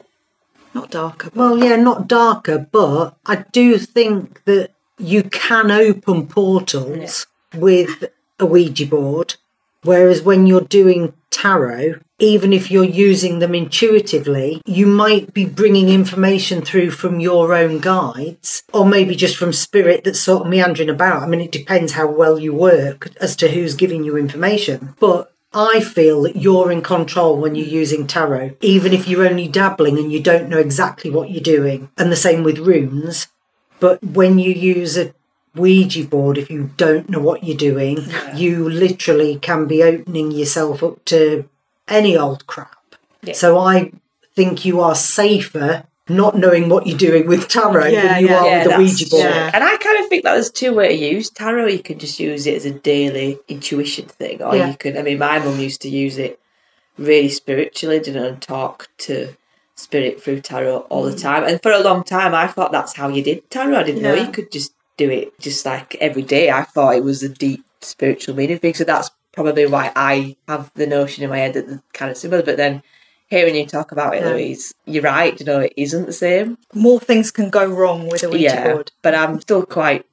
Not 0.75 0.91
darker, 0.91 1.31
well, 1.33 1.57
yeah, 1.57 1.75
not 1.77 2.07
darker, 2.07 2.59
but 2.71 3.15
I 3.25 3.45
do 3.51 3.79
think 3.79 4.43
that 4.45 4.69
you 4.99 5.23
can 5.23 5.71
open 5.71 6.27
portals 6.27 7.25
with 7.53 8.05
a 8.39 8.45
Ouija 8.45 8.85
board, 8.85 9.35
whereas 9.83 10.21
when 10.21 10.47
you're 10.47 10.61
doing 10.61 11.13
tarot, 11.29 11.95
even 12.19 12.53
if 12.53 12.71
you're 12.71 12.83
using 12.83 13.39
them 13.39 13.53
intuitively, 13.53 14.61
you 14.65 14.85
might 14.85 15.33
be 15.33 15.45
bringing 15.45 15.89
information 15.89 16.61
through 16.61 16.91
from 16.91 17.19
your 17.19 17.53
own 17.53 17.79
guides, 17.79 18.63
or 18.71 18.85
maybe 18.85 19.15
just 19.15 19.35
from 19.35 19.51
spirit 19.51 20.03
that's 20.03 20.19
sort 20.19 20.43
of 20.43 20.47
meandering 20.47 20.89
about. 20.89 21.23
I 21.23 21.27
mean, 21.27 21.41
it 21.41 21.51
depends 21.51 21.93
how 21.93 22.07
well 22.07 22.39
you 22.39 22.53
work 22.53 23.09
as 23.19 23.35
to 23.37 23.49
who's 23.49 23.75
giving 23.75 24.03
you 24.03 24.17
information, 24.17 24.95
but. 24.99 25.29
I 25.55 25.81
feel 25.81 26.23
that 26.23 26.37
you're 26.37 26.71
in 26.71 26.81
control 26.81 27.37
when 27.37 27.53
you're 27.53 27.67
using 27.67 28.07
tarot, 28.07 28.55
even 28.61 28.91
if 28.91 29.07
you're 29.07 29.27
only 29.27 29.47
dabbling 29.47 29.99
and 29.99 30.11
you 30.11 30.19
don't 30.19 30.49
know 30.49 30.57
exactly 30.57 31.11
what 31.11 31.29
you're 31.29 31.43
doing. 31.43 31.91
And 31.95 32.11
the 32.11 32.15
same 32.15 32.41
with 32.41 32.57
runes. 32.57 33.27
But 33.79 34.03
when 34.03 34.39
you 34.39 34.51
use 34.51 34.97
a 34.97 35.13
Ouija 35.55 36.03
board, 36.05 36.37
if 36.37 36.49
you 36.49 36.71
don't 36.77 37.09
know 37.09 37.19
what 37.19 37.43
you're 37.43 37.57
doing, 37.57 37.99
you 38.35 38.67
literally 38.69 39.37
can 39.37 39.67
be 39.67 39.83
opening 39.83 40.31
yourself 40.31 40.81
up 40.83 41.03
to 41.05 41.47
any 41.87 42.17
old 42.17 42.47
crap. 42.47 42.75
Yeah. 43.21 43.33
So 43.33 43.59
I 43.59 43.91
think 44.35 44.65
you 44.65 44.81
are 44.81 44.95
safer 44.95 45.85
not 46.09 46.37
knowing 46.37 46.67
what 46.67 46.85
you're 46.85 46.97
doing 46.97 47.27
with 47.27 47.47
tarot 47.47 47.85
Yeah, 47.87 48.01
than 48.13 48.21
you 48.23 48.27
yeah. 48.27 48.37
are 48.39 48.45
Yeah, 48.45 48.57
with 48.57 48.65
a 48.65 48.69
that's 48.69 48.79
Ouija 48.81 49.09
board. 49.09 49.23
Yeah. 49.23 49.51
And 49.53 49.63
I 49.63 49.77
kind 49.77 50.03
of 50.03 50.09
think 50.09 50.23
that 50.23 50.33
there's 50.33 50.51
two 50.51 50.73
ways 50.73 50.99
to 50.99 51.05
use 51.05 51.29
tarot. 51.29 51.67
You 51.67 51.79
can 51.79 51.97
just 51.99 52.19
use 52.19 52.45
it 52.45 52.55
as 52.55 52.65
a 52.65 52.71
daily 52.71 53.39
intuition 53.47 54.05
thing, 54.07 54.41
or 54.41 54.55
Yeah. 54.55 54.69
you 54.71 54.75
can. 54.75 54.97
I 54.97 55.01
mean, 55.01 55.19
my 55.19 55.39
mum 55.39 55.59
used 55.59 55.81
to 55.83 55.89
use 55.89 56.17
it 56.17 56.39
really 56.97 57.29
spiritually, 57.29 58.01
you 58.05 58.11
know, 58.13 58.25
and 58.27 58.41
talk 58.41 58.89
to 58.99 59.29
spirit 59.75 60.21
through 60.21 60.41
tarot 60.41 60.79
all 60.89 61.05
Mm. 61.05 61.13
the 61.13 61.19
time. 61.19 61.43
And 61.45 61.61
for 61.63 61.71
a 61.71 61.79
long 61.79 62.03
time, 62.03 62.35
I 62.35 62.47
thought 62.47 62.71
that's 62.73 62.95
how 62.97 63.07
you 63.07 63.23
did 63.23 63.49
tarot. 63.49 63.77
I 63.77 63.83
didn't 63.83 64.01
know 64.01 64.13
you 64.13 64.27
could 64.27 64.51
just 64.51 64.73
do 64.97 65.09
it 65.09 65.39
just 65.39 65.65
like 65.65 65.95
every 65.95 66.21
day. 66.21 66.49
I 66.49 66.63
thought 66.63 66.95
it 66.95 67.03
was 67.03 67.23
a 67.23 67.29
deep 67.29 67.65
spiritual 67.81 68.35
meaning 68.35 68.59
thing. 68.59 68.73
So 68.73 68.83
that's 68.83 69.09
probably 69.31 69.65
why 69.65 69.91
I 69.95 70.35
have 70.47 70.71
the 70.75 70.87
notion 70.87 71.23
in 71.23 71.29
my 71.29 71.39
head 71.39 71.53
that 71.53 71.67
they're 71.67 71.83
kind 71.93 72.11
of 72.11 72.17
similar. 72.17 72.43
But 72.43 72.57
then 72.57 72.83
hearing 73.27 73.55
you 73.55 73.65
talk 73.65 73.91
about 73.91 74.15
it, 74.15 74.21
Yeah. 74.21 74.29
Louise, 74.29 74.73
you're 74.85 75.03
right. 75.03 75.37
You 75.39 75.45
know, 75.45 75.59
it 75.61 75.73
isn't 75.75 76.05
the 76.05 76.13
same. 76.13 76.57
More 76.73 76.99
things 76.99 77.31
can 77.31 77.49
go 77.49 77.65
wrong 77.65 78.07
with 78.07 78.23
a 78.23 78.29
Ouija 78.29 78.43
yeah, 78.43 78.73
board. 78.73 78.91
but 79.01 79.15
I'm 79.15 79.41
still 79.41 79.65
quite 79.65 80.05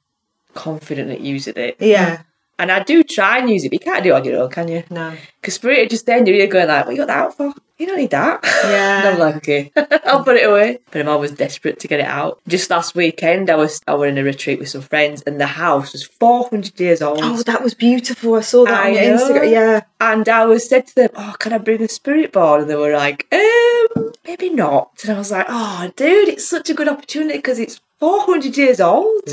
confident 0.55 1.11
at 1.11 1.20
using 1.20 1.55
it. 1.57 1.76
Yeah. 1.81 2.22
And 2.61 2.70
I 2.70 2.82
do 2.82 3.02
try 3.02 3.38
and 3.38 3.48
use 3.50 3.64
it, 3.64 3.70
but 3.70 3.80
you 3.80 3.90
can't 3.90 4.04
do 4.04 4.11
it 4.11 4.12
on 4.12 4.24
your 4.24 4.42
own, 4.42 4.50
can 4.50 4.68
you? 4.68 4.84
No. 4.90 5.14
Because 5.40 5.54
Spirit 5.54 5.88
just 5.90 6.04
then 6.06 6.26
you're 6.26 6.46
going 6.46 6.68
like, 6.68 6.84
what 6.84 6.92
you 6.92 6.98
got 6.98 7.06
that 7.06 7.18
out 7.18 7.36
for? 7.36 7.54
You 7.78 7.86
don't 7.86 7.96
need 7.96 8.11
that. 8.11 8.44
Yeah. 8.64 8.98
and 8.98 9.08
I'm 9.08 9.18
like, 9.18 9.36
okay, 9.36 9.72
I'll 10.04 10.22
put 10.22 10.36
it 10.36 10.46
away. 10.48 10.80
But 10.90 11.00
I'm 11.00 11.08
always 11.08 11.30
desperate 11.32 11.80
to 11.80 11.88
get 11.88 11.98
it 12.00 12.06
out. 12.06 12.38
Just 12.46 12.68
last 12.68 12.94
weekend, 12.94 13.48
I 13.48 13.56
was 13.56 13.80
I 13.88 13.94
was 13.94 14.11
in 14.11 14.18
a 14.18 14.22
retreat 14.22 14.58
with 14.58 14.68
some 14.68 14.82
friends, 14.82 15.22
and 15.26 15.40
the 15.40 15.46
house 15.46 15.92
was 15.94 16.04
400 16.04 16.78
years 16.78 17.00
old. 17.00 17.20
Oh, 17.22 17.42
that 17.44 17.62
was 17.62 17.72
beautiful. 17.72 18.34
I 18.34 18.42
saw 18.42 18.66
that 18.66 18.74
I 18.84 18.88
on 18.88 18.94
your 18.94 19.16
know. 19.16 19.28
Instagram. 19.30 19.50
Yeah. 19.50 19.80
And 19.98 20.28
I 20.28 20.44
was 20.44 20.68
said 20.68 20.86
to 20.88 20.94
them, 20.94 21.11
"Oh, 21.16 21.34
can 21.38 21.54
I 21.54 21.58
bring 21.58 21.82
a 21.82 21.88
spirit 21.88 22.32
board?" 22.32 22.61
And 22.61 22.68
they 22.70 22.76
were 22.76 22.92
like, 22.92 23.26
"Um, 23.32 24.12
maybe 24.26 24.50
not." 24.50 24.90
And 25.04 25.14
I 25.14 25.18
was 25.18 25.30
like, 25.30 25.46
"Oh, 25.48 25.90
dude, 25.96 26.28
it's 26.28 26.46
such 26.46 26.68
a 26.68 26.74
good 26.74 26.88
opportunity 26.88 27.38
because 27.38 27.58
it's 27.58 27.80
400 27.98 28.58
years 28.58 28.78
old." 28.80 29.24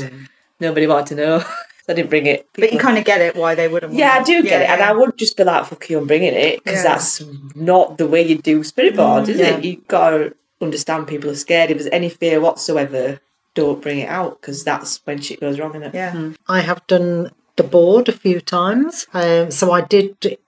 Nobody 0.58 0.86
wanted 0.86 1.08
to 1.08 1.14
know, 1.16 1.44
so 1.88 1.92
I 1.94 1.96
didn't 1.96 2.10
bring 2.10 2.26
it. 2.26 2.46
But 2.52 2.70
you 2.72 2.78
kind 2.78 2.98
of 2.98 3.04
get 3.04 3.22
it 3.22 3.34
why 3.34 3.54
they 3.54 3.66
wouldn't 3.66 3.92
want 3.92 3.98
yeah, 3.98 4.12
I 4.12 4.20
it. 4.20 4.26
do 4.26 4.42
get 4.42 4.60
it, 4.62 4.68
and 4.68 4.80
yeah. 4.80 4.90
I 4.90 4.92
would 4.92 5.16
just 5.16 5.36
be 5.38 5.44
like, 5.44 5.64
"Fuck 5.64 5.88
you, 5.88 5.98
I'm 5.98 6.06
bringing 6.06 6.34
it," 6.34 6.62
because 6.62 6.84
Yeah. 6.84 6.92
that's 6.94 7.22
not 7.54 7.96
the 7.96 8.06
way 8.06 8.22
you 8.26 8.36
do 8.36 8.62
spirit 8.62 8.94
boards, 8.94 9.28
is 9.30 9.40
yeah. 9.40 9.56
it? 9.56 9.64
You 9.64 9.82
gotta 9.88 10.34
understand 10.60 11.06
people 11.06 11.30
are 11.30 11.34
scared. 11.34 11.70
If 11.70 11.78
there's 11.78 11.90
any 11.90 12.10
fear 12.10 12.40
whatsoever, 12.40 13.20
don't 13.54 13.80
bring 13.80 14.00
it 14.00 14.08
out 14.08 14.38
because 14.40 14.64
that's 14.64 15.00
when 15.04 15.20
shit 15.22 15.40
goes 15.40 15.58
wrong, 15.58 15.72
innit? 15.72 15.94
Yeah. 15.94 16.32
I 16.46 16.60
have 16.60 16.86
done 16.86 17.30
the 17.56 17.62
board 17.64 18.08
a 18.08 18.12
few 18.12 18.40
times. 18.40 19.06
Um, 19.14 19.50
so 19.50 19.72
I 19.72 19.80
did 19.80 20.38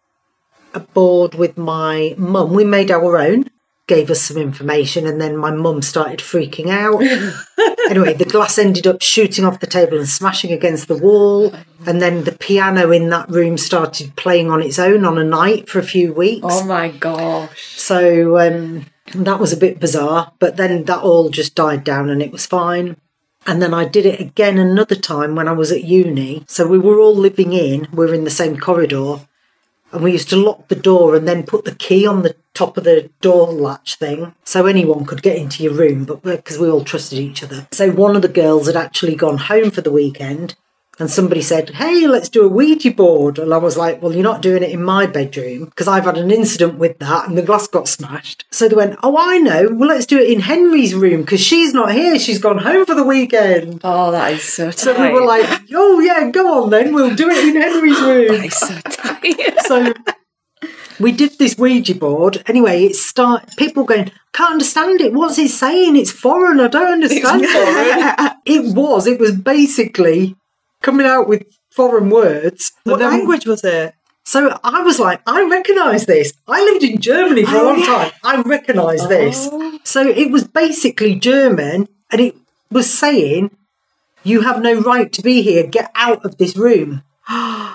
a 0.75 0.81
board 0.81 1.35
with 1.35 1.57
my 1.57 2.15
mum. 2.19 2.53
We 2.53 2.65
made 2.65 2.91
our 2.91 3.17
own, 3.17 3.47
gave 3.91 4.09
us 4.09 4.23
some 4.23 4.37
information, 4.37 5.05
and 5.05 5.21
then 5.21 5.37
my 5.37 5.51
mum 5.51 5.83
started 5.83 6.21
freaking 6.21 6.71
out. 6.71 7.03
anyway, 7.91 8.15
the 8.15 8.25
glass 8.25 8.57
ended 8.57 8.87
up 8.87 9.03
shooting 9.03 9.45
off 9.45 9.59
the 9.59 9.67
table 9.67 9.99
and 9.99 10.09
smashing 10.09 10.53
against 10.53 10.87
the 10.87 10.97
wall. 10.97 11.53
And 11.89 12.01
then 12.01 12.23
the 12.23 12.31
piano 12.31 12.93
in 12.93 13.11
that 13.11 13.29
room 13.29 13.59
started 13.59 14.15
playing 14.15 14.49
on 14.49 14.63
its 14.63 14.79
own 14.79 15.05
on 15.05 15.19
a 15.19 15.25
night 15.25 15.69
for 15.69 15.81
a 15.81 15.83
few 15.83 16.13
weeks. 16.13 16.47
Oh 16.49 16.65
my 16.65 16.91
gosh! 16.91 17.77
So 17.77 18.39
um, 18.39 18.87
that 19.13 19.41
was 19.41 19.53
a 19.53 19.57
bit 19.57 19.81
bizarre, 19.81 20.35
but 20.39 20.57
then 20.57 20.85
that 20.85 21.03
all 21.03 21.29
just 21.29 21.57
died 21.57 21.83
down 21.83 22.11
and 22.11 22.23
it 22.23 22.31
was 22.31 22.47
fine. 22.47 22.97
And 23.45 23.61
then 23.61 23.75
I 23.75 23.87
did 23.87 24.07
it 24.07 24.21
again 24.21 24.57
another 24.57 24.95
time 24.95 25.35
when 25.35 25.49
I 25.49 25.53
was 25.53 25.73
at 25.73 25.83
uni. 25.83 26.45
So 26.47 26.69
we 26.69 26.79
were 26.79 27.01
all 27.01 27.17
living 27.17 27.55
in, 27.55 27.89
we 27.91 28.07
were 28.07 28.15
in 28.15 28.23
the 28.23 28.31
same 28.31 28.57
corridor, 28.57 29.17
and 29.93 30.03
we 30.03 30.13
used 30.13 30.29
to 30.31 30.37
lock 30.37 30.69
the 30.69 30.75
door 30.75 31.15
and 31.15 31.27
then 31.27 31.45
put 31.45 31.65
the 31.65 31.75
key 31.75 32.07
on 32.07 32.23
the 32.23 32.37
top 32.55 32.77
of 32.77 32.85
the 32.85 33.11
door 33.21 33.53
latch 33.53 33.97
thing 33.97 34.35
so 34.45 34.67
anyone 34.67 35.05
could 35.05 35.23
get 35.23 35.37
into 35.37 35.63
your 35.63 35.73
room, 35.73 36.05
but 36.05 36.23
because 36.23 36.59
we 36.59 36.69
all 36.69 36.85
trusted 36.85 37.19
each 37.19 37.43
other. 37.43 37.67
So 37.73 37.91
one 37.91 38.17
of 38.17 38.23
the 38.23 38.29
girls 38.29 38.67
had 38.67 38.77
actually 38.77 39.15
gone 39.15 39.39
home 39.39 39.71
for 39.71 39.81
the 39.81 39.93
weekend. 39.93 40.57
And 41.01 41.11
somebody 41.11 41.41
said, 41.41 41.71
Hey, 41.71 42.07
let's 42.07 42.29
do 42.29 42.45
a 42.45 42.49
Ouija 42.49 42.91
board. 42.91 43.39
And 43.39 43.55
I 43.55 43.57
was 43.57 43.77
like, 43.79 44.03
Well, 44.03 44.13
you're 44.13 44.23
not 44.23 44.43
doing 44.43 44.63
it 44.63 44.71
in 44.71 44.83
my 44.83 45.07
bedroom 45.07 45.65
because 45.65 45.89
I've 45.89 46.05
had 46.05 46.19
an 46.19 46.31
incident 46.31 46.75
with 46.79 46.99
that 46.99 47.27
and 47.27 47.39
the 47.39 47.43
glass 47.43 47.67
got 47.67 47.89
smashed. 47.89 48.45
So 48.51 48.69
they 48.69 48.77
went, 48.77 48.99
Oh, 49.03 49.17
I 49.19 49.39
know. 49.39 49.69
Well, 49.73 49.89
let's 49.89 50.05
do 50.07 50.19
it 50.19 50.31
in 50.31 50.41
Henry's 50.41 50.95
room 50.95 51.23
because 51.23 51.41
she's 51.41 51.73
not 51.73 51.93
here. 51.93 52.19
She's 52.19 52.39
gone 52.39 52.59
home 52.59 52.85
for 52.85 52.95
the 52.95 53.03
weekend. 53.03 53.81
Oh, 53.83 54.13
that 54.13 54.35
is 54.35 54.43
so. 54.45 54.67
tight. 54.67 54.79
So 54.79 55.01
we 55.01 55.11
were 55.11 55.25
like, 55.25 55.63
Oh, 55.75 56.01
yeah, 56.01 56.31
go 56.31 56.63
on 56.65 56.71
then. 56.71 56.95
We'll 56.95 57.17
do 57.17 57.31
it 57.31 57.49
in 57.49 57.61
Henry's 57.61 58.01
room. 58.03 58.45
is 58.45 58.57
so 58.57 58.79
tight. 58.81 59.57
So 59.71 59.95
we 60.99 61.13
did 61.13 61.39
this 61.39 61.57
Ouija 61.57 61.95
board. 61.95 62.43
Anyway, 62.47 62.85
it 62.85 62.97
start 62.97 63.57
people 63.57 63.85
going, 63.85 64.11
Can't 64.35 64.53
understand 64.53 65.01
it. 65.01 65.15
What's 65.15 65.39
it 65.39 65.49
saying? 65.49 65.97
It's 65.97 66.11
foreign. 66.11 66.61
I 66.61 66.69
don't 66.69 66.93
understand 66.93 67.43
it. 67.45 68.37
It 68.45 68.75
was. 68.75 69.07
It 69.07 69.21
was 69.21 69.33
basically 69.33 70.37
coming 70.83 71.07
out 71.07 71.29
with 71.29 71.45
foreign 71.71 72.11
words. 72.11 72.73
What 72.85 72.99
then- 72.99 73.11
language 73.11 73.47
was 73.47 73.65
it? 73.65 73.95
So 74.25 74.59
I 74.63 74.83
was 74.83 75.01
like, 75.01 75.23
I 75.27 75.43
recognise 75.49 76.07
this. 76.07 76.33
I 76.47 76.63
lived 76.63 76.85
in 76.85 77.01
Germany 77.01 77.45
for 77.45 77.57
a 77.57 77.61
Oh, 77.61 77.65
long 77.65 77.81
yeah. 77.81 77.87
time. 77.87 78.13
I 78.23 78.41
recognise 78.43 79.09
this. 79.09 79.49
Oh. 79.51 79.79
So 79.83 80.07
it 80.07 80.31
was 80.31 80.45
basically 80.45 81.15
German, 81.17 81.89
and 82.13 82.21
it 82.21 82.37
was 82.71 82.93
saying, 82.93 83.51
"You 84.23 84.43
have 84.43 84.61
no 84.63 84.75
right 84.81 85.11
to 85.15 85.23
be 85.23 85.43
here. 85.43 85.67
Get 85.67 85.91
out 85.95 86.25
of 86.25 86.37
this 86.37 86.57
room." 86.57 87.03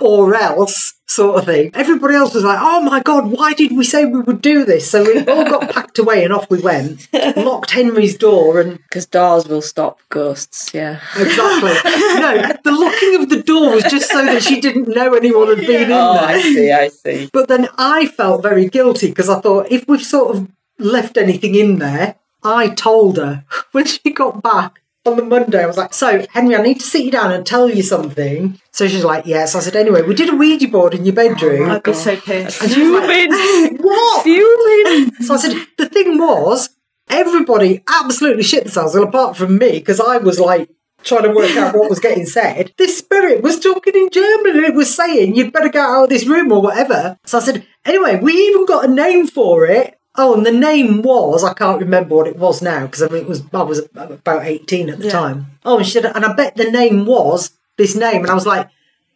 Or 0.02 0.36
else, 0.36 0.94
sort 1.08 1.38
of 1.38 1.46
thing. 1.46 1.72
Everybody 1.76 2.16
else 2.16 2.34
was 2.34 2.44
like, 2.44 2.60
"Oh 2.62 2.82
my 2.82 3.00
god, 3.02 3.32
why 3.32 3.54
did 3.54 3.72
we 3.78 3.84
say 3.84 4.06
we 4.06 4.22
would 4.22 4.42
do 4.42 4.66
this?" 4.66 4.90
So 4.90 5.04
we 5.04 5.20
all 5.20 5.46
got 5.46 5.70
packed 5.76 6.00
away 6.00 6.24
and 6.24 6.34
off 6.34 6.50
we 6.50 6.60
went. 6.60 7.08
Locked 7.38 7.72
Henry's 7.72 8.18
door 8.18 8.60
and 8.60 8.78
Because 8.78 9.06
doors 9.06 9.48
will 9.48 9.62
stop 9.62 10.00
ghosts. 10.10 10.74
Yeah. 10.74 11.00
exactly. 11.18 11.74
no, 12.20 12.52
the 12.64 12.72
locking 12.72 13.22
of 13.24 13.30
the 13.30 13.44
door 13.44 13.76
was 13.76 13.84
just 13.84 14.10
so 14.12 14.26
that 14.26 14.44
she 14.44 14.60
didn't 14.60 14.88
know 14.90 15.14
anyone 15.14 15.48
had 15.50 15.66
been 15.66 15.84
in 15.84 15.92
Oh, 15.92 16.14
there. 16.14 16.24
I 16.24 16.42
see. 16.42 16.72
I 16.72 16.88
see. 16.90 17.30
But 17.32 17.48
then 17.48 17.68
I 17.78 18.08
felt 18.08 18.42
very 18.44 18.68
guilty 18.68 19.10
because 19.10 19.30
I 19.30 19.40
thought 19.42 19.72
if 19.72 19.88
we've 19.88 20.02
sort 20.04 20.36
of 20.36 20.50
left 20.80 21.18
anything 21.18 21.56
in 21.56 21.78
there, 21.80 22.16
I 22.44 22.70
told 22.70 23.18
her 23.18 23.46
when 23.72 23.86
she 23.86 24.12
got 24.12 24.42
back 24.44 24.82
on 25.06 25.18
the 25.18 25.24
Monday, 25.24 25.64
I 25.64 25.68
was 25.68 25.78
like, 25.78 25.94
So, 25.94 26.26
Henry, 26.32 26.56
I 26.56 26.62
need 26.62 26.80
to 26.80 26.86
sit 26.86 27.04
you 27.04 27.12
down 27.12 27.32
and 27.32 27.46
tell 27.46 27.70
you 27.70 27.84
something. 27.84 28.60
So 28.72 28.88
she's 28.88 29.04
like, 29.04 29.26
Yes. 29.26 29.56
I 29.56 29.60
said, 29.60 29.76
Anyway, 29.76 30.02
we 30.02 30.16
did 30.16 30.30
a 30.30 30.36
Ouija 30.36 30.68
board 30.68 30.94
in 30.94 31.06
your 31.06 31.14
bedroom. 31.16 31.70
Oh, 31.70 31.76
I'd 31.76 31.84
be 31.84 31.94
so 31.94 32.16
pissed. 32.18 32.62
and 32.62 32.70
was 32.72 32.78
like, 33.08 33.30
Fuming. 33.30 33.78
What? 33.82 34.24
Fuming. 34.24 35.12
So 35.22 35.36
I 35.36 35.38
said, 35.38 35.66
The 35.78 35.88
thing 35.90 36.18
was, 36.18 36.70
everybody 37.10 37.84
absolutely 37.88 38.44
shit 38.44 38.64
themselves, 38.64 38.94
well, 38.96 39.04
apart 39.04 39.38
from 39.38 39.58
me, 39.58 39.74
because 39.80 40.00
I 40.00 40.18
was 40.18 40.40
like, 40.40 40.70
Trying 41.04 41.24
to 41.24 41.34
work 41.34 41.56
out 41.56 41.76
what 41.76 41.88
was 41.88 42.00
getting 42.00 42.26
said. 42.26 42.74
This 42.80 42.98
spirit 42.98 43.44
was 43.44 43.60
talking 43.60 43.94
in 43.94 44.10
German 44.10 44.56
and 44.58 44.66
it 44.66 44.74
was 44.74 44.96
saying, 44.96 45.36
You'd 45.36 45.54
better 45.54 45.70
get 45.70 45.86
out 45.86 46.06
of 46.06 46.10
this 46.10 46.26
room 46.26 46.52
or 46.52 46.64
whatever. 46.64 47.20
So 47.28 47.38
I 47.38 47.42
said, 47.42 47.68
Anyway, 47.86 48.20
we 48.20 48.34
even 48.34 48.66
got 48.66 48.86
a 48.86 48.88
name 48.88 49.28
for 49.28 49.68
it. 49.68 50.00
Oh, 50.18 50.34
and 50.36 50.46
the 50.46 50.52
name 50.52 51.02
was, 51.02 51.44
I 51.44 51.54
can't 51.54 51.80
remember 51.80 52.16
what 52.16 52.28
it 52.28 52.38
was 52.38 52.62
now 52.62 52.86
because 52.86 53.04
I 53.04 53.08
mean, 53.08 53.24
it 53.24 53.28
was, 53.28 53.44
I 53.54 53.64
was 53.64 53.80
about 53.80 54.44
18 54.46 54.90
at 54.90 55.00
the 55.00 55.06
Yeah. 55.06 55.12
time. 55.12 55.48
Oh, 55.66 55.78
and 55.78 55.86
she 55.86 55.92
said, 55.94 56.06
and 56.06 56.24
I 56.26 56.34
bet 56.34 56.56
the 56.56 56.72
name 56.72 57.06
was 57.06 57.52
this 57.78 57.96
name. 57.96 58.22
And 58.22 58.30
I 58.32 58.34
was 58.34 58.46
like, 58.46 58.70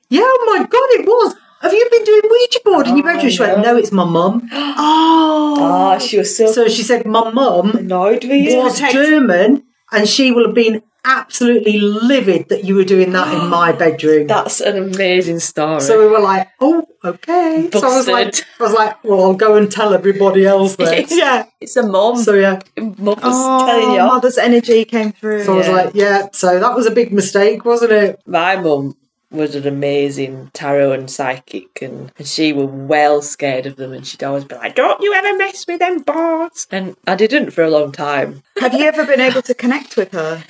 yeah, 0.10 0.22
oh 0.24 0.46
my 0.58 0.66
God, 0.66 0.88
it 1.00 1.06
was. 1.06 1.36
Have 1.62 1.74
you 1.74 1.88
been 1.92 2.04
doing 2.06 2.22
Ouija 2.30 2.60
board 2.66 2.88
in 2.88 2.98
your 2.98 3.10
oh, 3.10 3.14
bedroom? 3.14 3.32
She 3.32 3.40
went, 3.42 3.62
no, 3.62 3.76
it's 3.78 3.92
my 3.92 4.06
mum. 4.06 4.50
Oh. 4.82 5.58
Oh, 5.62 6.00
she 6.00 6.18
was 6.18 6.36
so, 6.36 6.52
So 6.52 6.68
she 6.70 6.84
said, 6.84 7.06
my 7.06 7.30
mum 7.32 7.72
annoyed 7.76 8.24
with 8.24 8.32
you. 8.32 8.58
was 8.58 8.74
protect- 8.80 8.94
German 8.94 9.64
and 9.92 10.08
she 10.08 10.32
will 10.32 10.46
have 10.48 10.56
been 10.56 10.82
absolutely 11.06 11.80
livid 11.80 12.50
that 12.50 12.64
you 12.64 12.76
were 12.76 12.84
doing 12.84 13.12
that 13.14 13.34
in 13.34 13.50
my 13.50 13.72
bedroom. 13.84 14.28
That's 14.28 14.62
an 14.62 14.78
amazing 14.78 15.40
story. 15.40 15.82
so 15.82 16.00
we 16.00 16.08
were 16.08 16.20
like, 16.20 16.48
oh, 16.60 16.86
okay. 17.04 17.70
So 17.72 17.88
I 17.90 17.96
was 17.98 18.08
like, 18.08 18.36
I 18.60 18.64
was 18.64 18.74
like, 18.74 19.04
well, 19.04 19.24
I'll 19.24 19.34
go 19.34 19.56
and 19.56 19.72
tell 19.72 19.94
everybody 19.94 20.46
else 20.46 20.76
then. 20.78 21.06
Yeah. 21.10 21.46
it's 21.62 21.76
a 21.76 21.84
mom. 21.84 22.18
so 22.18 22.34
yeah, 22.34 22.60
Mother's 22.78 23.24
Oh, 23.26 23.66
telling 23.66 23.92
you. 23.96 24.00
mother's 24.06 24.38
energy 24.38 24.86
came 24.86 25.12
through. 25.12 25.44
so 25.44 25.54
I 25.54 25.58
was 25.58 25.68
like, 25.70 25.92
yeah. 25.96 26.28
So 26.34 26.60
that 26.60 26.76
was 26.76 26.86
a 26.86 26.92
big 26.92 27.12
mistake, 27.14 27.66
wasn't 27.66 27.92
it? 27.92 28.22
My 28.26 28.56
mum 28.56 28.96
was 29.32 29.54
an 29.54 29.68
amazing 29.68 30.50
tarot 30.54 30.92
and 30.92 31.08
psychic, 31.10 31.84
and, 31.84 32.12
and 32.18 32.28
she 32.28 32.52
was 32.52 32.66
well 32.68 33.22
scared 33.22 33.68
of 33.68 33.76
them, 33.76 33.94
and 33.94 34.06
she'd 34.08 34.24
always 34.24 34.44
be 34.44 34.56
like, 34.56 34.74
"Don't 34.74 35.00
you 35.04 35.14
ever 35.14 35.38
mess 35.38 35.68
with 35.68 35.80
them 35.80 36.00
boards." 36.00 36.66
And 36.72 36.96
I 37.06 37.14
didn't 37.14 37.52
for 37.52 37.64
a 37.64 37.70
long 37.70 37.92
time. 37.92 38.42
Have 38.60 38.74
you 38.74 38.86
ever 38.88 39.06
been 39.06 39.20
able 39.22 39.44
to 39.44 39.54
connect 39.54 39.96
with 39.98 40.14
her? 40.14 40.44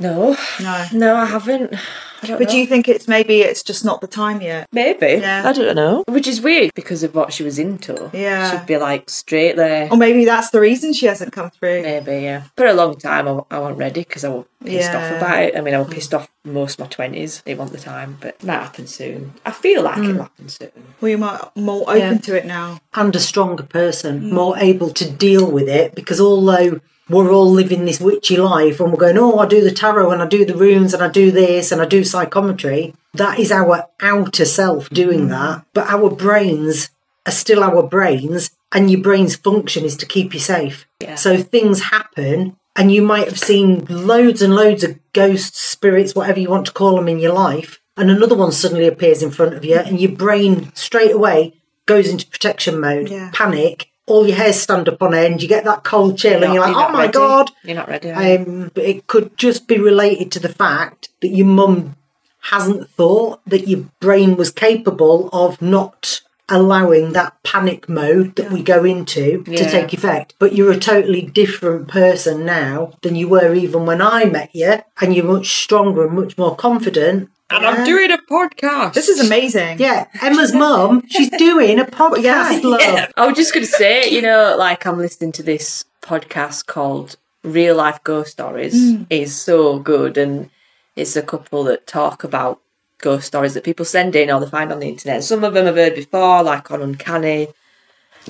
No, 0.00 0.36
No. 0.60 0.86
no, 0.92 1.16
I 1.16 1.26
haven't. 1.26 1.74
I 2.22 2.26
don't 2.26 2.38
But 2.38 2.48
know. 2.48 2.52
do 2.52 2.58
you 2.58 2.66
think 2.66 2.88
it's 2.88 3.08
maybe 3.08 3.40
it's 3.40 3.62
just 3.62 3.82
not 3.84 4.00
the 4.02 4.06
time 4.06 4.42
yet? 4.42 4.68
Maybe. 4.72 5.20
Yeah. 5.22 5.42
I 5.46 5.52
don't 5.52 5.74
know. 5.74 6.04
Which 6.06 6.26
is 6.26 6.40
weird 6.42 6.70
because 6.74 7.02
of 7.02 7.14
what 7.14 7.32
she 7.32 7.42
was 7.42 7.58
into. 7.58 8.10
Yeah. 8.12 8.50
She'd 8.50 8.66
be 8.66 8.76
like 8.76 9.08
straight 9.08 9.56
there. 9.56 9.88
Or 9.90 9.96
maybe 9.96 10.24
that's 10.26 10.50
the 10.50 10.60
reason 10.60 10.92
she 10.92 11.06
hasn't 11.06 11.32
come 11.32 11.50
through. 11.50 11.82
Maybe, 11.82 12.22
yeah. 12.22 12.44
For 12.56 12.66
a 12.66 12.74
long 12.74 12.96
time, 12.96 13.26
I, 13.26 13.40
I 13.50 13.58
wasn't 13.58 13.78
ready 13.78 14.00
because 14.02 14.24
I 14.24 14.28
was 14.28 14.44
pissed 14.62 14.92
Yeah. 14.92 15.12
off 15.12 15.16
about 15.16 15.42
it. 15.44 15.56
I 15.56 15.60
mean, 15.62 15.74
I 15.74 15.78
was 15.78 15.88
mm. 15.88 15.92
pissed 15.94 16.12
off 16.12 16.28
most 16.44 16.78
of 16.78 16.86
my 16.86 17.06
20s. 17.06 17.42
It 17.46 17.56
wasn't 17.56 17.78
the 17.78 17.84
time, 17.84 18.18
but 18.20 18.36
it 18.40 18.44
might 18.44 18.60
happen 18.60 18.86
soon. 18.86 19.32
I 19.46 19.50
feel 19.52 19.82
like 19.82 19.98
it'll 19.98 20.12
mm. 20.12 20.20
happen 20.20 20.48
soon. 20.50 20.70
Well, 21.00 21.10
you 21.10 21.18
might 21.18 21.40
more 21.56 21.82
open 21.82 21.98
Yeah. 21.98 22.18
to 22.18 22.36
it 22.36 22.44
now. 22.46 22.80
and 22.94 23.16
a 23.16 23.20
stronger 23.20 23.62
person, 23.62 24.20
mm. 24.20 24.32
more 24.32 24.58
able 24.58 24.90
to 24.90 25.10
deal 25.10 25.50
with 25.50 25.68
it. 25.68 25.94
Because 25.94 26.20
although 26.20 26.80
we're 27.10 27.32
all 27.32 27.50
living 27.50 27.84
this 27.84 28.00
witchy 28.00 28.36
life 28.36 28.80
and 28.80 28.92
we're 28.92 28.98
going, 28.98 29.18
oh, 29.18 29.38
I 29.38 29.46
do 29.46 29.62
the 29.62 29.70
tarot 29.70 30.12
and 30.12 30.22
I 30.22 30.26
do 30.26 30.44
the 30.44 30.56
runes 30.56 30.94
and 30.94 31.02
I 31.02 31.08
do 31.08 31.30
this 31.30 31.72
and 31.72 31.82
I 31.82 31.84
do 31.84 32.04
psychometry, 32.04 32.94
that 33.14 33.38
is 33.38 33.50
our 33.50 33.88
outer 34.00 34.44
self 34.44 34.88
doing 34.90 35.26
mm. 35.26 35.30
that. 35.30 35.66
But 35.74 35.88
our 35.88 36.10
brains 36.10 36.90
are 37.26 37.32
still 37.32 37.62
our 37.62 37.82
brains, 37.82 38.50
and 38.72 38.90
your 38.90 39.02
brain's 39.02 39.36
function 39.36 39.84
is 39.84 39.96
to 39.98 40.06
keep 40.06 40.32
you 40.32 40.40
safe. 40.40 40.86
Yeah. 41.00 41.16
So 41.16 41.36
things 41.36 41.82
happen 41.82 42.56
and 42.76 42.92
you 42.92 43.02
might 43.02 43.26
have 43.26 43.38
seen 43.38 43.84
loads 43.90 44.40
and 44.40 44.54
loads 44.54 44.84
of 44.84 44.98
ghosts, 45.12 45.60
spirits, 45.60 46.14
whatever 46.14 46.40
you 46.40 46.48
want 46.48 46.66
to 46.66 46.72
call 46.72 46.96
them 46.96 47.08
in 47.08 47.18
your 47.18 47.32
life, 47.32 47.80
and 47.96 48.10
another 48.10 48.36
one 48.36 48.52
suddenly 48.52 48.86
appears 48.86 49.22
in 49.22 49.30
front 49.30 49.54
of 49.54 49.64
you, 49.64 49.76
and 49.76 50.00
your 50.00 50.12
brain 50.12 50.72
straight 50.74 51.10
away 51.10 51.54
goes 51.86 52.08
into 52.08 52.26
protection 52.28 52.78
mode, 52.80 53.08
Yeah. 53.08 53.30
panic. 53.34 53.89
All 54.10 54.26
your 54.26 54.36
hair 54.36 54.52
stand 54.52 54.88
up 54.88 55.00
on 55.02 55.14
end. 55.14 55.40
You 55.42 55.48
get 55.48 55.64
that 55.64 55.84
cold 55.84 56.18
chill, 56.18 56.42
and 56.42 56.52
you're 56.52 56.64
like, 56.64 56.72
not 56.72 56.90
"Oh 56.90 56.92
my 56.92 57.00
ready. 57.02 57.12
god!" 57.12 57.50
You're 57.62 57.76
not 57.76 57.88
ready. 57.88 58.10
are 58.10 58.22
you? 58.22 58.38
Um, 58.38 58.70
but 58.74 58.84
it 58.84 59.06
could 59.06 59.36
just 59.36 59.68
be 59.68 59.78
related 59.78 60.32
to 60.32 60.40
the 60.40 60.48
fact 60.48 61.10
that 61.20 61.28
your 61.28 61.46
mum 61.46 61.96
hasn't 62.44 62.90
thought 62.90 63.40
that 63.46 63.68
your 63.68 63.84
brain 64.00 64.36
was 64.36 64.50
capable 64.50 65.28
of 65.32 65.60
not 65.62 66.22
allowing 66.48 67.12
that 67.12 67.32
panic 67.44 67.88
mode 67.88 68.34
that 68.34 68.50
we 68.50 68.60
go 68.62 68.84
into 68.84 69.44
to 69.44 69.70
take 69.70 69.92
effect. 69.92 70.34
But 70.40 70.54
you're 70.54 70.72
a 70.72 70.78
totally 70.78 71.22
different 71.22 71.86
person 71.86 72.44
now 72.44 72.94
than 73.02 73.14
you 73.14 73.28
were 73.28 73.54
even 73.54 73.86
when 73.86 74.02
I 74.02 74.24
met 74.24 74.50
you, 74.52 74.82
and 75.00 75.14
you're 75.14 75.24
much 75.24 75.62
stronger 75.62 76.04
and 76.06 76.16
much 76.16 76.36
more 76.36 76.56
confident. 76.56 77.30
And 77.50 77.66
I'm 77.66 77.84
doing 77.84 78.10
a 78.10 78.18
podcast. 78.18 78.94
This 78.94 79.08
is 79.08 79.20
amazing. 79.24 79.78
Yeah, 79.78 80.06
Emma's 80.22 80.52
mum, 80.54 81.04
she's 81.08 81.30
doing 81.30 81.78
a 81.78 81.84
podcast, 81.84 82.22
Yeah. 82.22 82.60
love. 82.64 82.80
Yeah. 82.84 83.06
I 83.16 83.26
was 83.26 83.36
just 83.36 83.52
going 83.54 83.66
to 83.66 83.72
say, 83.72 84.08
you 84.08 84.22
know, 84.22 84.56
like 84.58 84.86
I'm 84.86 84.98
listening 84.98 85.32
to 85.32 85.42
this 85.42 85.84
podcast 86.02 86.66
called 86.66 87.16
Real 87.42 87.76
Life 87.76 88.02
Ghost 88.04 88.32
Stories. 88.32 88.74
Mm. 88.74 89.06
is 89.10 89.34
so 89.40 89.78
good, 89.78 90.16
and 90.16 90.50
it's 90.96 91.16
a 91.16 91.22
couple 91.22 91.64
that 91.64 91.86
talk 91.86 92.24
about 92.24 92.60
ghost 92.98 93.26
stories 93.26 93.54
that 93.54 93.64
people 93.64 93.84
send 93.86 94.14
in 94.14 94.30
or 94.30 94.40
they 94.40 94.46
find 94.46 94.70
on 94.72 94.78
the 94.80 94.88
internet. 94.88 95.24
Some 95.24 95.42
of 95.42 95.54
them 95.54 95.66
I've 95.66 95.74
heard 95.76 95.94
before, 95.94 96.42
like 96.42 96.70
on 96.70 96.82
Uncanny. 96.82 97.48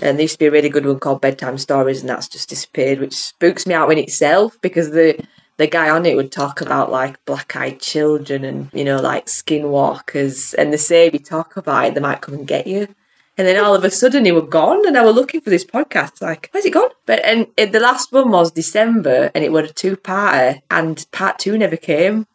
And 0.00 0.16
there 0.16 0.22
used 0.22 0.34
to 0.34 0.38
be 0.38 0.46
a 0.46 0.50
really 0.52 0.68
good 0.68 0.86
one 0.86 1.00
called 1.00 1.20
Bedtime 1.20 1.58
Stories, 1.58 2.00
and 2.00 2.08
that's 2.08 2.28
just 2.28 2.48
disappeared, 2.48 3.00
which 3.00 3.12
spooks 3.12 3.66
me 3.66 3.74
out 3.74 3.90
in 3.90 3.98
itself 3.98 4.56
because 4.62 4.92
the 4.92 5.20
the 5.60 5.66
guy 5.66 5.90
on 5.90 6.06
it 6.06 6.16
would 6.16 6.32
talk 6.32 6.62
about 6.62 6.90
like 6.90 7.22
black 7.26 7.54
eyed 7.54 7.78
children 7.80 8.46
and 8.46 8.70
you 8.72 8.82
know 8.82 8.98
like 8.98 9.26
skinwalkers, 9.26 10.54
and 10.54 10.72
they 10.72 10.78
say 10.78 11.06
if 11.06 11.12
you 11.12 11.18
talk 11.18 11.58
about 11.58 11.84
it, 11.84 11.94
they 11.94 12.00
might 12.00 12.22
come 12.22 12.34
and 12.34 12.48
get 12.48 12.66
you. 12.66 12.88
And 13.36 13.46
then 13.46 13.62
all 13.62 13.74
of 13.74 13.84
a 13.84 13.90
sudden 13.90 14.24
he 14.24 14.32
were 14.32 14.40
gone, 14.40 14.86
and 14.86 14.96
I 14.96 15.04
were 15.04 15.12
looking 15.12 15.42
for 15.42 15.50
this 15.50 15.64
podcast. 15.64 16.22
Like, 16.22 16.48
where's 16.50 16.64
it 16.64 16.72
gone? 16.72 16.90
But 17.04 17.22
and 17.26 17.46
it, 17.58 17.72
the 17.72 17.80
last 17.80 18.10
one 18.10 18.30
was 18.30 18.52
December, 18.52 19.30
and 19.34 19.44
it 19.44 19.52
was 19.52 19.70
a 19.70 19.74
two-parter, 19.74 20.62
and 20.70 21.06
part 21.12 21.38
two 21.38 21.58
never 21.58 21.76
came. 21.76 22.26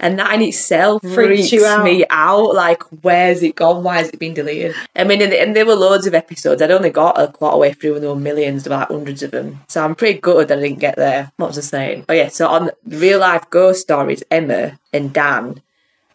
And 0.00 0.18
that 0.18 0.34
in 0.34 0.42
itself 0.42 1.02
Freaks 1.02 1.50
freaks 1.50 1.64
out. 1.64 1.84
me 1.84 2.04
out. 2.10 2.54
Like, 2.54 2.82
where's 3.02 3.42
it 3.42 3.54
gone? 3.54 3.84
Why 3.84 3.98
has 3.98 4.08
it 4.08 4.18
been 4.18 4.34
deleted? 4.34 4.74
I 4.96 5.04
mean, 5.04 5.20
and, 5.22 5.32
and 5.32 5.54
there 5.54 5.66
were 5.66 5.74
loads 5.74 6.06
of 6.06 6.14
episodes. 6.14 6.62
I'd 6.62 6.70
only 6.70 6.90
got 6.90 7.20
a 7.20 7.28
quarter 7.28 7.58
way 7.58 7.74
through, 7.74 7.94
and 7.94 8.02
there 8.02 8.10
were 8.10 8.16
millions, 8.16 8.64
there 8.64 8.72
were 8.72 8.80
like 8.80 8.88
hundreds 8.88 9.22
of 9.22 9.30
them. 9.30 9.60
So 9.68 9.84
I'm 9.84 9.94
pretty 9.94 10.18
good 10.18 10.48
that 10.48 10.58
I 10.58 10.62
didn't 10.62 10.80
get 10.80 10.96
there. 10.96 11.30
What 11.36 11.48
was 11.48 11.58
I 11.58 11.60
saying? 11.60 12.06
Oh 12.08 12.14
yeah. 12.14 12.28
So 12.28 12.48
on 12.48 12.70
real 12.86 13.20
life 13.20 13.48
ghost 13.50 13.82
stories, 13.82 14.24
Emma 14.30 14.78
and 14.92 15.12
Dan 15.12 15.60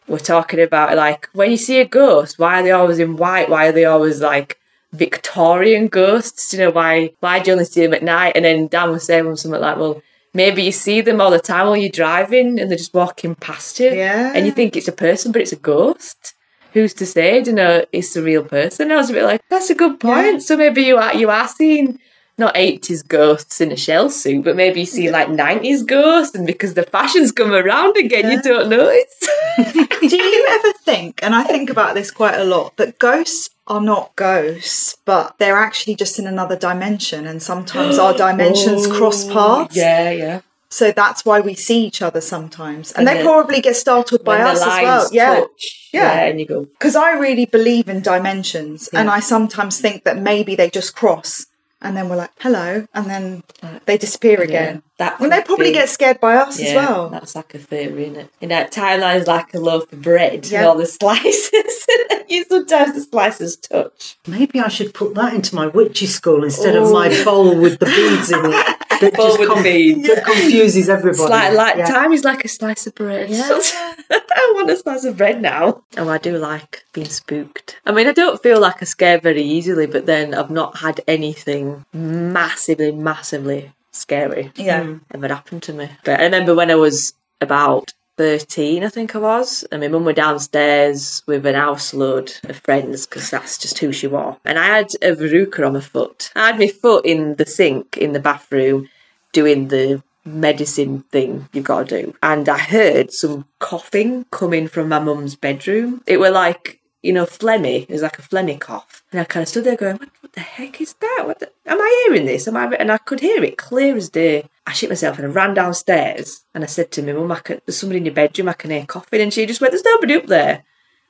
we're 0.08 0.20
talking 0.20 0.60
about 0.62 0.96
like 0.96 1.30
when 1.34 1.52
you 1.52 1.58
see 1.58 1.80
a 1.80 1.86
ghost, 1.86 2.38
why 2.38 2.60
are 2.60 2.64
they 2.64 2.72
always 2.72 3.00
in 3.00 3.18
white? 3.18 3.50
Why 3.50 3.68
are 3.68 3.72
they 3.72 3.86
always 3.86 4.22
like 4.22 4.60
Victorian 4.92 5.88
ghosts? 5.88 6.54
You 6.54 6.60
know, 6.60 6.72
why 6.72 7.12
why 7.20 7.40
do 7.40 7.50
you 7.50 7.54
only 7.54 7.66
see 7.66 7.82
them 7.82 7.94
at 7.94 8.04
night? 8.04 8.34
And 8.36 8.46
then 8.46 8.68
Dan 8.68 8.92
was 8.92 9.06
saying 9.06 9.36
something 9.36 9.60
like, 9.60 9.78
Well, 9.78 10.02
maybe 10.36 10.62
you 10.62 10.72
see 10.72 11.02
them 11.02 11.22
all 11.22 11.32
the 11.32 11.40
time 11.40 11.68
while 11.68 11.78
you're 11.78 11.90
driving 11.90 12.60
and 12.60 12.70
they're 12.70 12.78
just 12.78 12.94
walking 12.94 13.34
past 13.36 13.80
you. 13.80 13.90
Yeah. 13.90 14.34
And 14.36 14.46
you 14.46 14.52
think 14.52 14.76
it's 14.76 14.88
a 14.88 14.92
person, 14.92 15.32
but 15.32 15.42
it's 15.42 15.54
a 15.54 15.58
ghost. 15.58 16.36
Who's 16.74 16.94
to 16.96 17.06
say? 17.06 17.42
Do 17.42 17.52
you 17.52 17.56
know 17.56 17.86
it's 17.94 18.16
a 18.18 18.22
real 18.22 18.44
person? 18.44 18.92
I 18.92 18.98
was 18.98 19.10
a 19.10 19.14
bit 19.14 19.24
like, 19.24 19.42
that's 19.50 19.70
a 19.70 19.76
good 19.76 20.00
point. 20.00 20.34
Yeah. 20.34 20.40
So 20.40 20.58
maybe 20.58 20.84
you 20.84 20.98
are 20.98 21.16
you 21.16 21.30
are 21.30 21.48
seeing 21.48 22.00
not 22.38 22.54
80s 22.56 23.08
ghosts 23.08 23.62
in 23.62 23.72
a 23.72 23.78
shell 23.78 24.10
suit, 24.10 24.44
but 24.44 24.56
maybe 24.56 24.82
you 24.82 24.86
see 24.86 25.10
like 25.10 25.28
90s 25.28 25.86
ghosts, 25.86 26.36
and 26.36 26.46
because 26.46 26.74
the 26.74 26.84
fashion's 26.84 27.32
come 27.32 27.54
around 27.54 27.96
again, 27.98 28.30
you 28.30 28.42
don't 28.42 28.70
notice. 28.70 29.20
Do 30.02 30.18
you 30.18 30.48
ever 30.50 30.74
think, 30.84 31.22
and 31.24 31.34
I 31.34 31.44
think 31.44 31.70
about 31.70 31.96
this 31.96 32.12
quite 32.12 32.36
a 32.36 32.44
lot, 32.44 32.76
that 32.78 33.00
ghosts 33.00 33.50
are 33.68 33.82
not 33.82 34.16
ghosts, 34.16 34.98
but 35.06 35.38
they're 35.38 35.58
actually 35.58 35.96
just 35.96 36.20
in 36.20 36.28
another 36.28 36.58
dimension, 36.58 37.26
and 37.26 37.42
sometimes 37.42 37.98
our 37.98 38.14
dimensions 38.18 38.86
oh, 38.86 38.98
cross 38.98 39.26
paths. 39.26 39.76
Yeah, 39.76 40.12
yeah. 40.12 40.42
So 40.68 40.92
that's 40.92 41.24
why 41.24 41.40
we 41.40 41.54
see 41.54 41.86
each 41.86 42.02
other 42.02 42.20
sometimes, 42.20 42.92
and, 42.92 43.08
And 43.08 43.18
they 43.18 43.24
probably 43.24 43.62
get 43.62 43.78
startled 43.78 44.26
by 44.26 44.42
us 44.42 44.62
as 44.62 44.82
well. 44.82 45.10
Yeah, 45.14 45.40
touch, 45.40 45.90
Yeah. 45.94 46.02
yeah, 46.02 46.26
and 46.26 46.40
you 46.40 46.46
go, 46.46 46.66
because 46.66 46.98
I 46.98 47.12
really 47.14 47.46
believe 47.46 47.88
in 47.88 48.02
dimensions, 48.02 48.90
and 48.90 49.10
I 49.10 49.22
sometimes 49.22 49.80
think 49.80 50.04
that 50.04 50.18
maybe 50.18 50.54
they 50.54 50.70
just 50.70 50.94
cross, 50.94 51.46
and 51.82 51.96
then 51.96 52.10
we're 52.10 52.16
like, 52.16 52.32
"Hello," 52.40 52.88
and 52.94 53.06
then 53.08 53.44
they 53.86 53.98
disappear 53.98 54.42
again. 54.42 54.82
that 54.98 55.20
And 55.20 55.32
they 55.32 55.42
probably 55.42 55.68
be- 55.72 55.74
get 55.74 55.90
scared 55.90 56.20
by 56.22 56.36
us 56.36 56.60
yeah, 56.60 56.68
as 56.70 56.76
well. 56.76 57.10
That's 57.10 57.36
like 57.36 57.54
a 57.54 57.60
theory, 57.60 58.04
isn't 58.06 58.16
it? 58.18 58.30
You 58.40 58.48
know, 58.48 58.64
timeline's 58.66 59.28
like 59.28 59.54
a 59.54 59.60
loaf 59.60 59.92
of 59.92 60.02
bread 60.02 60.48
Yeah. 60.48 60.60
and 60.60 60.68
all 60.68 60.78
the 60.78 60.86
slices. 60.86 61.86
you 62.30 62.46
sometimes 62.46 62.94
the 62.96 63.02
slices 63.02 63.58
touch. 63.58 64.18
Maybe 64.26 64.60
I 64.60 64.70
should 64.70 64.94
put 64.94 65.14
that 65.16 65.34
into 65.34 65.54
my 65.54 65.68
witchy 65.68 66.06
school 66.06 66.44
instead 66.46 66.76
of 66.78 66.92
my 66.92 67.10
bowl 67.26 67.60
with 67.60 67.80
the 67.80 67.86
beads 67.88 68.32
in 68.32 68.40
it. 68.46 68.78
That 69.02 69.16
just 69.16 69.64
beads. 69.64 70.08
that 70.08 70.24
confuses 70.26 70.90
everybody. 70.90 71.22
It's 71.24 71.30
like, 71.30 71.54
like 71.54 71.76
Yeah. 71.78 71.86
time 71.86 72.14
is 72.14 72.24
like 72.24 72.44
a 72.46 72.48
slice 72.48 72.88
of 72.88 72.96
bread. 72.96 73.30
Yeah. 73.30 73.42
I 74.12 74.52
want 74.56 74.70
a 74.70 74.76
slice 74.78 75.04
of 75.06 75.18
bread 75.18 75.42
now. 75.42 75.84
Oh, 75.98 76.10
I 76.10 76.18
do 76.18 76.38
like 76.38 76.84
being 76.94 77.08
spooked. 77.08 77.80
I 77.86 77.92
mean, 77.92 78.08
I 78.08 78.12
don't 78.14 78.42
feel 78.42 78.60
like 78.60 78.82
I 78.82 78.86
scare 78.86 79.20
very 79.20 79.42
easily, 79.44 79.88
but 79.88 80.06
then 80.06 80.34
I've 80.34 80.52
not 80.52 80.78
had 80.78 81.02
anything 81.08 81.86
massively, 81.94 82.92
massively 82.92 83.72
scary 83.92 84.52
Yeah. 84.56 84.96
ever 85.14 85.28
happened 85.28 85.64
to 85.64 85.74
me. 85.74 85.90
But 86.04 86.20
I 86.20 86.24
remember 86.24 86.54
when 86.56 86.70
I 86.72 86.76
was 86.76 87.14
about 87.42 87.94
13, 88.18 88.84
I 88.84 88.90
think 88.90 89.16
I 89.16 89.20
was, 89.20 89.64
and 89.72 89.82
my 89.82 89.88
mum 89.88 90.06
were 90.06 90.14
downstairs 90.14 91.22
with 91.26 91.46
an 91.46 91.56
house 91.56 91.94
load 91.94 92.34
of 92.44 92.58
friends 92.58 93.06
because 93.06 93.30
that's 93.30 93.58
just 93.58 93.78
who 93.80 93.92
she 93.92 94.08
was. 94.08 94.38
And 94.46 94.58
I 94.58 94.66
had 94.66 94.88
a 95.02 95.16
verruca 95.16 95.66
on 95.66 95.74
my 95.74 95.82
foot. 95.82 96.32
I 96.36 96.48
had 96.48 96.60
my 96.60 96.68
foot 96.68 97.06
in 97.06 97.36
the 97.36 97.46
sink 97.46 97.98
in 97.98 98.14
the 98.14 98.20
bathroom 98.20 98.90
doing 99.34 99.68
the 99.68 100.02
medicine 100.24 101.02
thing 101.12 101.48
you've 101.54 101.66
got 101.66 101.88
to 101.88 102.04
do. 102.04 102.16
And 102.24 102.50
I 102.50 102.58
heard 102.58 103.12
some 103.12 103.46
coughing 103.60 104.26
coming 104.32 104.68
from 104.68 104.90
my 104.90 105.00
mum's 105.00 105.36
bedroom. 105.36 106.02
It 106.08 106.20
were 106.20 106.32
like, 106.32 106.80
you 107.06 107.14
know, 107.14 107.26
phlegmy. 107.26 107.84
It 107.84 107.92
was 107.92 108.02
like 108.02 108.18
a 108.18 108.24
phlegmy 108.24 108.60
cough. 108.60 109.04
And 109.12 109.22
I 109.22 109.26
kind 109.26 109.44
of 109.44 109.48
stood 109.48 109.64
there 109.64 109.76
going, 109.76 109.98
what, 109.98 110.10
what 110.22 110.34
the 110.34 110.40
heck 110.40 110.82
is 110.82 110.94
that? 110.94 111.24
What 111.26 111.40
the, 111.40 111.52
am 111.68 111.80
I 111.80 112.06
hearing 112.08 112.26
this? 112.26 112.48
Am 112.48 112.58
I? 112.58 112.66
And 112.76 112.92
I 112.92 112.98
could 112.98 113.20
hear 113.20 113.44
it 113.44 113.60
clear 113.60 113.96
as 113.96 114.10
day. 114.10 114.50
I 114.66 114.74
shit 114.74 114.90
myself 114.90 115.20
and 115.20 115.28
I 115.28 115.30
ran 115.30 115.54
downstairs 115.54 116.44
and 116.56 116.64
I 116.64 116.68
said 116.68 116.92
to 116.92 117.04
my 117.04 117.14
mum, 117.14 117.32
I 117.32 117.40
can, 117.40 117.62
there's 117.66 117.78
somebody 117.78 118.00
in 118.00 118.06
your 118.06 118.16
bedroom, 118.16 118.50
I 118.50 118.54
can 118.54 118.72
hear 118.72 118.84
coughing. 118.88 119.22
And 119.22 119.32
she 119.32 119.46
just 119.46 119.62
went, 119.62 119.72
there's 119.72 119.86
nobody 119.86 120.16
up 120.16 120.26
there. 120.26 120.64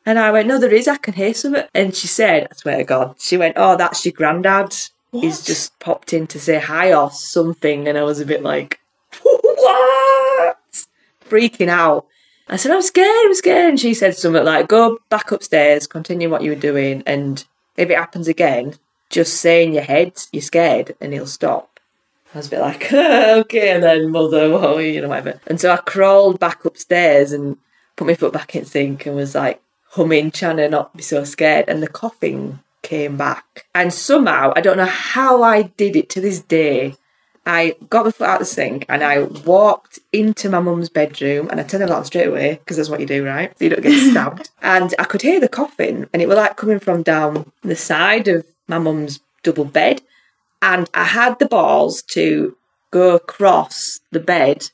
And 0.05 0.19
I 0.19 0.31
went, 0.31 0.49
no, 0.49 0.59
there 0.59 0.73
is, 0.73 0.89
I 0.89 0.97
can 0.97 1.13
hear 1.13 1.33
something. 1.33 1.63
And 1.73 1.95
she 1.95 2.07
said, 2.07 2.49
I 2.51 2.55
swear 2.55 2.77
to 2.77 2.83
God, 2.83 3.15
she 3.17 3.37
went, 3.37 3.55
oh, 3.55 3.77
that's 3.77 4.05
your 4.05 4.11
granddad. 4.11 4.75
He's 5.13 5.45
just 5.45 5.79
popped 5.79 6.11
in 6.11 6.27
to 6.27 6.39
say 6.41 6.59
hi 6.59 6.93
or 6.93 7.09
something. 7.09 7.87
And 7.87 7.97
I 7.97 8.03
was 8.03 8.19
a 8.19 8.25
bit 8.25 8.43
like, 8.43 8.81
what? 9.23 10.57
Freaking 11.29 11.69
out. 11.69 12.05
I 12.47 12.57
said, 12.57 12.71
I'm 12.71 12.81
scared, 12.81 13.25
I'm 13.25 13.33
scared. 13.33 13.69
And 13.69 13.79
she 13.79 13.93
said 13.93 14.15
something 14.15 14.43
like, 14.43 14.67
go 14.67 14.99
back 15.09 15.31
upstairs, 15.31 15.87
continue 15.87 16.29
what 16.29 16.43
you 16.43 16.51
were 16.51 16.55
doing. 16.55 17.03
And 17.05 17.43
if 17.75 17.89
it 17.89 17.97
happens 17.97 18.27
again, 18.27 18.75
just 19.09 19.35
say 19.35 19.63
in 19.63 19.73
your 19.73 19.83
head 19.83 20.13
you're 20.31 20.41
scared 20.41 20.95
and 21.01 21.13
he'll 21.13 21.27
stop. 21.27 21.79
I 22.33 22.39
was 22.39 22.47
a 22.47 22.49
bit 22.51 22.59
like, 22.59 22.93
okay, 22.93 23.71
and 23.71 23.81
then 23.81 24.11
mother, 24.11 24.49
well, 24.49 24.81
you 24.81 25.01
know, 25.01 25.07
whatever. 25.07 25.39
And 25.47 25.59
so 25.59 25.71
I 25.71 25.77
crawled 25.77 26.39
back 26.39 26.65
upstairs 26.65 27.31
and 27.31 27.57
put 27.95 28.07
my 28.07 28.13
foot 28.13 28.33
back 28.33 28.55
in 28.55 28.65
sink 28.65 29.05
and 29.05 29.15
was 29.15 29.35
like 29.35 29.61
humming, 29.91 30.31
trying 30.31 30.57
to 30.57 30.69
not 30.69 30.95
be 30.95 31.01
so 31.01 31.23
scared. 31.23 31.65
And 31.67 31.81
the 31.81 31.87
coughing 31.87 32.59
came 32.81 33.17
back. 33.17 33.65
And 33.73 33.93
somehow, 33.93 34.53
I 34.55 34.61
don't 34.61 34.77
know 34.77 34.85
how 34.85 35.43
I 35.43 35.63
did 35.63 35.95
it 35.95 36.09
to 36.11 36.21
this 36.21 36.41
day. 36.41 36.95
I 37.45 37.75
got 37.89 38.05
my 38.05 38.11
foot 38.11 38.27
out 38.27 38.41
of 38.41 38.47
the 38.47 38.53
sink 38.53 38.85
and 38.89 39.03
I 39.03 39.23
walked 39.23 39.99
into 40.11 40.49
my 40.49 40.59
mum's 40.59 40.89
bedroom 40.89 41.47
and 41.49 41.59
I 41.59 41.63
turned 41.63 41.83
the 41.83 41.87
light 41.87 41.97
on 41.97 42.05
straight 42.05 42.27
away 42.27 42.55
because 42.55 42.77
that's 42.77 42.89
what 42.89 42.99
you 42.99 43.05
do, 43.05 43.23
right? 43.25 43.57
So 43.57 43.65
you 43.65 43.69
don't 43.69 43.83
get 43.83 44.11
stabbed. 44.11 44.49
and 44.61 44.93
I 44.97 45.03
could 45.03 45.21
hear 45.21 45.39
the 45.39 45.47
coughing 45.47 46.07
and 46.11 46.21
it 46.21 46.27
was 46.27 46.37
like 46.37 46.57
coming 46.57 46.79
from 46.79 47.03
down 47.03 47.51
the 47.61 47.75
side 47.75 48.27
of 48.27 48.45
my 48.67 48.79
mum's 48.79 49.19
double 49.43 49.65
bed. 49.65 50.01
And 50.61 50.89
I 50.93 51.03
had 51.03 51.37
the 51.37 51.45
balls 51.45 52.01
to 52.13 52.57
go 52.89 53.15
across 53.15 53.99
the 54.11 54.19
bed 54.19 54.69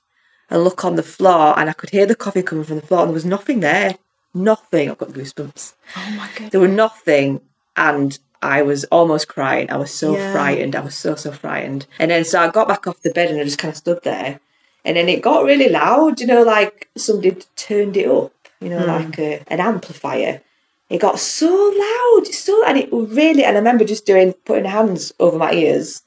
and 0.49 0.63
look 0.63 0.85
on 0.85 0.95
the 0.95 1.03
floor 1.03 1.57
and 1.59 1.69
I 1.69 1.73
could 1.73 1.89
hear 1.89 2.05
the 2.05 2.15
coffee 2.15 2.43
coming 2.43 2.63
from 2.63 2.77
the 2.77 2.87
floor 2.87 3.01
and 3.01 3.09
there 3.09 3.13
was 3.15 3.25
nothing 3.25 3.59
there. 3.59 3.97
Nothing. 4.33 4.89
I've 4.89 4.97
got 4.97 5.09
goosebumps. 5.09 5.73
Oh 5.97 6.11
my 6.15 6.29
god. 6.37 6.51
There 6.51 6.61
were 6.61 6.67
nothing 6.69 7.41
and 7.75 8.17
I 8.41 8.61
was 8.61 8.83
almost 8.85 9.27
crying. 9.27 9.71
I 9.71 9.77
was 9.77 9.91
so 9.91 10.15
Yeah. 10.15 10.31
frightened. 10.33 10.75
I 10.75 10.81
was 10.81 10.95
so, 10.95 11.15
so 11.15 11.31
frightened. 11.31 11.85
And 11.99 12.11
then 12.11 12.23
so 12.25 12.39
I 12.39 12.49
got 12.49 12.67
back 12.67 12.87
off 12.87 13.01
the 13.01 13.11
bed 13.11 13.29
and 13.29 13.39
I 13.39 13.43
just 13.43 13.57
kind 13.57 13.71
of 13.71 13.77
stood 13.77 14.01
there. 14.03 14.39
And 14.83 14.97
then 14.97 15.09
it 15.09 15.21
got 15.21 15.45
really 15.45 15.69
loud, 15.69 16.19
you 16.19 16.27
know, 16.27 16.41
like 16.41 16.89
somebody 16.97 17.37
turned 17.55 17.95
it 17.97 18.09
up, 18.09 18.33
you 18.59 18.69
know, 18.69 18.79
hmm. 18.79 18.87
like 18.87 19.19
a, 19.19 19.43
an 19.47 19.59
amplifier. 19.59 20.41
It 20.89 20.99
got 20.99 21.19
so 21.19 21.47
loud, 21.47 22.27
so 22.27 22.65
and 22.65 22.77
it 22.77 22.89
really 22.91 23.45
and 23.45 23.55
I 23.55 23.59
remember 23.59 23.85
just 23.85 24.05
doing 24.05 24.33
putting 24.43 24.65
hands 24.65 25.13
over 25.19 25.37
my 25.37 25.53
ears 25.53 26.01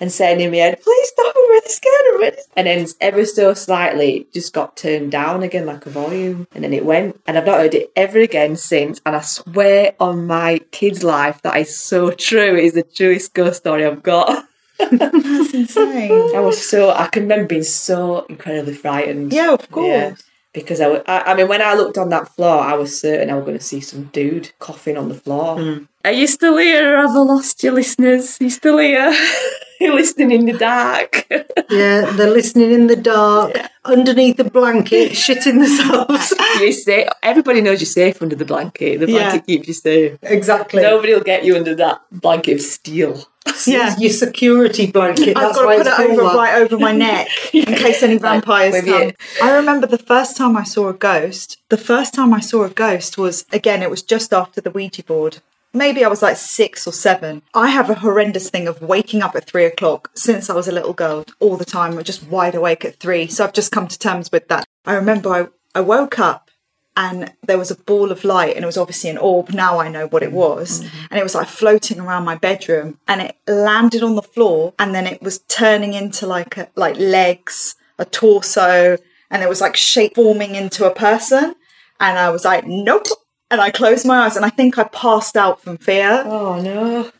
and 0.00 0.12
saying 0.12 0.40
in 0.40 0.50
my 0.50 0.58
head, 0.58 0.80
please 0.82 1.08
stop, 1.08 1.34
I'm 1.36 1.48
really 1.48 1.68
scared, 1.68 1.94
I'm 2.08 2.20
really 2.20 2.38
And 2.56 2.66
then 2.66 2.86
ever 3.00 3.24
so 3.24 3.54
slightly, 3.54 4.16
it 4.18 4.32
just 4.32 4.52
got 4.52 4.76
turned 4.76 5.12
down 5.12 5.42
again 5.42 5.66
like 5.66 5.86
a 5.86 5.90
volume. 5.90 6.46
And 6.52 6.64
then 6.64 6.72
it 6.72 6.84
went. 6.84 7.20
And 7.26 7.38
I've 7.38 7.46
not 7.46 7.58
heard 7.58 7.74
it 7.74 7.90
ever 7.96 8.18
again 8.18 8.56
since. 8.56 9.00
And 9.06 9.16
I 9.16 9.20
swear 9.22 9.94
on 9.98 10.26
my 10.26 10.60
kid's 10.70 11.02
life, 11.02 11.40
that 11.42 11.56
is 11.56 11.78
so 11.78 12.10
true. 12.10 12.56
It 12.56 12.64
is 12.64 12.72
the 12.74 12.82
truest 12.82 13.34
ghost 13.34 13.58
story 13.58 13.84
I've 13.86 14.02
got. 14.02 14.46
That's 14.78 15.54
insane. 15.54 16.12
I 16.36 16.40
was 16.40 16.68
so, 16.68 16.90
I 16.90 17.06
can 17.06 17.22
remember 17.22 17.46
being 17.46 17.62
so 17.62 18.26
incredibly 18.26 18.74
frightened. 18.74 19.32
Yeah, 19.32 19.52
of 19.52 19.70
course. 19.70 19.86
Yeah. 19.86 20.14
Because 20.52 20.80
I, 20.80 21.02
I, 21.06 21.32
I 21.32 21.34
mean, 21.34 21.48
when 21.48 21.60
I 21.60 21.74
looked 21.74 21.98
on 21.98 22.08
that 22.10 22.28
floor, 22.34 22.60
I 22.60 22.74
was 22.74 22.98
certain 22.98 23.28
I 23.28 23.34
was 23.34 23.44
going 23.44 23.58
to 23.58 23.64
see 23.64 23.80
some 23.80 24.04
dude 24.04 24.52
coughing 24.58 24.96
on 24.96 25.08
the 25.10 25.14
floor. 25.14 25.60
Hmm. 25.60 25.84
Are 26.04 26.12
you 26.12 26.26
still 26.26 26.56
here? 26.56 26.96
Have 26.96 27.10
I 27.10 27.18
lost 27.18 27.62
you, 27.62 27.72
listeners? 27.72 28.40
Are 28.40 28.44
you 28.44 28.50
still 28.50 28.78
here? 28.78 29.12
Listening 29.80 30.30
in 30.32 30.46
the 30.46 30.52
dark. 30.58 31.26
Yeah, 31.68 32.12
they're 32.12 32.30
listening 32.30 32.70
in 32.70 32.86
the 32.86 32.94
dark, 32.94 33.58
underneath 33.84 34.36
the 34.36 34.44
blanket, 34.44 35.12
shitting 35.24 35.58
themselves. 35.58 36.32
you 36.60 36.70
safe. 36.72 37.08
Everybody 37.24 37.60
knows 37.60 37.80
you're 37.80 37.86
safe 37.86 38.22
under 38.22 38.36
the 38.36 38.44
blanket. 38.44 39.00
The 39.00 39.10
Yeah. 39.10 39.30
blanket 39.30 39.46
keeps 39.46 39.66
you 39.68 39.74
safe. 39.74 40.18
exactly. 40.22 40.80
Nobody 40.82 41.12
will 41.14 41.22
get 41.24 41.44
you 41.44 41.56
under 41.56 41.74
that 41.74 42.02
blanket 42.12 42.54
of 42.54 42.60
steel. 42.60 43.26
Yeah. 43.66 43.96
Your 43.98 44.12
security 44.12 44.86
blanket. 44.92 45.36
I've 45.36 45.42
That's 45.54 45.58
got 45.58 45.72
to 45.72 45.78
put 45.96 46.06
it 46.06 46.10
over 46.10 46.22
right 46.36 46.54
over 46.54 46.78
my 46.78 46.92
neck 46.92 47.28
in 47.52 47.64
case 47.64 48.02
any 48.04 48.18
vampires 48.18 48.84
come. 48.84 49.10
I 49.42 49.50
remember 49.56 49.88
the 49.88 49.98
first 49.98 50.36
time 50.36 50.56
I 50.56 50.62
saw 50.62 50.88
a 50.88 50.94
ghost. 50.94 51.56
The 51.68 51.78
first 51.78 52.14
time 52.14 52.32
I 52.32 52.40
saw 52.40 52.62
a 52.62 52.70
ghost 52.70 53.18
was 53.18 53.44
again. 53.52 53.82
It 53.82 53.90
was 53.90 54.02
just 54.02 54.32
after 54.32 54.60
the 54.60 54.70
Ouija 54.70 55.02
board. 55.02 55.38
Maybe 55.76 56.04
I 56.04 56.08
was 56.08 56.22
like 56.22 56.38
six 56.38 56.86
or 56.86 56.92
seven. 56.92 57.42
I 57.54 57.68
have 57.68 57.90
a 57.90 57.94
horrendous 57.94 58.48
thing 58.48 58.66
of 58.66 58.80
waking 58.80 59.22
up 59.22 59.36
at 59.36 59.44
three 59.44 59.66
o'clock 59.66 60.10
since 60.14 60.48
I 60.48 60.54
was 60.54 60.66
a 60.66 60.72
little 60.72 60.94
girl 60.94 61.24
all 61.38 61.58
the 61.58 61.66
time. 61.66 61.98
I'm 61.98 62.02
just 62.02 62.26
wide 62.26 62.54
awake 62.54 62.84
at 62.84 62.96
three. 62.96 63.26
So 63.26 63.44
I've 63.44 63.52
just 63.52 63.72
come 63.72 63.86
to 63.86 63.98
terms 63.98 64.32
with 64.32 64.48
that. 64.48 64.64
I 64.86 64.94
remember 64.94 65.28
I, 65.30 65.48
I 65.74 65.82
woke 65.82 66.18
up 66.18 66.50
and 66.96 67.30
there 67.46 67.58
was 67.58 67.70
a 67.70 67.76
ball 67.76 68.10
of 68.10 68.24
light 68.24 68.56
and 68.56 68.62
it 68.62 68.66
was 68.66 68.78
obviously 68.78 69.10
an 69.10 69.18
orb 69.18 69.50
now 69.50 69.78
i 69.78 69.86
know 69.86 70.06
what 70.06 70.22
it 70.22 70.32
was 70.32 70.80
mm-hmm. 70.80 71.06
and 71.10 71.20
it 71.20 71.22
was 71.22 71.34
like 71.34 71.46
floating 71.46 72.00
around 72.00 72.24
my 72.24 72.34
bedroom 72.34 72.98
and 73.06 73.20
it 73.20 73.36
landed 73.46 74.02
on 74.02 74.14
the 74.14 74.22
floor 74.22 74.72
and 74.78 74.94
then 74.94 75.06
it 75.06 75.20
was 75.20 75.40
turning 75.40 75.92
into 75.92 76.26
like 76.26 76.56
a, 76.56 76.68
like 76.74 76.96
legs 76.96 77.76
a 77.98 78.04
torso 78.06 78.96
and 79.30 79.42
it 79.42 79.48
was 79.48 79.60
like 79.60 79.76
shape 79.76 80.14
forming 80.14 80.54
into 80.54 80.86
a 80.86 80.94
person 80.94 81.54
and 82.00 82.18
i 82.18 82.30
was 82.30 82.44
like 82.44 82.66
nope 82.66 83.06
and 83.50 83.60
i 83.60 83.70
closed 83.70 84.06
my 84.06 84.24
eyes 84.24 84.36
and 84.36 84.44
i 84.44 84.50
think 84.50 84.78
i 84.78 84.84
passed 84.84 85.36
out 85.36 85.60
from 85.60 85.76
fear 85.76 86.22
Oh 86.24 86.60
no! 86.60 87.10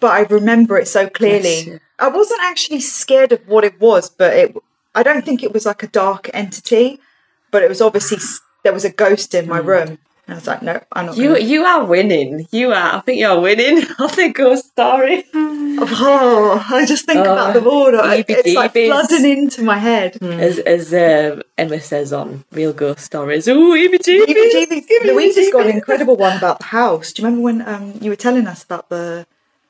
but 0.00 0.12
i 0.12 0.22
remember 0.22 0.78
it 0.78 0.88
so 0.88 1.08
clearly 1.08 1.60
you. 1.60 1.80
i 1.98 2.08
wasn't 2.08 2.42
actually 2.42 2.80
scared 2.80 3.32
of 3.32 3.46
what 3.46 3.64
it 3.64 3.80
was 3.80 4.10
but 4.10 4.36
it 4.36 4.56
i 4.94 5.02
don't 5.02 5.24
think 5.24 5.42
it 5.42 5.52
was 5.52 5.66
like 5.66 5.82
a 5.82 5.88
dark 5.88 6.30
entity 6.32 7.00
but 7.50 7.62
it 7.62 7.68
was 7.68 7.80
obviously 7.80 8.18
there 8.62 8.72
was 8.72 8.84
a 8.84 8.90
ghost 8.90 9.34
in 9.34 9.48
my 9.48 9.60
mm. 9.60 9.66
room 9.66 9.98
and 10.26 10.34
i 10.34 10.36
was 10.36 10.46
like 10.46 10.62
no 10.62 10.80
i'm 10.92 11.06
not 11.06 11.16
You 11.16 11.28
gonna- 11.34 11.40
you 11.40 11.64
are 11.64 11.84
winning. 11.84 12.46
You 12.50 12.70
are. 12.72 12.96
I 12.96 13.00
think 13.00 13.18
you're 13.20 13.40
winning 13.40 13.78
on 13.98 14.08
the 14.16 14.30
ghost 14.34 14.66
story. 14.68 15.24
oh 15.34 16.64
i 16.70 16.84
just 16.86 17.04
think 17.06 17.20
about 17.20 17.54
the 17.54 17.64
all 17.64 17.90
heebie 17.92 18.24
it's 18.28 18.54
like 18.54 18.72
flooding 18.72 19.24
into 19.38 19.62
my 19.62 19.78
head 19.78 20.16
As 20.22 20.58
as 20.60 20.92
uh, 20.94 21.40
Emma 21.58 21.80
says 21.80 22.12
on 22.12 22.44
Real 22.52 22.72
Ghost 22.72 23.00
Stories. 23.00 23.46
Ooh, 23.48 23.72
heebie 23.74 23.98
jeebies. 23.98 25.04
Louise's 25.04 25.52
got 25.52 25.66
an 25.66 25.72
incredible 25.76 26.16
one 26.16 26.36
about 26.36 26.58
the 26.58 26.64
house. 26.66 27.12
Do 27.12 27.22
you 27.22 27.26
remember 27.28 27.44
when 27.44 27.58
um, 27.68 27.94
you 28.00 28.10
were 28.10 28.16
telling 28.16 28.46
us 28.46 28.64
about 28.64 28.88
the? 28.88 29.26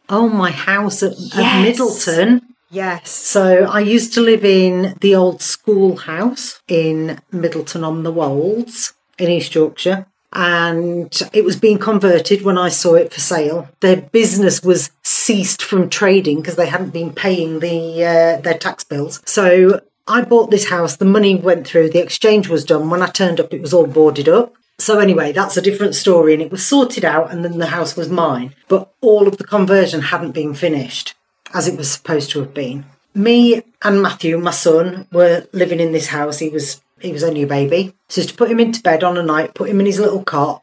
Oh, 0.09 0.29
my 0.29 0.51
house 0.51 1.03
at, 1.03 1.13
at 1.13 1.19
Yes. 1.47 1.63
Middleton. 1.65 2.43
Yes. 2.71 3.11
So 3.11 3.65
I 3.65 3.81
used 3.81 4.13
to 4.15 4.21
live 4.21 4.45
in 4.45 4.95
the 5.01 5.15
old 5.15 5.43
schoolhouse 5.43 6.61
in 6.69 7.21
Middleton 7.33 7.85
on 7.85 8.03
the 8.03 8.13
Wolds 8.13 8.93
in 9.19 9.31
East 9.31 9.55
Yorkshire. 9.55 10.07
And 10.35 11.17
it 11.33 11.45
was 11.45 11.57
being 11.57 11.79
converted 11.79 12.43
when 12.43 12.59
I 12.59 12.69
saw 12.69 12.95
it 12.95 13.13
for 13.13 13.21
sale. 13.21 13.69
Their 13.81 14.03
business 14.03 14.63
was 14.63 14.91
ceased 15.03 15.63
from 15.63 15.89
trading 15.89 16.41
because 16.41 16.57
they 16.57 16.67
hadn't 16.67 16.91
been 16.91 17.13
paying 17.13 17.61
the 17.61 18.05
uh, 18.05 18.41
their 18.41 18.59
tax 18.59 18.83
bills. 18.83 19.23
So 19.25 19.81
I 20.09 20.23
bought 20.23 20.51
this 20.51 20.69
house. 20.69 20.97
The 20.97 21.05
money 21.05 21.37
went 21.37 21.67
through. 21.67 21.91
The 21.91 22.03
exchange 22.03 22.49
was 22.49 22.65
done. 22.65 22.91
When 22.91 23.03
I 23.03 23.07
turned 23.07 23.41
up, 23.41 23.55
it 23.55 23.63
was 23.63 23.73
all 23.73 23.87
boarded 23.87 24.29
up. 24.29 24.55
So 24.79 24.99
anyway, 24.99 25.31
that's 25.33 25.57
a 25.57 25.63
different 25.63 25.95
story, 25.95 26.33
and 26.33 26.43
it 26.43 26.51
was 26.51 26.67
sorted 26.67 27.05
out, 27.05 27.31
and 27.31 27.45
then 27.45 27.59
the 27.59 27.67
house 27.67 27.97
was 27.97 28.09
mine. 28.09 28.55
But 28.69 28.93
all 29.01 29.29
of 29.29 29.39
the 29.39 29.45
conversion 29.45 30.03
hadn't 30.03 30.33
been 30.33 30.53
finished 30.53 31.15
as 31.55 31.69
it 31.69 31.79
was 31.79 31.91
supposed 31.91 32.31
to 32.31 32.41
have 32.41 32.53
been. 32.53 32.85
Me 33.15 33.63
and 33.83 34.03
Matthew, 34.03 34.37
my 34.37 34.51
son, 34.51 35.07
were 35.13 35.47
living 35.53 35.79
in 35.79 35.93
this 35.93 36.09
house. 36.09 36.41
He 36.41 36.49
was 36.49 36.83
he 37.05 37.13
was 37.13 37.25
only 37.25 37.43
a 37.43 37.47
baby. 37.47 37.95
So 38.09 38.23
to 38.23 38.35
put 38.35 38.51
him 38.51 38.61
into 38.61 38.83
bed 38.83 39.03
on 39.03 39.17
a 39.17 39.23
night, 39.23 39.55
put 39.55 39.69
him 39.69 39.81
in 39.81 39.87
his 39.87 40.01
little 40.01 40.25
cot, 40.25 40.63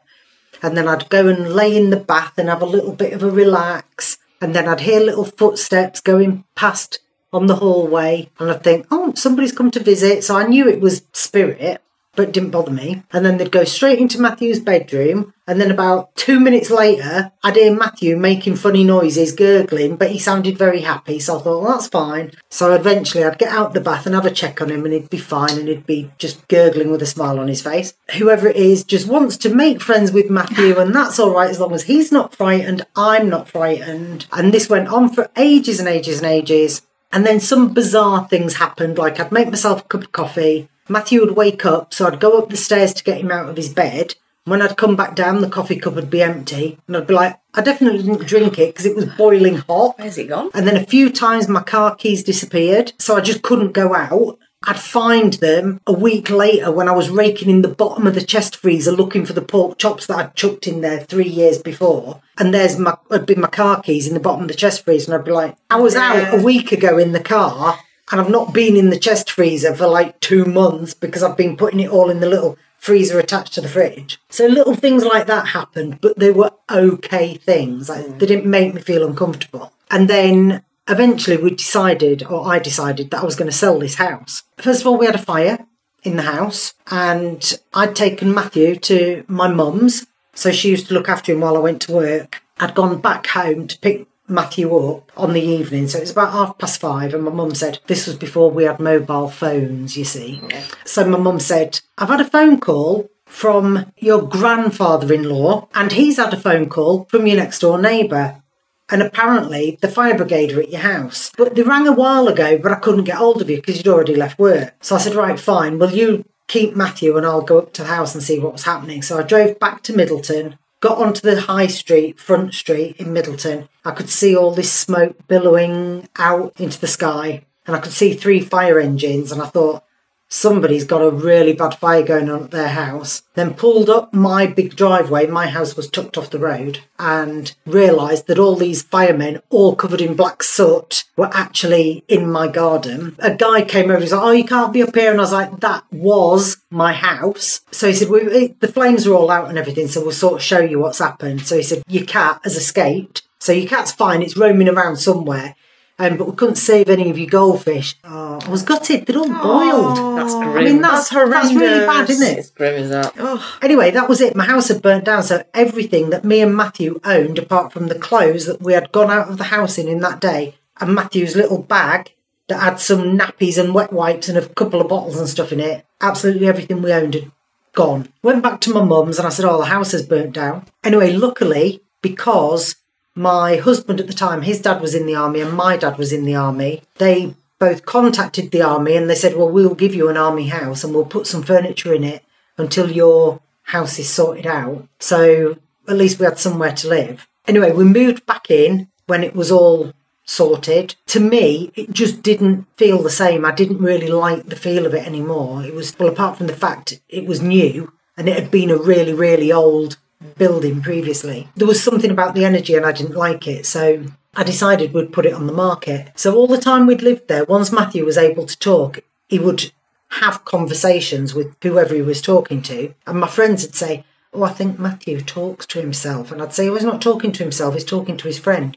and 0.62 0.76
then 0.76 0.88
I'd 0.88 1.08
go 1.08 1.26
and 1.28 1.52
lay 1.52 1.76
in 1.76 1.90
the 1.90 1.96
bath 1.96 2.38
and 2.38 2.48
have 2.48 2.62
a 2.62 2.66
little 2.66 2.92
bit 2.92 3.12
of 3.12 3.22
a 3.22 3.30
relax. 3.30 4.18
And 4.40 4.54
then 4.54 4.68
I'd 4.68 4.80
hear 4.80 5.00
little 5.00 5.24
footsteps 5.24 6.00
going 6.00 6.44
past 6.54 7.00
on 7.32 7.46
the 7.46 7.56
hallway, 7.56 8.30
and 8.38 8.50
I'd 8.50 8.62
think, 8.62 8.86
oh, 8.90 9.12
somebody's 9.14 9.52
come 9.52 9.70
to 9.72 9.80
visit. 9.80 10.22
So 10.22 10.36
I 10.36 10.46
knew 10.46 10.68
it 10.68 10.80
was 10.80 11.02
spirit, 11.12 11.81
but 12.14 12.28
it 12.28 12.32
didn't 12.32 12.50
bother 12.50 12.70
me. 12.70 13.02
And 13.12 13.24
then 13.24 13.38
they'd 13.38 13.50
go 13.50 13.64
straight 13.64 13.98
into 13.98 14.20
Matthew's 14.20 14.60
bedroom. 14.60 15.32
And 15.46 15.60
then 15.60 15.70
about 15.70 16.14
two 16.14 16.38
minutes 16.38 16.70
later, 16.70 17.32
I'd 17.42 17.56
hear 17.56 17.74
Matthew 17.74 18.16
making 18.16 18.56
funny 18.56 18.84
noises, 18.84 19.32
gurgling, 19.32 19.96
but 19.96 20.10
he 20.10 20.18
sounded 20.18 20.56
very 20.56 20.82
happy. 20.82 21.18
So 21.18 21.38
I 21.38 21.42
thought, 21.42 21.62
well, 21.62 21.72
that's 21.72 21.88
fine. 21.88 22.32
So 22.48 22.72
eventually 22.72 23.24
I'd 23.24 23.38
get 23.38 23.52
out 23.52 23.74
the 23.74 23.80
bath 23.80 24.06
and 24.06 24.14
have 24.14 24.26
a 24.26 24.30
check 24.30 24.62
on 24.62 24.70
him, 24.70 24.84
and 24.84 24.94
he'd 24.94 25.10
be 25.10 25.18
fine, 25.18 25.58
and 25.58 25.68
he'd 25.68 25.86
be 25.86 26.10
just 26.18 26.46
gurgling 26.48 26.90
with 26.90 27.02
a 27.02 27.06
smile 27.06 27.40
on 27.40 27.48
his 27.48 27.62
face. 27.62 27.94
Whoever 28.18 28.48
it 28.48 28.56
is 28.56 28.84
just 28.84 29.08
wants 29.08 29.36
to 29.38 29.54
make 29.54 29.80
friends 29.80 30.12
with 30.12 30.30
Matthew, 30.30 30.78
and 30.78 30.94
that's 30.94 31.18
all 31.18 31.34
right 31.34 31.50
as 31.50 31.60
long 31.60 31.72
as 31.72 31.84
he's 31.84 32.12
not 32.12 32.34
frightened, 32.34 32.86
I'm 32.94 33.28
not 33.28 33.48
frightened. 33.48 34.26
And 34.32 34.52
this 34.52 34.68
went 34.68 34.88
on 34.88 35.12
for 35.12 35.30
ages 35.36 35.80
and 35.80 35.88
ages 35.88 36.18
and 36.18 36.26
ages. 36.26 36.82
And 37.10 37.26
then 37.26 37.40
some 37.40 37.74
bizarre 37.74 38.26
things 38.26 38.54
happened, 38.54 38.96
like 38.96 39.20
I'd 39.20 39.32
make 39.32 39.48
myself 39.48 39.82
a 39.82 39.84
cup 39.84 40.04
of 40.04 40.12
coffee. 40.12 40.68
Matthew 40.88 41.20
would 41.20 41.36
wake 41.36 41.64
up, 41.64 41.94
so 41.94 42.06
I'd 42.06 42.20
go 42.20 42.38
up 42.38 42.50
the 42.50 42.56
stairs 42.56 42.92
to 42.94 43.04
get 43.04 43.20
him 43.20 43.30
out 43.30 43.48
of 43.48 43.56
his 43.56 43.68
bed. 43.68 44.14
When 44.44 44.60
I'd 44.60 44.76
come 44.76 44.96
back 44.96 45.14
down, 45.14 45.40
the 45.40 45.48
coffee 45.48 45.78
cup 45.78 45.94
would 45.94 46.10
be 46.10 46.22
empty. 46.22 46.78
And 46.88 46.96
I'd 46.96 47.06
be 47.06 47.14
like, 47.14 47.38
I 47.54 47.60
definitely 47.60 48.02
didn't 48.02 48.26
drink 48.26 48.58
it 48.58 48.74
because 48.74 48.86
it 48.86 48.96
was 48.96 49.04
boiling 49.04 49.58
hot. 49.58 49.98
Where's 49.98 50.18
it 50.18 50.28
gone? 50.28 50.50
And 50.52 50.66
then 50.66 50.76
a 50.76 50.84
few 50.84 51.10
times 51.10 51.48
my 51.48 51.62
car 51.62 51.94
keys 51.94 52.24
disappeared, 52.24 52.92
so 52.98 53.16
I 53.16 53.20
just 53.20 53.42
couldn't 53.42 53.72
go 53.72 53.94
out. 53.94 54.38
I'd 54.64 54.78
find 54.78 55.32
them 55.34 55.80
a 55.86 55.92
week 55.92 56.30
later 56.30 56.70
when 56.70 56.88
I 56.88 56.92
was 56.92 57.10
raking 57.10 57.50
in 57.50 57.62
the 57.62 57.68
bottom 57.68 58.06
of 58.06 58.14
the 58.14 58.24
chest 58.24 58.56
freezer 58.56 58.92
looking 58.92 59.26
for 59.26 59.32
the 59.32 59.42
pork 59.42 59.78
chops 59.78 60.06
that 60.06 60.18
I'd 60.18 60.34
chucked 60.36 60.68
in 60.68 60.80
there 60.80 61.00
three 61.00 61.28
years 61.28 61.58
before. 61.58 62.20
And 62.38 62.54
there's 62.54 62.78
my 62.78 62.96
had 63.10 63.26
been 63.26 63.40
my 63.40 63.48
car 63.48 63.82
keys 63.82 64.06
in 64.06 64.14
the 64.14 64.20
bottom 64.20 64.42
of 64.42 64.48
the 64.48 64.54
chest 64.54 64.84
freezer, 64.84 65.12
and 65.12 65.20
I'd 65.20 65.24
be 65.24 65.32
like, 65.32 65.56
I 65.70 65.76
was 65.76 65.96
out 65.96 66.34
a 66.34 66.42
week 66.42 66.72
ago 66.72 66.96
in 66.98 67.12
the 67.12 67.22
car, 67.22 67.78
and 68.12 68.20
I've 68.20 68.30
not 68.30 68.52
been 68.52 68.76
in 68.76 68.90
the 68.90 68.98
chest 68.98 69.30
freezer 69.30 69.74
for 69.74 69.88
like 69.88 70.20
two 70.20 70.44
months 70.44 70.92
because 70.92 71.22
I've 71.22 71.36
been 71.36 71.56
putting 71.56 71.80
it 71.80 71.90
all 71.90 72.10
in 72.10 72.20
the 72.20 72.28
little 72.28 72.58
freezer 72.76 73.18
attached 73.18 73.54
to 73.54 73.62
the 73.62 73.68
fridge. 73.68 74.20
So 74.28 74.46
little 74.46 74.74
things 74.74 75.04
like 75.04 75.26
that 75.28 75.48
happened, 75.48 76.00
but 76.02 76.18
they 76.18 76.30
were 76.30 76.50
okay 76.70 77.34
things. 77.34 77.88
Like, 77.88 78.18
They 78.18 78.26
didn't 78.26 78.50
make 78.50 78.74
me 78.74 78.82
feel 78.82 79.06
uncomfortable. 79.06 79.72
And 79.90 80.10
then 80.10 80.62
eventually 80.88 81.38
we 81.38 81.54
decided, 81.54 82.22
or 82.24 82.46
I 82.46 82.58
decided, 82.58 83.10
that 83.10 83.22
I 83.22 83.24
was 83.24 83.36
going 83.36 83.50
to 83.50 83.56
sell 83.56 83.78
this 83.78 83.94
house. 83.94 84.42
First 84.58 84.82
of 84.82 84.88
all, 84.88 84.98
we 84.98 85.06
had 85.06 85.14
a 85.14 85.18
fire 85.18 85.66
in 86.02 86.16
the 86.16 86.22
house, 86.22 86.74
and 86.90 87.58
I'd 87.72 87.96
taken 87.96 88.34
Matthew 88.34 88.76
to 88.76 89.24
my 89.26 89.48
mum's. 89.48 90.06
So 90.34 90.50
she 90.50 90.70
used 90.70 90.88
to 90.88 90.94
look 90.94 91.08
after 91.08 91.32
him 91.32 91.40
while 91.40 91.56
I 91.56 91.60
went 91.60 91.80
to 91.82 91.92
work. 91.92 92.42
I'd 92.58 92.74
gone 92.74 93.00
back 93.00 93.26
home 93.28 93.68
to 93.68 93.78
pick 93.78 94.06
Matthew 94.28 94.74
up 94.74 95.10
on 95.16 95.32
the 95.32 95.42
evening. 95.42 95.88
So 95.88 95.98
it 95.98 96.02
was 96.02 96.10
about 96.12 96.32
half 96.32 96.58
past 96.58 96.80
five, 96.80 97.14
and 97.14 97.24
my 97.24 97.30
mum 97.32 97.54
said, 97.54 97.80
This 97.86 98.06
was 98.06 98.16
before 98.16 98.50
we 98.50 98.64
had 98.64 98.80
mobile 98.80 99.28
phones, 99.28 99.96
you 99.96 100.04
see. 100.04 100.40
So 100.84 101.06
my 101.08 101.18
mum 101.18 101.40
said, 101.40 101.80
I've 101.98 102.08
had 102.08 102.20
a 102.20 102.24
phone 102.24 102.60
call 102.60 103.10
from 103.26 103.92
your 103.96 104.22
grandfather 104.22 105.12
in 105.12 105.28
law, 105.28 105.68
and 105.74 105.92
he's 105.92 106.18
had 106.18 106.34
a 106.34 106.40
phone 106.40 106.68
call 106.68 107.04
from 107.06 107.26
your 107.26 107.36
next 107.36 107.60
door 107.60 107.80
neighbour. 107.80 108.42
And 108.90 109.00
apparently, 109.00 109.78
the 109.80 109.88
fire 109.88 110.14
brigade 110.14 110.52
are 110.52 110.60
at 110.60 110.70
your 110.70 110.82
house. 110.82 111.30
But 111.36 111.54
they 111.54 111.62
rang 111.62 111.88
a 111.88 111.92
while 111.92 112.28
ago, 112.28 112.58
but 112.58 112.72
I 112.72 112.76
couldn't 112.76 113.04
get 113.04 113.16
hold 113.16 113.40
of 113.40 113.48
you 113.48 113.56
because 113.56 113.78
you'd 113.78 113.88
already 113.88 114.14
left 114.14 114.38
work. 114.38 114.74
So 114.82 114.96
I 114.96 114.98
said, 114.98 115.14
Right, 115.14 115.40
fine. 115.40 115.78
Will 115.78 115.92
you 115.92 116.24
keep 116.46 116.76
Matthew 116.76 117.16
and 117.16 117.24
I'll 117.24 117.40
go 117.40 117.58
up 117.58 117.72
to 117.74 117.82
the 117.82 117.88
house 117.88 118.14
and 118.14 118.22
see 118.22 118.38
what 118.38 118.52
was 118.52 118.64
happening? 118.64 119.00
So 119.00 119.18
I 119.18 119.22
drove 119.22 119.58
back 119.58 119.82
to 119.84 119.96
Middleton, 119.96 120.58
got 120.82 120.98
onto 120.98 121.22
the 121.22 121.40
high 121.40 121.68
street, 121.68 122.18
front 122.18 122.52
street 122.52 122.96
in 122.98 123.12
Middleton. 123.12 123.68
I 123.84 123.92
could 123.92 124.10
see 124.10 124.36
all 124.36 124.50
this 124.50 124.70
smoke 124.70 125.16
billowing 125.28 126.08
out 126.16 126.52
into 126.60 126.78
the 126.78 126.88
sky, 126.88 127.46
and 127.66 127.76
I 127.76 127.78
could 127.78 127.92
see 127.92 128.12
three 128.12 128.40
fire 128.40 128.78
engines. 128.78 129.30
And 129.32 129.40
I 129.40 129.46
thought, 129.46 129.84
somebody's 130.32 130.84
got 130.84 131.02
a 131.02 131.10
really 131.10 131.52
bad 131.52 131.74
fire 131.74 132.02
going 132.02 132.30
on 132.30 132.44
at 132.44 132.50
their 132.50 132.68
house. 132.68 133.22
Then 133.34 133.52
pulled 133.54 133.90
up 133.90 134.12
my 134.14 134.46
big 134.46 134.74
driveway, 134.74 135.26
my 135.26 135.46
house 135.48 135.76
was 135.76 135.90
tucked 135.90 136.16
off 136.16 136.30
the 136.30 136.38
road, 136.38 136.80
and 136.98 137.54
realised 137.66 138.26
that 138.26 138.38
all 138.38 138.56
these 138.56 138.82
firemen, 138.82 139.40
all 139.50 139.76
covered 139.76 140.00
in 140.00 140.14
black 140.14 140.42
soot, 140.42 141.04
were 141.16 141.30
actually 141.34 142.02
in 142.08 142.30
my 142.30 142.48
garden. 142.48 143.14
A 143.18 143.34
guy 143.34 143.62
came 143.62 143.90
over 143.90 144.00
was 144.00 144.12
like, 144.12 144.22
Oh, 144.22 144.30
you 144.32 144.44
can't 144.44 144.72
be 144.72 144.82
up 144.82 144.94
here. 144.94 145.10
And 145.10 145.20
I 145.20 145.22
was 145.22 145.32
like, 145.32 145.60
That 145.60 145.84
was 145.92 146.56
my 146.70 146.92
house. 146.94 147.60
So 147.70 147.88
he 147.88 147.94
said, 147.94 148.08
it- 148.10 148.60
The 148.60 148.68
flames 148.68 149.06
are 149.06 149.14
all 149.14 149.30
out 149.30 149.48
and 149.50 149.58
everything, 149.58 149.88
so 149.88 150.00
we'll 150.00 150.12
sort 150.12 150.34
of 150.34 150.42
show 150.42 150.60
you 150.60 150.78
what's 150.78 150.98
happened. 150.98 151.46
So 151.46 151.56
he 151.56 151.62
said, 151.62 151.82
Your 151.88 152.04
cat 152.06 152.40
has 152.44 152.56
escaped. 152.56 153.22
So 153.38 153.52
your 153.52 153.68
cat's 153.68 153.90
fine, 153.90 154.22
it's 154.22 154.36
roaming 154.36 154.68
around 154.68 154.96
somewhere. 154.98 155.56
Um, 155.98 156.16
but 156.16 156.26
we 156.26 156.34
couldn't 156.34 156.56
save 156.56 156.88
any 156.88 157.10
of 157.10 157.18
your 157.18 157.28
goldfish. 157.28 157.96
Oh, 158.02 158.40
I 158.42 158.48
was 158.48 158.62
gutted. 158.62 159.06
They're 159.06 159.18
all 159.18 159.28
boiled. 159.28 160.18
That's 160.18 160.34
grim. 160.34 160.56
I 160.56 160.64
mean, 160.64 160.82
that's, 160.82 161.10
that's, 161.10 161.54
really 161.54 161.86
bad, 161.86 162.08
isn't 162.10 162.26
it? 162.26 162.38
It's 162.38 162.50
grim 162.50 162.74
as 162.74 162.90
that. 162.90 163.58
Anyway, 163.62 163.90
that 163.90 164.08
was 164.08 164.20
it. 164.20 164.34
My 164.34 164.44
house 164.44 164.68
had 164.68 164.82
burnt 164.82 165.04
down, 165.04 165.22
so 165.22 165.44
everything 165.54 166.10
that 166.10 166.24
me 166.24 166.40
and 166.40 166.56
Matthew 166.56 166.98
owned, 167.04 167.38
apart 167.38 167.72
from 167.72 167.88
the 167.88 167.98
clothes 167.98 168.46
that 168.46 168.62
we 168.62 168.72
had 168.72 168.90
gone 168.90 169.10
out 169.10 169.28
of 169.28 169.38
the 169.38 169.44
house 169.44 169.78
in 169.78 169.86
in 169.86 170.00
that 170.00 170.20
day, 170.20 170.56
and 170.80 170.94
Matthew's 170.94 171.36
little 171.36 171.62
bag 171.62 172.12
that 172.48 172.60
had 172.60 172.80
some 172.80 173.16
nappies 173.16 173.58
and 173.58 173.74
wet 173.74 173.92
wipes 173.92 174.28
and 174.28 174.36
a 174.36 174.48
couple 174.48 174.80
of 174.80 174.88
bottles 174.88 175.18
and 175.18 175.28
stuff 175.28 175.52
in 175.52 175.60
it, 175.60 175.86
absolutely 176.00 176.48
everything 176.48 176.82
we 176.82 176.92
owned 176.92 177.14
had 177.14 177.30
gone. 177.74 178.08
Went 178.22 178.42
back 178.42 178.60
to 178.62 178.74
my 178.74 178.84
mum's 178.84 179.18
and 179.18 179.26
I 179.26 179.30
said, 179.30 179.44
Oh, 179.44 179.58
the 179.58 179.66
house 179.66 179.92
has 179.92 180.06
burnt 180.06 180.32
down. 180.32 180.66
Anyway, 180.82 181.12
luckily, 181.12 181.82
because 182.02 182.76
my 183.14 183.56
husband 183.56 184.00
at 184.00 184.06
the 184.06 184.12
time, 184.12 184.42
his 184.42 184.60
dad 184.60 184.80
was 184.80 184.94
in 184.94 185.06
the 185.06 185.14
army 185.14 185.40
and 185.40 185.52
my 185.52 185.76
dad 185.76 185.98
was 185.98 186.12
in 186.12 186.24
the 186.24 186.34
army, 186.34 186.82
they 186.96 187.34
both 187.58 187.84
contacted 187.84 188.50
the 188.50 188.62
army 188.62 188.96
and 188.96 189.08
they 189.08 189.14
said, 189.14 189.36
Well, 189.36 189.48
we'll 189.48 189.74
give 189.74 189.94
you 189.94 190.08
an 190.08 190.16
army 190.16 190.48
house 190.48 190.82
and 190.82 190.94
we'll 190.94 191.04
put 191.04 191.26
some 191.26 191.42
furniture 191.42 191.94
in 191.94 192.04
it 192.04 192.24
until 192.56 192.90
your 192.90 193.40
house 193.64 193.98
is 193.98 194.08
sorted 194.08 194.46
out. 194.46 194.88
So 194.98 195.58
at 195.88 195.96
least 195.96 196.18
we 196.18 196.24
had 196.24 196.38
somewhere 196.38 196.72
to 196.72 196.88
live. 196.88 197.28
Anyway, 197.46 197.72
we 197.72 197.84
moved 197.84 198.26
back 198.26 198.50
in 198.50 198.88
when 199.06 199.22
it 199.22 199.34
was 199.34 199.50
all 199.50 199.92
sorted. 200.24 200.94
To 201.06 201.20
me, 201.20 201.70
it 201.74 201.90
just 201.90 202.22
didn't 202.22 202.66
feel 202.76 203.02
the 203.02 203.10
same. 203.10 203.44
I 203.44 203.52
didn't 203.52 203.78
really 203.78 204.08
like 204.08 204.46
the 204.46 204.56
feel 204.56 204.86
of 204.86 204.94
it 204.94 205.06
anymore. 205.06 205.64
It 205.64 205.74
was, 205.74 205.96
well, 205.98 206.08
apart 206.08 206.38
from 206.38 206.46
the 206.46 206.56
fact 206.56 207.00
it 207.08 207.26
was 207.26 207.42
new 207.42 207.92
and 208.16 208.28
it 208.28 208.38
had 208.38 208.50
been 208.50 208.70
a 208.70 208.76
really, 208.76 209.12
really 209.12 209.52
old 209.52 209.98
building 210.36 210.82
previously, 210.82 211.48
there 211.56 211.66
was 211.66 211.82
something 211.82 212.10
about 212.10 212.34
the 212.34 212.44
energy 212.44 212.74
and 212.74 212.84
I 212.86 212.92
didn't 212.92 213.16
like 213.16 213.46
it. 213.46 213.66
So 213.66 214.04
I 214.34 214.42
decided 214.44 214.92
we'd 214.92 215.12
put 215.12 215.26
it 215.26 215.34
on 215.34 215.46
the 215.46 215.52
market. 215.52 216.10
So 216.14 216.34
all 216.34 216.46
the 216.46 216.58
time 216.58 216.86
we'd 216.86 217.02
lived 217.02 217.28
there, 217.28 217.44
once 217.44 217.70
Matthew 217.72 218.04
was 218.04 218.16
able 218.18 218.46
to 218.46 218.58
talk, 218.58 219.00
he 219.28 219.38
would 219.38 219.72
have 220.20 220.44
conversations 220.44 221.34
with 221.34 221.54
whoever 221.62 221.94
he 221.94 222.02
was 222.02 222.20
talking 222.20 222.60
to. 222.62 222.94
And 223.06 223.18
my 223.20 223.28
friends 223.28 223.62
would 223.64 223.74
say, 223.74 224.04
Oh, 224.34 224.44
I 224.44 224.50
think 224.50 224.78
Matthew 224.78 225.20
talks 225.20 225.66
to 225.66 225.80
himself. 225.80 226.32
And 226.32 226.40
I'd 226.40 226.54
say, 226.54 226.68
Oh, 226.68 226.74
he's 226.74 226.84
not 226.84 227.02
talking 227.02 227.32
to 227.32 227.42
himself, 227.42 227.74
he's 227.74 227.84
talking 227.84 228.16
to 228.16 228.26
his 228.28 228.38
friend. 228.38 228.76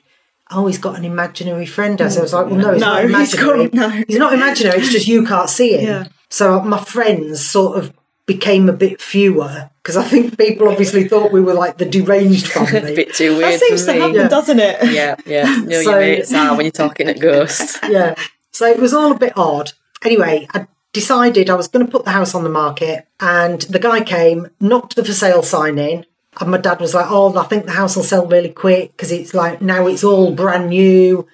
Oh, 0.51 0.67
he's 0.67 0.77
got 0.77 0.97
an 0.97 1.05
imaginary 1.05 1.65
friend. 1.65 1.97
So 1.97 2.19
I 2.19 2.21
was 2.21 2.33
like, 2.33 2.47
Well, 2.47 2.55
no, 2.55 2.71
it's 2.71 2.81
No, 2.81 2.87
not 2.87 3.01
he's 3.19 3.33
imaginary. 3.33 3.63
got- 3.69 3.73
no. 3.73 3.89
He's 4.07 4.17
not 4.17 4.33
imaginary, 4.33 4.79
it's 4.79 4.91
just 4.91 5.07
you 5.07 5.25
can't 5.25 5.49
see 5.49 5.77
him. 5.77 5.83
Yeah. 5.85 6.07
So 6.29 6.59
my 6.61 6.79
friends 6.83 7.49
sort 7.49 7.77
of 7.77 7.93
became 8.25 8.67
a 8.69 8.73
bit 8.73 8.99
fewer 9.01 9.69
because 9.83 9.95
I 9.97 10.03
think 10.03 10.37
people 10.37 10.67
obviously 10.67 11.07
thought 11.07 11.31
we 11.31 11.41
were 11.41 11.53
like 11.53 11.77
the 11.77 11.85
deranged 11.85 12.47
family. 12.47 12.91
a 12.93 12.95
bit 12.95 13.13
too 13.13 13.37
weird 13.37 13.53
That 13.53 13.59
seems 13.59 13.81
for 13.85 13.87
to 13.87 13.93
me. 13.93 13.99
happen, 13.99 14.15
Yeah. 14.15 14.27
doesn't 14.27 14.59
it? 14.59 14.91
Yeah, 14.93 15.15
yeah. 15.25 15.55
You 15.61 15.65
know 15.67 15.81
So- 15.83 15.89
your 15.91 15.99
mates 15.99 16.33
are 16.33 16.55
when 16.55 16.65
you're 16.65 16.71
talking 16.71 17.07
at 17.07 17.19
ghosts. 17.19 17.77
yeah. 17.89 18.15
So 18.51 18.65
it 18.65 18.79
was 18.79 18.93
all 18.93 19.11
a 19.11 19.17
bit 19.19 19.33
odd. 19.37 19.73
Anyway, 20.03 20.47
I 20.53 20.67
decided 20.93 21.49
I 21.49 21.55
was 21.55 21.67
going 21.67 21.85
to 21.85 21.91
put 21.91 22.05
the 22.05 22.11
house 22.11 22.33
on 22.33 22.43
the 22.43 22.49
market, 22.49 23.05
and 23.19 23.61
the 23.63 23.79
guy 23.79 24.01
came, 24.01 24.47
knocked 24.59 24.95
the 24.95 25.03
for 25.03 25.11
sale 25.13 25.43
sign 25.43 25.77
in, 25.77 26.05
and 26.39 26.51
my 26.51 26.57
dad 26.57 26.79
was 26.79 26.93
like, 26.93 27.07
"Oh, 27.09 27.35
I 27.37 27.43
think 27.43 27.65
the 27.65 27.73
house 27.73 27.95
will 27.95 28.03
sell 28.03 28.25
really 28.25 28.49
quick 28.49 28.91
because 28.91 29.11
it's 29.11 29.33
like 29.33 29.61
now 29.61 29.87
it's 29.87 30.03
all 30.03 30.31
brand 30.31 30.69
new." 30.69 31.27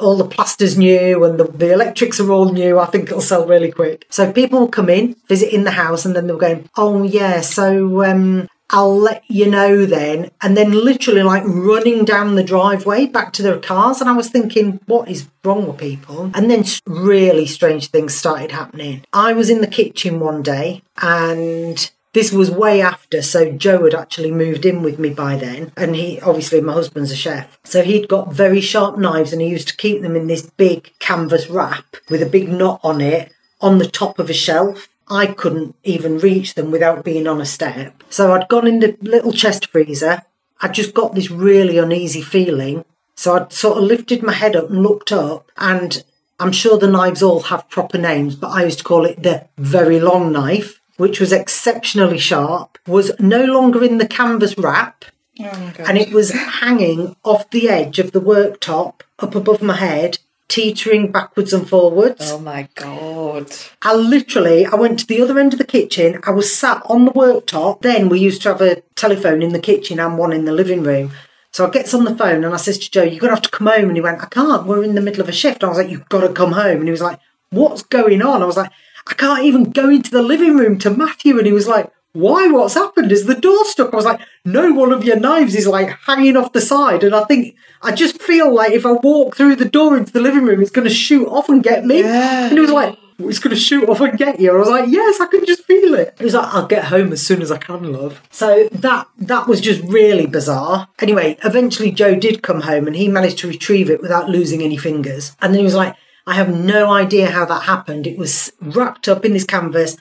All 0.00 0.16
the 0.16 0.24
plaster's 0.24 0.76
new 0.76 1.24
and 1.24 1.38
the, 1.38 1.44
the 1.44 1.72
electrics 1.72 2.20
are 2.20 2.30
all 2.30 2.52
new. 2.52 2.78
I 2.78 2.86
think 2.86 3.08
it'll 3.08 3.20
sell 3.20 3.46
really 3.46 3.70
quick. 3.70 4.06
So 4.10 4.32
people 4.32 4.60
will 4.60 4.68
come 4.68 4.88
in, 4.88 5.16
visit 5.28 5.52
in 5.52 5.64
the 5.64 5.70
house, 5.72 6.04
and 6.04 6.14
then 6.14 6.26
they're 6.26 6.36
going, 6.36 6.68
Oh, 6.76 7.02
yeah, 7.02 7.40
so 7.40 8.04
um, 8.04 8.48
I'll 8.70 8.96
let 8.96 9.24
you 9.28 9.50
know 9.50 9.84
then. 9.84 10.30
And 10.40 10.56
then 10.56 10.72
literally 10.72 11.22
like 11.22 11.42
running 11.44 12.04
down 12.04 12.36
the 12.36 12.44
driveway 12.44 13.06
back 13.06 13.32
to 13.34 13.42
their 13.42 13.58
cars. 13.58 14.00
And 14.00 14.08
I 14.08 14.12
was 14.12 14.30
thinking, 14.30 14.80
what 14.86 15.08
is 15.08 15.26
wrong 15.44 15.66
with 15.66 15.78
people? 15.78 16.30
And 16.34 16.50
then 16.50 16.64
really 16.86 17.46
strange 17.46 17.88
things 17.88 18.14
started 18.14 18.52
happening. 18.52 19.04
I 19.12 19.32
was 19.32 19.50
in 19.50 19.60
the 19.60 19.66
kitchen 19.66 20.20
one 20.20 20.42
day 20.42 20.82
and 21.02 21.90
this 22.12 22.32
was 22.32 22.50
way 22.50 22.80
after, 22.80 23.22
so 23.22 23.52
Joe 23.52 23.84
had 23.84 23.94
actually 23.94 24.32
moved 24.32 24.66
in 24.66 24.82
with 24.82 24.98
me 24.98 25.10
by 25.10 25.36
then, 25.36 25.72
and 25.76 25.94
he 25.94 26.20
obviously 26.20 26.60
my 26.60 26.72
husband's 26.72 27.12
a 27.12 27.16
chef, 27.16 27.58
so 27.64 27.82
he'd 27.82 28.08
got 28.08 28.32
very 28.32 28.60
sharp 28.60 28.98
knives, 28.98 29.32
and 29.32 29.40
he 29.40 29.48
used 29.48 29.68
to 29.68 29.76
keep 29.76 30.02
them 30.02 30.16
in 30.16 30.26
this 30.26 30.42
big 30.42 30.92
canvas 30.98 31.48
wrap 31.48 31.96
with 32.08 32.22
a 32.22 32.26
big 32.26 32.48
knot 32.48 32.80
on 32.82 33.00
it 33.00 33.32
on 33.60 33.78
the 33.78 33.86
top 33.86 34.18
of 34.18 34.28
a 34.28 34.34
shelf. 34.34 34.88
I 35.08 35.26
couldn't 35.26 35.74
even 35.82 36.18
reach 36.18 36.54
them 36.54 36.70
without 36.70 37.04
being 37.04 37.26
on 37.26 37.40
a 37.40 37.46
step. 37.46 38.02
So 38.10 38.32
I'd 38.32 38.48
gone 38.48 38.66
in 38.66 38.78
the 38.78 38.96
little 39.00 39.32
chest 39.32 39.66
freezer. 39.66 40.22
I 40.60 40.68
just 40.68 40.94
got 40.94 41.14
this 41.14 41.30
really 41.30 41.78
uneasy 41.78 42.22
feeling. 42.22 42.84
So 43.16 43.34
I'd 43.34 43.52
sort 43.52 43.78
of 43.78 43.84
lifted 43.84 44.22
my 44.22 44.32
head 44.32 44.56
up 44.56 44.70
and 44.70 44.82
looked 44.82 45.12
up, 45.12 45.50
and 45.56 46.02
I'm 46.38 46.52
sure 46.52 46.78
the 46.78 46.90
knives 46.90 47.22
all 47.22 47.40
have 47.40 47.68
proper 47.68 47.98
names, 47.98 48.34
but 48.34 48.48
I 48.48 48.64
used 48.64 48.78
to 48.78 48.84
call 48.84 49.04
it 49.04 49.22
the 49.22 49.46
very 49.58 50.00
long 50.00 50.32
knife, 50.32 50.79
which 51.00 51.18
was 51.18 51.32
exceptionally 51.32 52.18
sharp, 52.18 52.78
was 52.86 53.10
no 53.18 53.42
longer 53.42 53.82
in 53.82 53.96
the 53.96 54.06
canvas 54.06 54.58
wrap, 54.58 55.06
oh 55.40 55.72
and 55.78 55.96
it 55.96 56.12
was 56.12 56.30
hanging 56.32 57.16
off 57.24 57.48
the 57.48 57.70
edge 57.70 57.98
of 57.98 58.12
the 58.12 58.20
worktop 58.20 59.00
up 59.18 59.34
above 59.34 59.62
my 59.62 59.76
head, 59.76 60.18
teetering 60.48 61.10
backwards 61.10 61.54
and 61.54 61.66
forwards. 61.66 62.30
Oh 62.30 62.38
my 62.38 62.68
god. 62.74 63.50
I 63.80 63.94
literally, 63.94 64.66
I 64.66 64.74
went 64.74 64.98
to 64.98 65.06
the 65.06 65.22
other 65.22 65.38
end 65.38 65.54
of 65.54 65.58
the 65.58 65.64
kitchen. 65.64 66.20
I 66.26 66.32
was 66.32 66.54
sat 66.54 66.82
on 66.84 67.06
the 67.06 67.12
worktop. 67.12 67.80
Then 67.80 68.10
we 68.10 68.20
used 68.20 68.42
to 68.42 68.50
have 68.50 68.60
a 68.60 68.82
telephone 68.94 69.40
in 69.40 69.54
the 69.54 69.58
kitchen 69.58 69.98
and 69.98 70.18
one 70.18 70.34
in 70.34 70.44
the 70.44 70.52
living 70.52 70.82
room. 70.82 71.12
So 71.50 71.66
I 71.66 71.70
gets 71.70 71.94
on 71.94 72.04
the 72.04 72.14
phone 72.14 72.44
and 72.44 72.52
I 72.52 72.58
says 72.58 72.78
to 72.78 72.90
Joe, 72.90 73.04
"You're 73.04 73.20
gonna 73.20 73.32
have 73.32 73.48
to 73.48 73.56
come 73.58 73.68
home." 73.68 73.88
And 73.88 73.96
he 73.96 74.02
went, 74.02 74.22
"I 74.22 74.26
can't. 74.26 74.66
We're 74.66 74.84
in 74.84 74.96
the 74.96 75.00
middle 75.00 75.22
of 75.22 75.30
a 75.30 75.32
shift." 75.32 75.64
I 75.64 75.68
was 75.68 75.78
like, 75.78 75.88
"You've 75.88 76.10
got 76.10 76.20
to 76.20 76.28
come 76.28 76.52
home." 76.52 76.78
And 76.80 76.88
he 76.88 76.90
was 76.90 77.00
like, 77.08 77.18
"What's 77.48 77.82
going 77.82 78.20
on?" 78.20 78.42
I 78.42 78.44
was 78.44 78.58
like, 78.58 78.70
"I 79.10 79.14
can't 79.14 79.44
even 79.44 79.64
go 79.64 79.88
into 79.88 80.10
the 80.10 80.22
living 80.22 80.56
room 80.56 80.78
to 80.78 80.90
Matthew." 80.90 81.36
And 81.38 81.46
he 81.46 81.52
was 81.52 81.68
like, 81.68 81.90
"Why? 82.12 82.48
What's 82.48 82.74
happened? 82.74 83.12
Is 83.12 83.26
the 83.26 83.34
door 83.34 83.64
stuck?" 83.64 83.92
I 83.92 83.96
was 83.96 84.04
like, 84.04 84.20
"No, 84.44 84.72
one 84.72 84.92
of 84.92 85.04
your 85.04 85.18
knives 85.18 85.54
is 85.54 85.66
like 85.66 85.90
hanging 86.06 86.36
off 86.36 86.52
the 86.52 86.60
side." 86.60 87.02
And 87.04 87.14
I 87.14 87.24
think 87.24 87.54
I 87.82 87.92
just 87.92 88.20
feel 88.20 88.54
like 88.54 88.72
if 88.72 88.84
I 88.86 88.92
walk 88.92 89.36
through 89.36 89.56
the 89.56 89.64
door 89.64 89.96
into 89.96 90.12
the 90.12 90.20
living 90.20 90.44
room, 90.44 90.60
it's 90.60 90.70
going 90.70 90.88
to 90.88 90.94
shoot 90.94 91.26
off 91.26 91.48
and 91.48 91.62
get 91.62 91.84
me. 91.84 92.02
And 92.02 92.52
he 92.52 92.60
was 92.60 92.70
like, 92.70 92.96
it's 93.28 93.38
going 93.38 93.54
to 93.54 93.60
shoot 93.60 93.88
off 93.88 94.00
and 94.00 94.16
get 94.18 94.40
you. 94.40 94.50
I 94.50 94.58
was 94.58 94.68
like, 94.68 94.88
yes, 94.88 95.20
I 95.20 95.26
can 95.26 95.44
just 95.44 95.64
feel 95.64 95.94
it. 95.94 96.14
He 96.18 96.24
was 96.24 96.34
like, 96.34 96.52
I'll 96.54 96.66
get 96.66 96.84
home 96.84 97.12
as 97.12 97.26
soon 97.26 97.42
as 97.42 97.50
I 97.50 97.58
can, 97.58 97.92
love. 97.92 98.20
So 98.30 98.68
that 98.72 99.08
that 99.18 99.46
was 99.46 99.60
just 99.60 99.82
really 99.82 100.26
bizarre. 100.26 100.88
Anyway, 101.00 101.36
eventually 101.44 101.90
Joe 101.90 102.16
did 102.16 102.42
come 102.42 102.62
home 102.62 102.86
and 102.86 102.96
he 102.96 103.08
managed 103.08 103.38
to 103.38 103.48
retrieve 103.48 103.90
it 103.90 104.00
without 104.02 104.28
losing 104.28 104.62
any 104.62 104.76
fingers. 104.76 105.36
And 105.40 105.52
then 105.52 105.60
he 105.60 105.64
was 105.64 105.74
like, 105.74 105.96
I 106.26 106.34
have 106.34 106.48
no 106.54 106.90
idea 106.92 107.30
how 107.30 107.44
that 107.46 107.62
happened. 107.64 108.06
It 108.06 108.18
was 108.18 108.52
wrapped 108.60 109.08
up 109.08 109.24
in 109.24 109.32
this 109.32 109.44
canvas, 109.44 109.96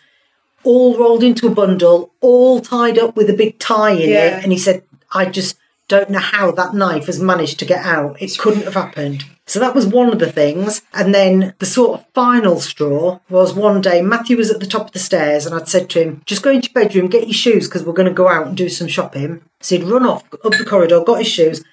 all 0.63 0.97
rolled 0.97 1.23
into 1.23 1.47
a 1.47 1.51
bundle, 1.51 2.11
all 2.21 2.59
tied 2.61 2.97
up 2.97 3.15
with 3.15 3.29
a 3.29 3.33
big 3.33 3.59
tie 3.59 3.91
in 3.91 4.09
Yeah. 4.09 4.37
it. 4.37 4.43
And 4.43 4.51
he 4.51 4.57
said, 4.57 4.83
I 5.13 5.25
just 5.25 5.57
don't 5.87 6.09
know 6.11 6.19
how 6.19 6.51
that 6.51 6.75
knife 6.75 7.07
has 7.07 7.19
managed 7.19 7.57
to 7.59 7.65
get 7.65 7.83
out. 7.83 8.21
It 8.21 8.37
couldn't 8.37 8.63
have 8.65 8.75
happened. 8.75 9.25
So 9.47 9.59
that 9.59 9.73
was 9.73 9.87
one 9.87 10.09
of 10.13 10.19
the 10.19 10.31
things. 10.31 10.83
And 10.93 11.15
then 11.15 11.55
the 11.57 11.65
sort 11.65 11.99
of 11.99 12.05
final 12.13 12.59
straw 12.59 13.19
was 13.29 13.55
one 13.55 13.81
day 13.81 13.99
Matthew 14.03 14.37
was 14.37 14.51
at 14.51 14.59
the 14.59 14.67
top 14.67 14.87
of 14.87 14.91
the 14.91 14.99
stairs 14.99 15.47
and 15.47 15.55
I'd 15.55 15.67
said 15.67 15.89
to 15.91 15.99
him, 16.03 16.21
just 16.27 16.43
go 16.43 16.51
into 16.51 16.69
your 16.71 16.83
bedroom, 16.83 17.07
get 17.07 17.25
your 17.27 17.33
shoes 17.33 17.67
because 17.67 17.83
we're 17.83 17.93
going 17.93 18.07
to 18.07 18.13
go 18.13 18.27
out 18.27 18.45
and 18.45 18.55
do 18.55 18.69
some 18.69 18.87
shopping. 18.87 19.41
So 19.61 19.77
he'd 19.77 19.85
run 19.85 20.05
off 20.05 20.23
up 20.45 20.51
the 20.55 20.63
corridor, 20.63 21.03
got 21.03 21.17
his 21.19 21.27
shoes, 21.27 21.63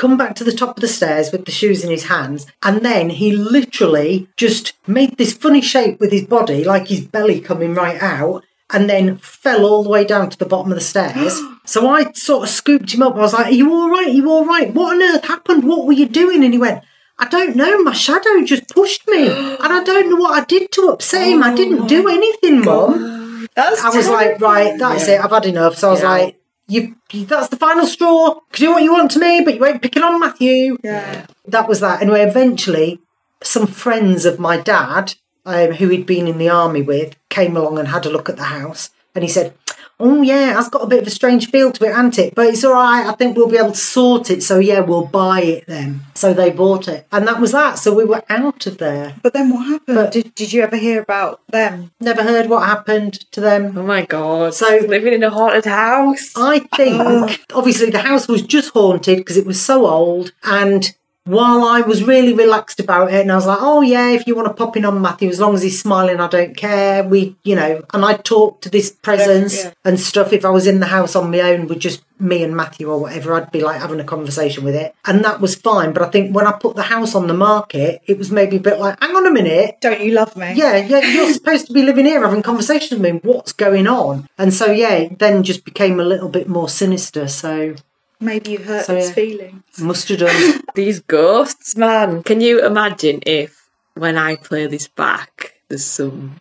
come 0.00 0.16
back 0.16 0.34
to 0.36 0.44
the 0.44 0.52
top 0.52 0.78
of 0.78 0.80
the 0.80 0.88
stairs 0.88 1.30
with 1.30 1.44
the 1.44 1.50
shoes 1.52 1.84
in 1.84 1.90
his 1.90 2.04
hands, 2.04 2.46
and 2.62 2.80
then 2.84 3.10
he 3.10 3.32
literally 3.32 4.26
just 4.36 4.72
made 4.86 5.16
this 5.18 5.34
funny 5.34 5.60
shape 5.60 6.00
with 6.00 6.10
his 6.10 6.24
body, 6.24 6.64
like 6.64 6.88
his 6.88 7.02
belly 7.02 7.38
coming 7.38 7.74
right 7.74 8.02
out, 8.02 8.42
and 8.72 8.88
then 8.88 9.18
fell 9.18 9.66
all 9.66 9.82
the 9.82 9.90
way 9.90 10.04
down 10.04 10.30
to 10.30 10.38
the 10.38 10.46
bottom 10.46 10.72
of 10.72 10.78
the 10.78 10.84
stairs. 10.84 11.38
so 11.66 11.88
I 11.88 12.12
sort 12.12 12.44
of 12.44 12.48
scooped 12.48 12.94
him 12.94 13.02
up. 13.02 13.14
I 13.14 13.18
was 13.18 13.34
like, 13.34 13.46
Are 13.48 13.50
you 13.62 13.70
all 13.72 13.90
right? 13.90 14.06
Are 14.08 14.10
you 14.10 14.30
all 14.30 14.46
right? 14.46 14.72
What 14.72 14.94
on 14.96 15.02
earth 15.02 15.26
happened? 15.26 15.64
What 15.64 15.86
were 15.86 15.92
you 15.92 16.08
doing? 16.08 16.42
And 16.44 16.54
he 16.54 16.58
went, 16.58 16.82
I 17.18 17.28
don't 17.28 17.54
know. 17.54 17.82
My 17.82 17.92
shadow 17.92 18.42
just 18.42 18.68
pushed 18.70 19.06
me, 19.06 19.28
and 19.62 19.72
I 19.78 19.84
don't 19.84 20.08
know 20.08 20.16
what 20.16 20.40
I 20.40 20.44
did 20.46 20.72
to 20.72 20.88
upset 20.92 21.28
him. 21.28 21.42
I 21.42 21.54
didn't 21.54 21.88
do 21.88 22.08
anything, 22.08 22.64
Mum. 22.64 23.46
That's 23.54 23.82
I 23.82 23.90
was 23.94 24.08
like, 24.08 24.40
right, 24.40 24.78
that's 24.78 25.08
it. 25.08 25.20
I've 25.22 25.30
had 25.30 25.44
enough. 25.44 25.76
So 25.76 25.88
I 25.88 25.90
was 25.90 26.00
Yeah. 26.00 26.08
like, 26.10 26.39
you, 26.70 26.96
you, 27.12 27.26
that's 27.26 27.48
the 27.48 27.56
final 27.56 27.86
straw. 27.86 28.28
You 28.28 28.40
can 28.52 28.66
do 28.66 28.72
what 28.72 28.82
you 28.82 28.92
want 28.92 29.10
to 29.12 29.18
me, 29.18 29.42
but 29.44 29.56
you 29.56 29.66
ain't 29.66 29.82
picking 29.82 30.02
on 30.02 30.20
Matthew. 30.20 30.78
Yeah. 30.84 31.26
That 31.46 31.68
was 31.68 31.80
that. 31.80 32.00
Anyway, 32.00 32.22
eventually, 32.22 33.00
some 33.42 33.66
friends 33.66 34.24
of 34.24 34.38
my 34.38 34.56
dad, 34.56 35.14
um, 35.44 35.72
who 35.72 35.88
he'd 35.88 36.06
been 36.06 36.28
in 36.28 36.38
the 36.38 36.48
army 36.48 36.82
with, 36.82 37.16
came 37.28 37.56
along 37.56 37.78
and 37.78 37.88
had 37.88 38.06
a 38.06 38.10
look 38.10 38.28
at 38.28 38.36
the 38.36 38.44
house. 38.44 38.90
And 39.14 39.24
he 39.24 39.28
said, 39.28 39.54
Oh, 40.00 40.22
yeah, 40.22 40.54
that's 40.54 40.68
got 40.68 40.82
a 40.82 40.86
bit 40.86 41.02
of 41.02 41.06
a 41.06 41.10
strange 41.10 41.50
feel 41.50 41.70
to 41.72 41.84
it, 41.84 41.94
hasn't 41.94 42.18
it? 42.18 42.34
But 42.34 42.46
it's 42.46 42.64
all 42.64 42.72
right. 42.72 43.06
I 43.06 43.12
think 43.12 43.36
we'll 43.36 43.48
be 43.48 43.58
able 43.58 43.72
to 43.72 43.76
sort 43.76 44.30
it. 44.30 44.42
So, 44.42 44.58
yeah, 44.58 44.80
we'll 44.80 45.06
buy 45.06 45.42
it 45.42 45.66
then. 45.66 46.00
So 46.14 46.32
they 46.32 46.50
bought 46.50 46.88
it. 46.88 47.06
And 47.12 47.26
that 47.28 47.40
was 47.40 47.52
that. 47.52 47.78
So 47.78 47.94
we 47.94 48.04
were 48.04 48.22
out 48.28 48.66
of 48.66 48.78
there. 48.78 49.14
But 49.22 49.32
then 49.32 49.50
what 49.50 49.66
happened? 49.66 49.96
But- 49.96 50.12
did, 50.12 50.34
did 50.34 50.52
you 50.52 50.62
ever 50.62 50.76
hear 50.76 51.00
about 51.02 51.40
them? 51.48 51.92
Never 52.00 52.22
heard 52.22 52.48
what 52.48 52.66
happened 52.66 53.14
to 53.32 53.40
them. 53.40 53.76
Oh 53.76 53.82
my 53.82 54.04
god. 54.06 54.54
So- 54.54 54.80
living 54.88 55.12
in 55.12 55.22
a 55.22 55.30
haunted 55.30 55.66
house. 55.66 56.32
I 56.36 56.60
think, 56.76 56.96
oh. 56.98 57.34
obviously, 57.54 57.90
the 57.90 58.00
house 58.00 58.26
was 58.26 58.42
just 58.42 58.70
haunted 58.70 59.18
because 59.18 59.36
it 59.36 59.46
was 59.46 59.62
so 59.62 59.86
old. 59.86 60.32
And 60.42 60.94
while 61.24 61.62
I 61.64 61.82
was 61.82 62.02
really 62.02 62.32
relaxed 62.32 62.80
about 62.80 63.12
it, 63.12 63.20
and 63.20 63.30
I 63.30 63.34
was 63.36 63.46
like, 63.46 63.58
oh, 63.60 63.82
yeah, 63.82 64.10
if 64.10 64.26
you 64.26 64.34
want 64.34 64.48
to 64.48 64.54
pop 64.54 64.76
in 64.76 64.84
on 64.84 65.00
Matthew, 65.02 65.28
as 65.28 65.38
long 65.38 65.54
as 65.54 65.62
he's 65.62 65.80
smiling, 65.80 66.18
I 66.20 66.28
don't 66.28 66.56
care. 66.56 67.04
We, 67.04 67.36
you 67.44 67.54
know, 67.54 67.82
and 67.92 68.04
I'd 68.04 68.24
talk 68.24 68.62
to 68.62 68.70
this 68.70 68.90
presence 68.90 69.64
Yeah. 69.64 69.72
and 69.84 70.00
stuff. 70.00 70.32
If 70.32 70.44
I 70.44 70.50
was 70.50 70.66
in 70.66 70.80
the 70.80 70.86
house 70.86 71.14
on 71.14 71.30
my 71.30 71.40
own 71.40 71.66
with 71.68 71.78
just 71.78 72.02
me 72.18 72.42
and 72.42 72.56
Matthew 72.56 72.90
or 72.90 72.98
whatever, 72.98 73.34
I'd 73.34 73.50
be 73.52 73.60
like 73.60 73.80
having 73.80 74.00
a 74.00 74.04
conversation 74.04 74.64
with 74.64 74.74
it. 74.74 74.94
And 75.06 75.24
that 75.24 75.40
was 75.40 75.54
fine. 75.54 75.92
But 75.92 76.02
I 76.02 76.08
think 76.10 76.34
when 76.34 76.46
I 76.46 76.52
put 76.52 76.76
the 76.76 76.82
house 76.82 77.14
on 77.14 77.26
the 77.28 77.34
market, 77.34 78.02
it 78.06 78.18
was 78.18 78.30
maybe 78.30 78.56
a 78.56 78.60
bit 78.60 78.78
like, 78.78 78.98
hang 79.00 79.14
on 79.14 79.26
a 79.26 79.30
minute. 79.30 79.76
Don't 79.80 80.00
you 80.00 80.12
love 80.12 80.36
me? 80.36 80.52
Yeah, 80.54 80.76
yeah, 80.76 81.00
you're 81.00 81.32
supposed 81.32 81.66
to 81.68 81.72
be 81.72 81.82
living 81.82 82.06
here 82.06 82.22
having 82.22 82.42
conversations 82.42 83.00
with 83.00 83.12
me. 83.14 83.20
What's 83.22 83.52
going 83.52 83.86
on? 83.86 84.26
And 84.38 84.52
so, 84.52 84.70
yeah, 84.70 84.94
it 84.94 85.18
then 85.18 85.42
just 85.42 85.64
became 85.64 86.00
a 86.00 86.04
little 86.04 86.28
bit 86.28 86.48
more 86.48 86.68
sinister. 86.68 87.28
So, 87.28 87.74
Maybe 88.20 88.52
you 88.52 88.58
hurt 88.58 88.84
So, 88.84 88.96
its 88.96 89.08
yeah. 89.08 89.14
feelings. 89.14 89.62
must 89.80 90.08
have 90.10 90.18
done. 90.20 90.60
These 90.74 91.00
ghosts, 91.00 91.76
man. 91.76 92.22
Can 92.22 92.40
you 92.40 92.64
imagine 92.64 93.20
if 93.26 93.68
when 93.94 94.16
I 94.18 94.36
play 94.36 94.66
this 94.66 94.88
back, 94.88 95.54
there's 95.68 95.86
some 95.86 96.40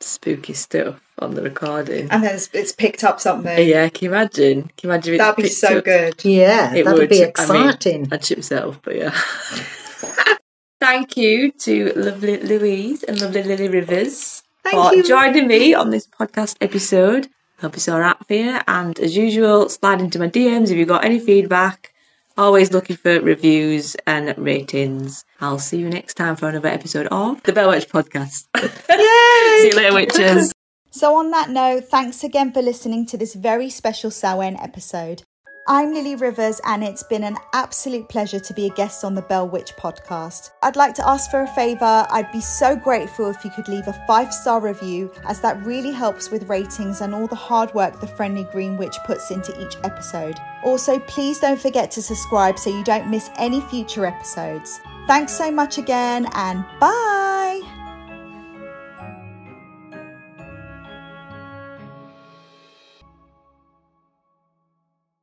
spooky 0.00 0.54
stuff 0.54 1.00
on 1.18 1.34
the 1.34 1.42
recording? 1.42 2.08
And 2.10 2.22
then 2.24 2.34
it's, 2.36 2.48
it's 2.54 2.72
picked 2.72 3.04
up 3.04 3.20
something. 3.20 3.68
Yeah, 3.68 3.88
can 3.90 4.06
you 4.06 4.10
imagine? 4.10 4.62
Can 4.76 4.88
you 4.88 4.90
imagine? 4.90 5.14
if 5.14 5.18
That'd 5.18 5.42
be 5.42 5.48
so 5.50 5.78
up? 5.78 5.84
good. 5.84 6.24
Yeah, 6.24 6.74
It 6.74 6.84
that'd 6.84 6.98
would. 6.98 7.08
be 7.10 7.16
I 7.16 7.20
mean, 7.20 7.28
exciting. 7.28 8.08
I'd 8.10 8.24
shit 8.24 8.38
myself, 8.38 8.80
but 8.82 8.96
yeah. 8.96 9.14
Thank 10.80 11.16
you 11.16 11.50
to 11.52 11.92
lovely 11.96 12.38
Louise 12.38 13.02
and 13.02 13.20
lovely 13.20 13.42
Lily 13.42 13.68
Rivers 13.68 14.42
Thank 14.62 14.76
for 14.76 14.94
you. 14.94 15.02
joining 15.02 15.48
me 15.48 15.74
on 15.74 15.90
this 15.90 16.06
podcast 16.06 16.56
episode. 16.60 17.28
Hope 17.60 17.74
it's 17.74 17.88
all 17.88 18.00
right 18.00 18.16
for 18.26 18.34
you. 18.34 18.58
And 18.68 18.98
as 19.00 19.16
usual, 19.16 19.68
slide 19.68 20.00
into 20.00 20.18
my 20.18 20.28
DMs 20.28 20.70
if 20.70 20.76
you've 20.76 20.88
got 20.88 21.04
any 21.04 21.18
feedback. 21.18 21.92
Always 22.36 22.72
looking 22.72 22.96
for 22.96 23.20
reviews 23.20 23.96
and 24.06 24.32
ratings. 24.38 25.24
I'll 25.40 25.58
see 25.58 25.78
you 25.78 25.88
next 25.88 26.14
time 26.14 26.36
for 26.36 26.48
another 26.48 26.68
episode 26.68 27.08
of 27.08 27.42
the 27.42 27.52
Bell 27.52 27.70
Witch 27.70 27.88
Podcast. 27.88 28.46
see 29.60 29.68
you 29.68 29.76
later, 29.76 29.94
witches. 29.94 30.52
So, 30.90 31.16
on 31.16 31.30
that 31.32 31.50
note, 31.50 31.84
thanks 31.84 32.24
again 32.24 32.50
for 32.50 32.62
listening 32.62 33.06
to 33.06 33.18
this 33.18 33.34
very 33.34 33.68
special 33.68 34.10
Samhain 34.10 34.56
episode. 34.56 35.22
I'm 35.70 35.92
Lily 35.92 36.14
Rivers, 36.14 36.62
and 36.64 36.82
it's 36.82 37.02
been 37.02 37.22
an 37.24 37.36
absolute 37.52 38.08
pleasure 38.08 38.40
to 38.40 38.54
be 38.54 38.64
a 38.64 38.70
guest 38.70 39.04
on 39.04 39.14
the 39.14 39.20
Bell 39.20 39.46
Witch 39.46 39.76
podcast. 39.76 40.52
I'd 40.62 40.76
like 40.76 40.94
to 40.94 41.06
ask 41.06 41.30
for 41.30 41.42
a 41.42 41.46
favour. 41.48 42.06
I'd 42.10 42.32
be 42.32 42.40
so 42.40 42.74
grateful 42.74 43.28
if 43.28 43.44
you 43.44 43.50
could 43.50 43.68
leave 43.68 43.86
a 43.86 44.04
five 44.06 44.32
star 44.32 44.62
review, 44.62 45.12
as 45.26 45.42
that 45.42 45.62
really 45.66 45.92
helps 45.92 46.30
with 46.30 46.48
ratings 46.48 47.02
and 47.02 47.14
all 47.14 47.26
the 47.26 47.36
hard 47.36 47.74
work 47.74 48.00
the 48.00 48.06
Friendly 48.06 48.44
Green 48.44 48.78
Witch 48.78 48.96
puts 49.04 49.30
into 49.30 49.52
each 49.62 49.76
episode. 49.84 50.38
Also, 50.64 50.98
please 51.00 51.38
don't 51.38 51.60
forget 51.60 51.90
to 51.90 52.00
subscribe 52.00 52.58
so 52.58 52.70
you 52.70 52.82
don't 52.82 53.10
miss 53.10 53.28
any 53.36 53.60
future 53.60 54.06
episodes. 54.06 54.80
Thanks 55.06 55.32
so 55.32 55.50
much 55.50 55.76
again, 55.76 56.28
and 56.32 56.64
bye! 56.80 57.77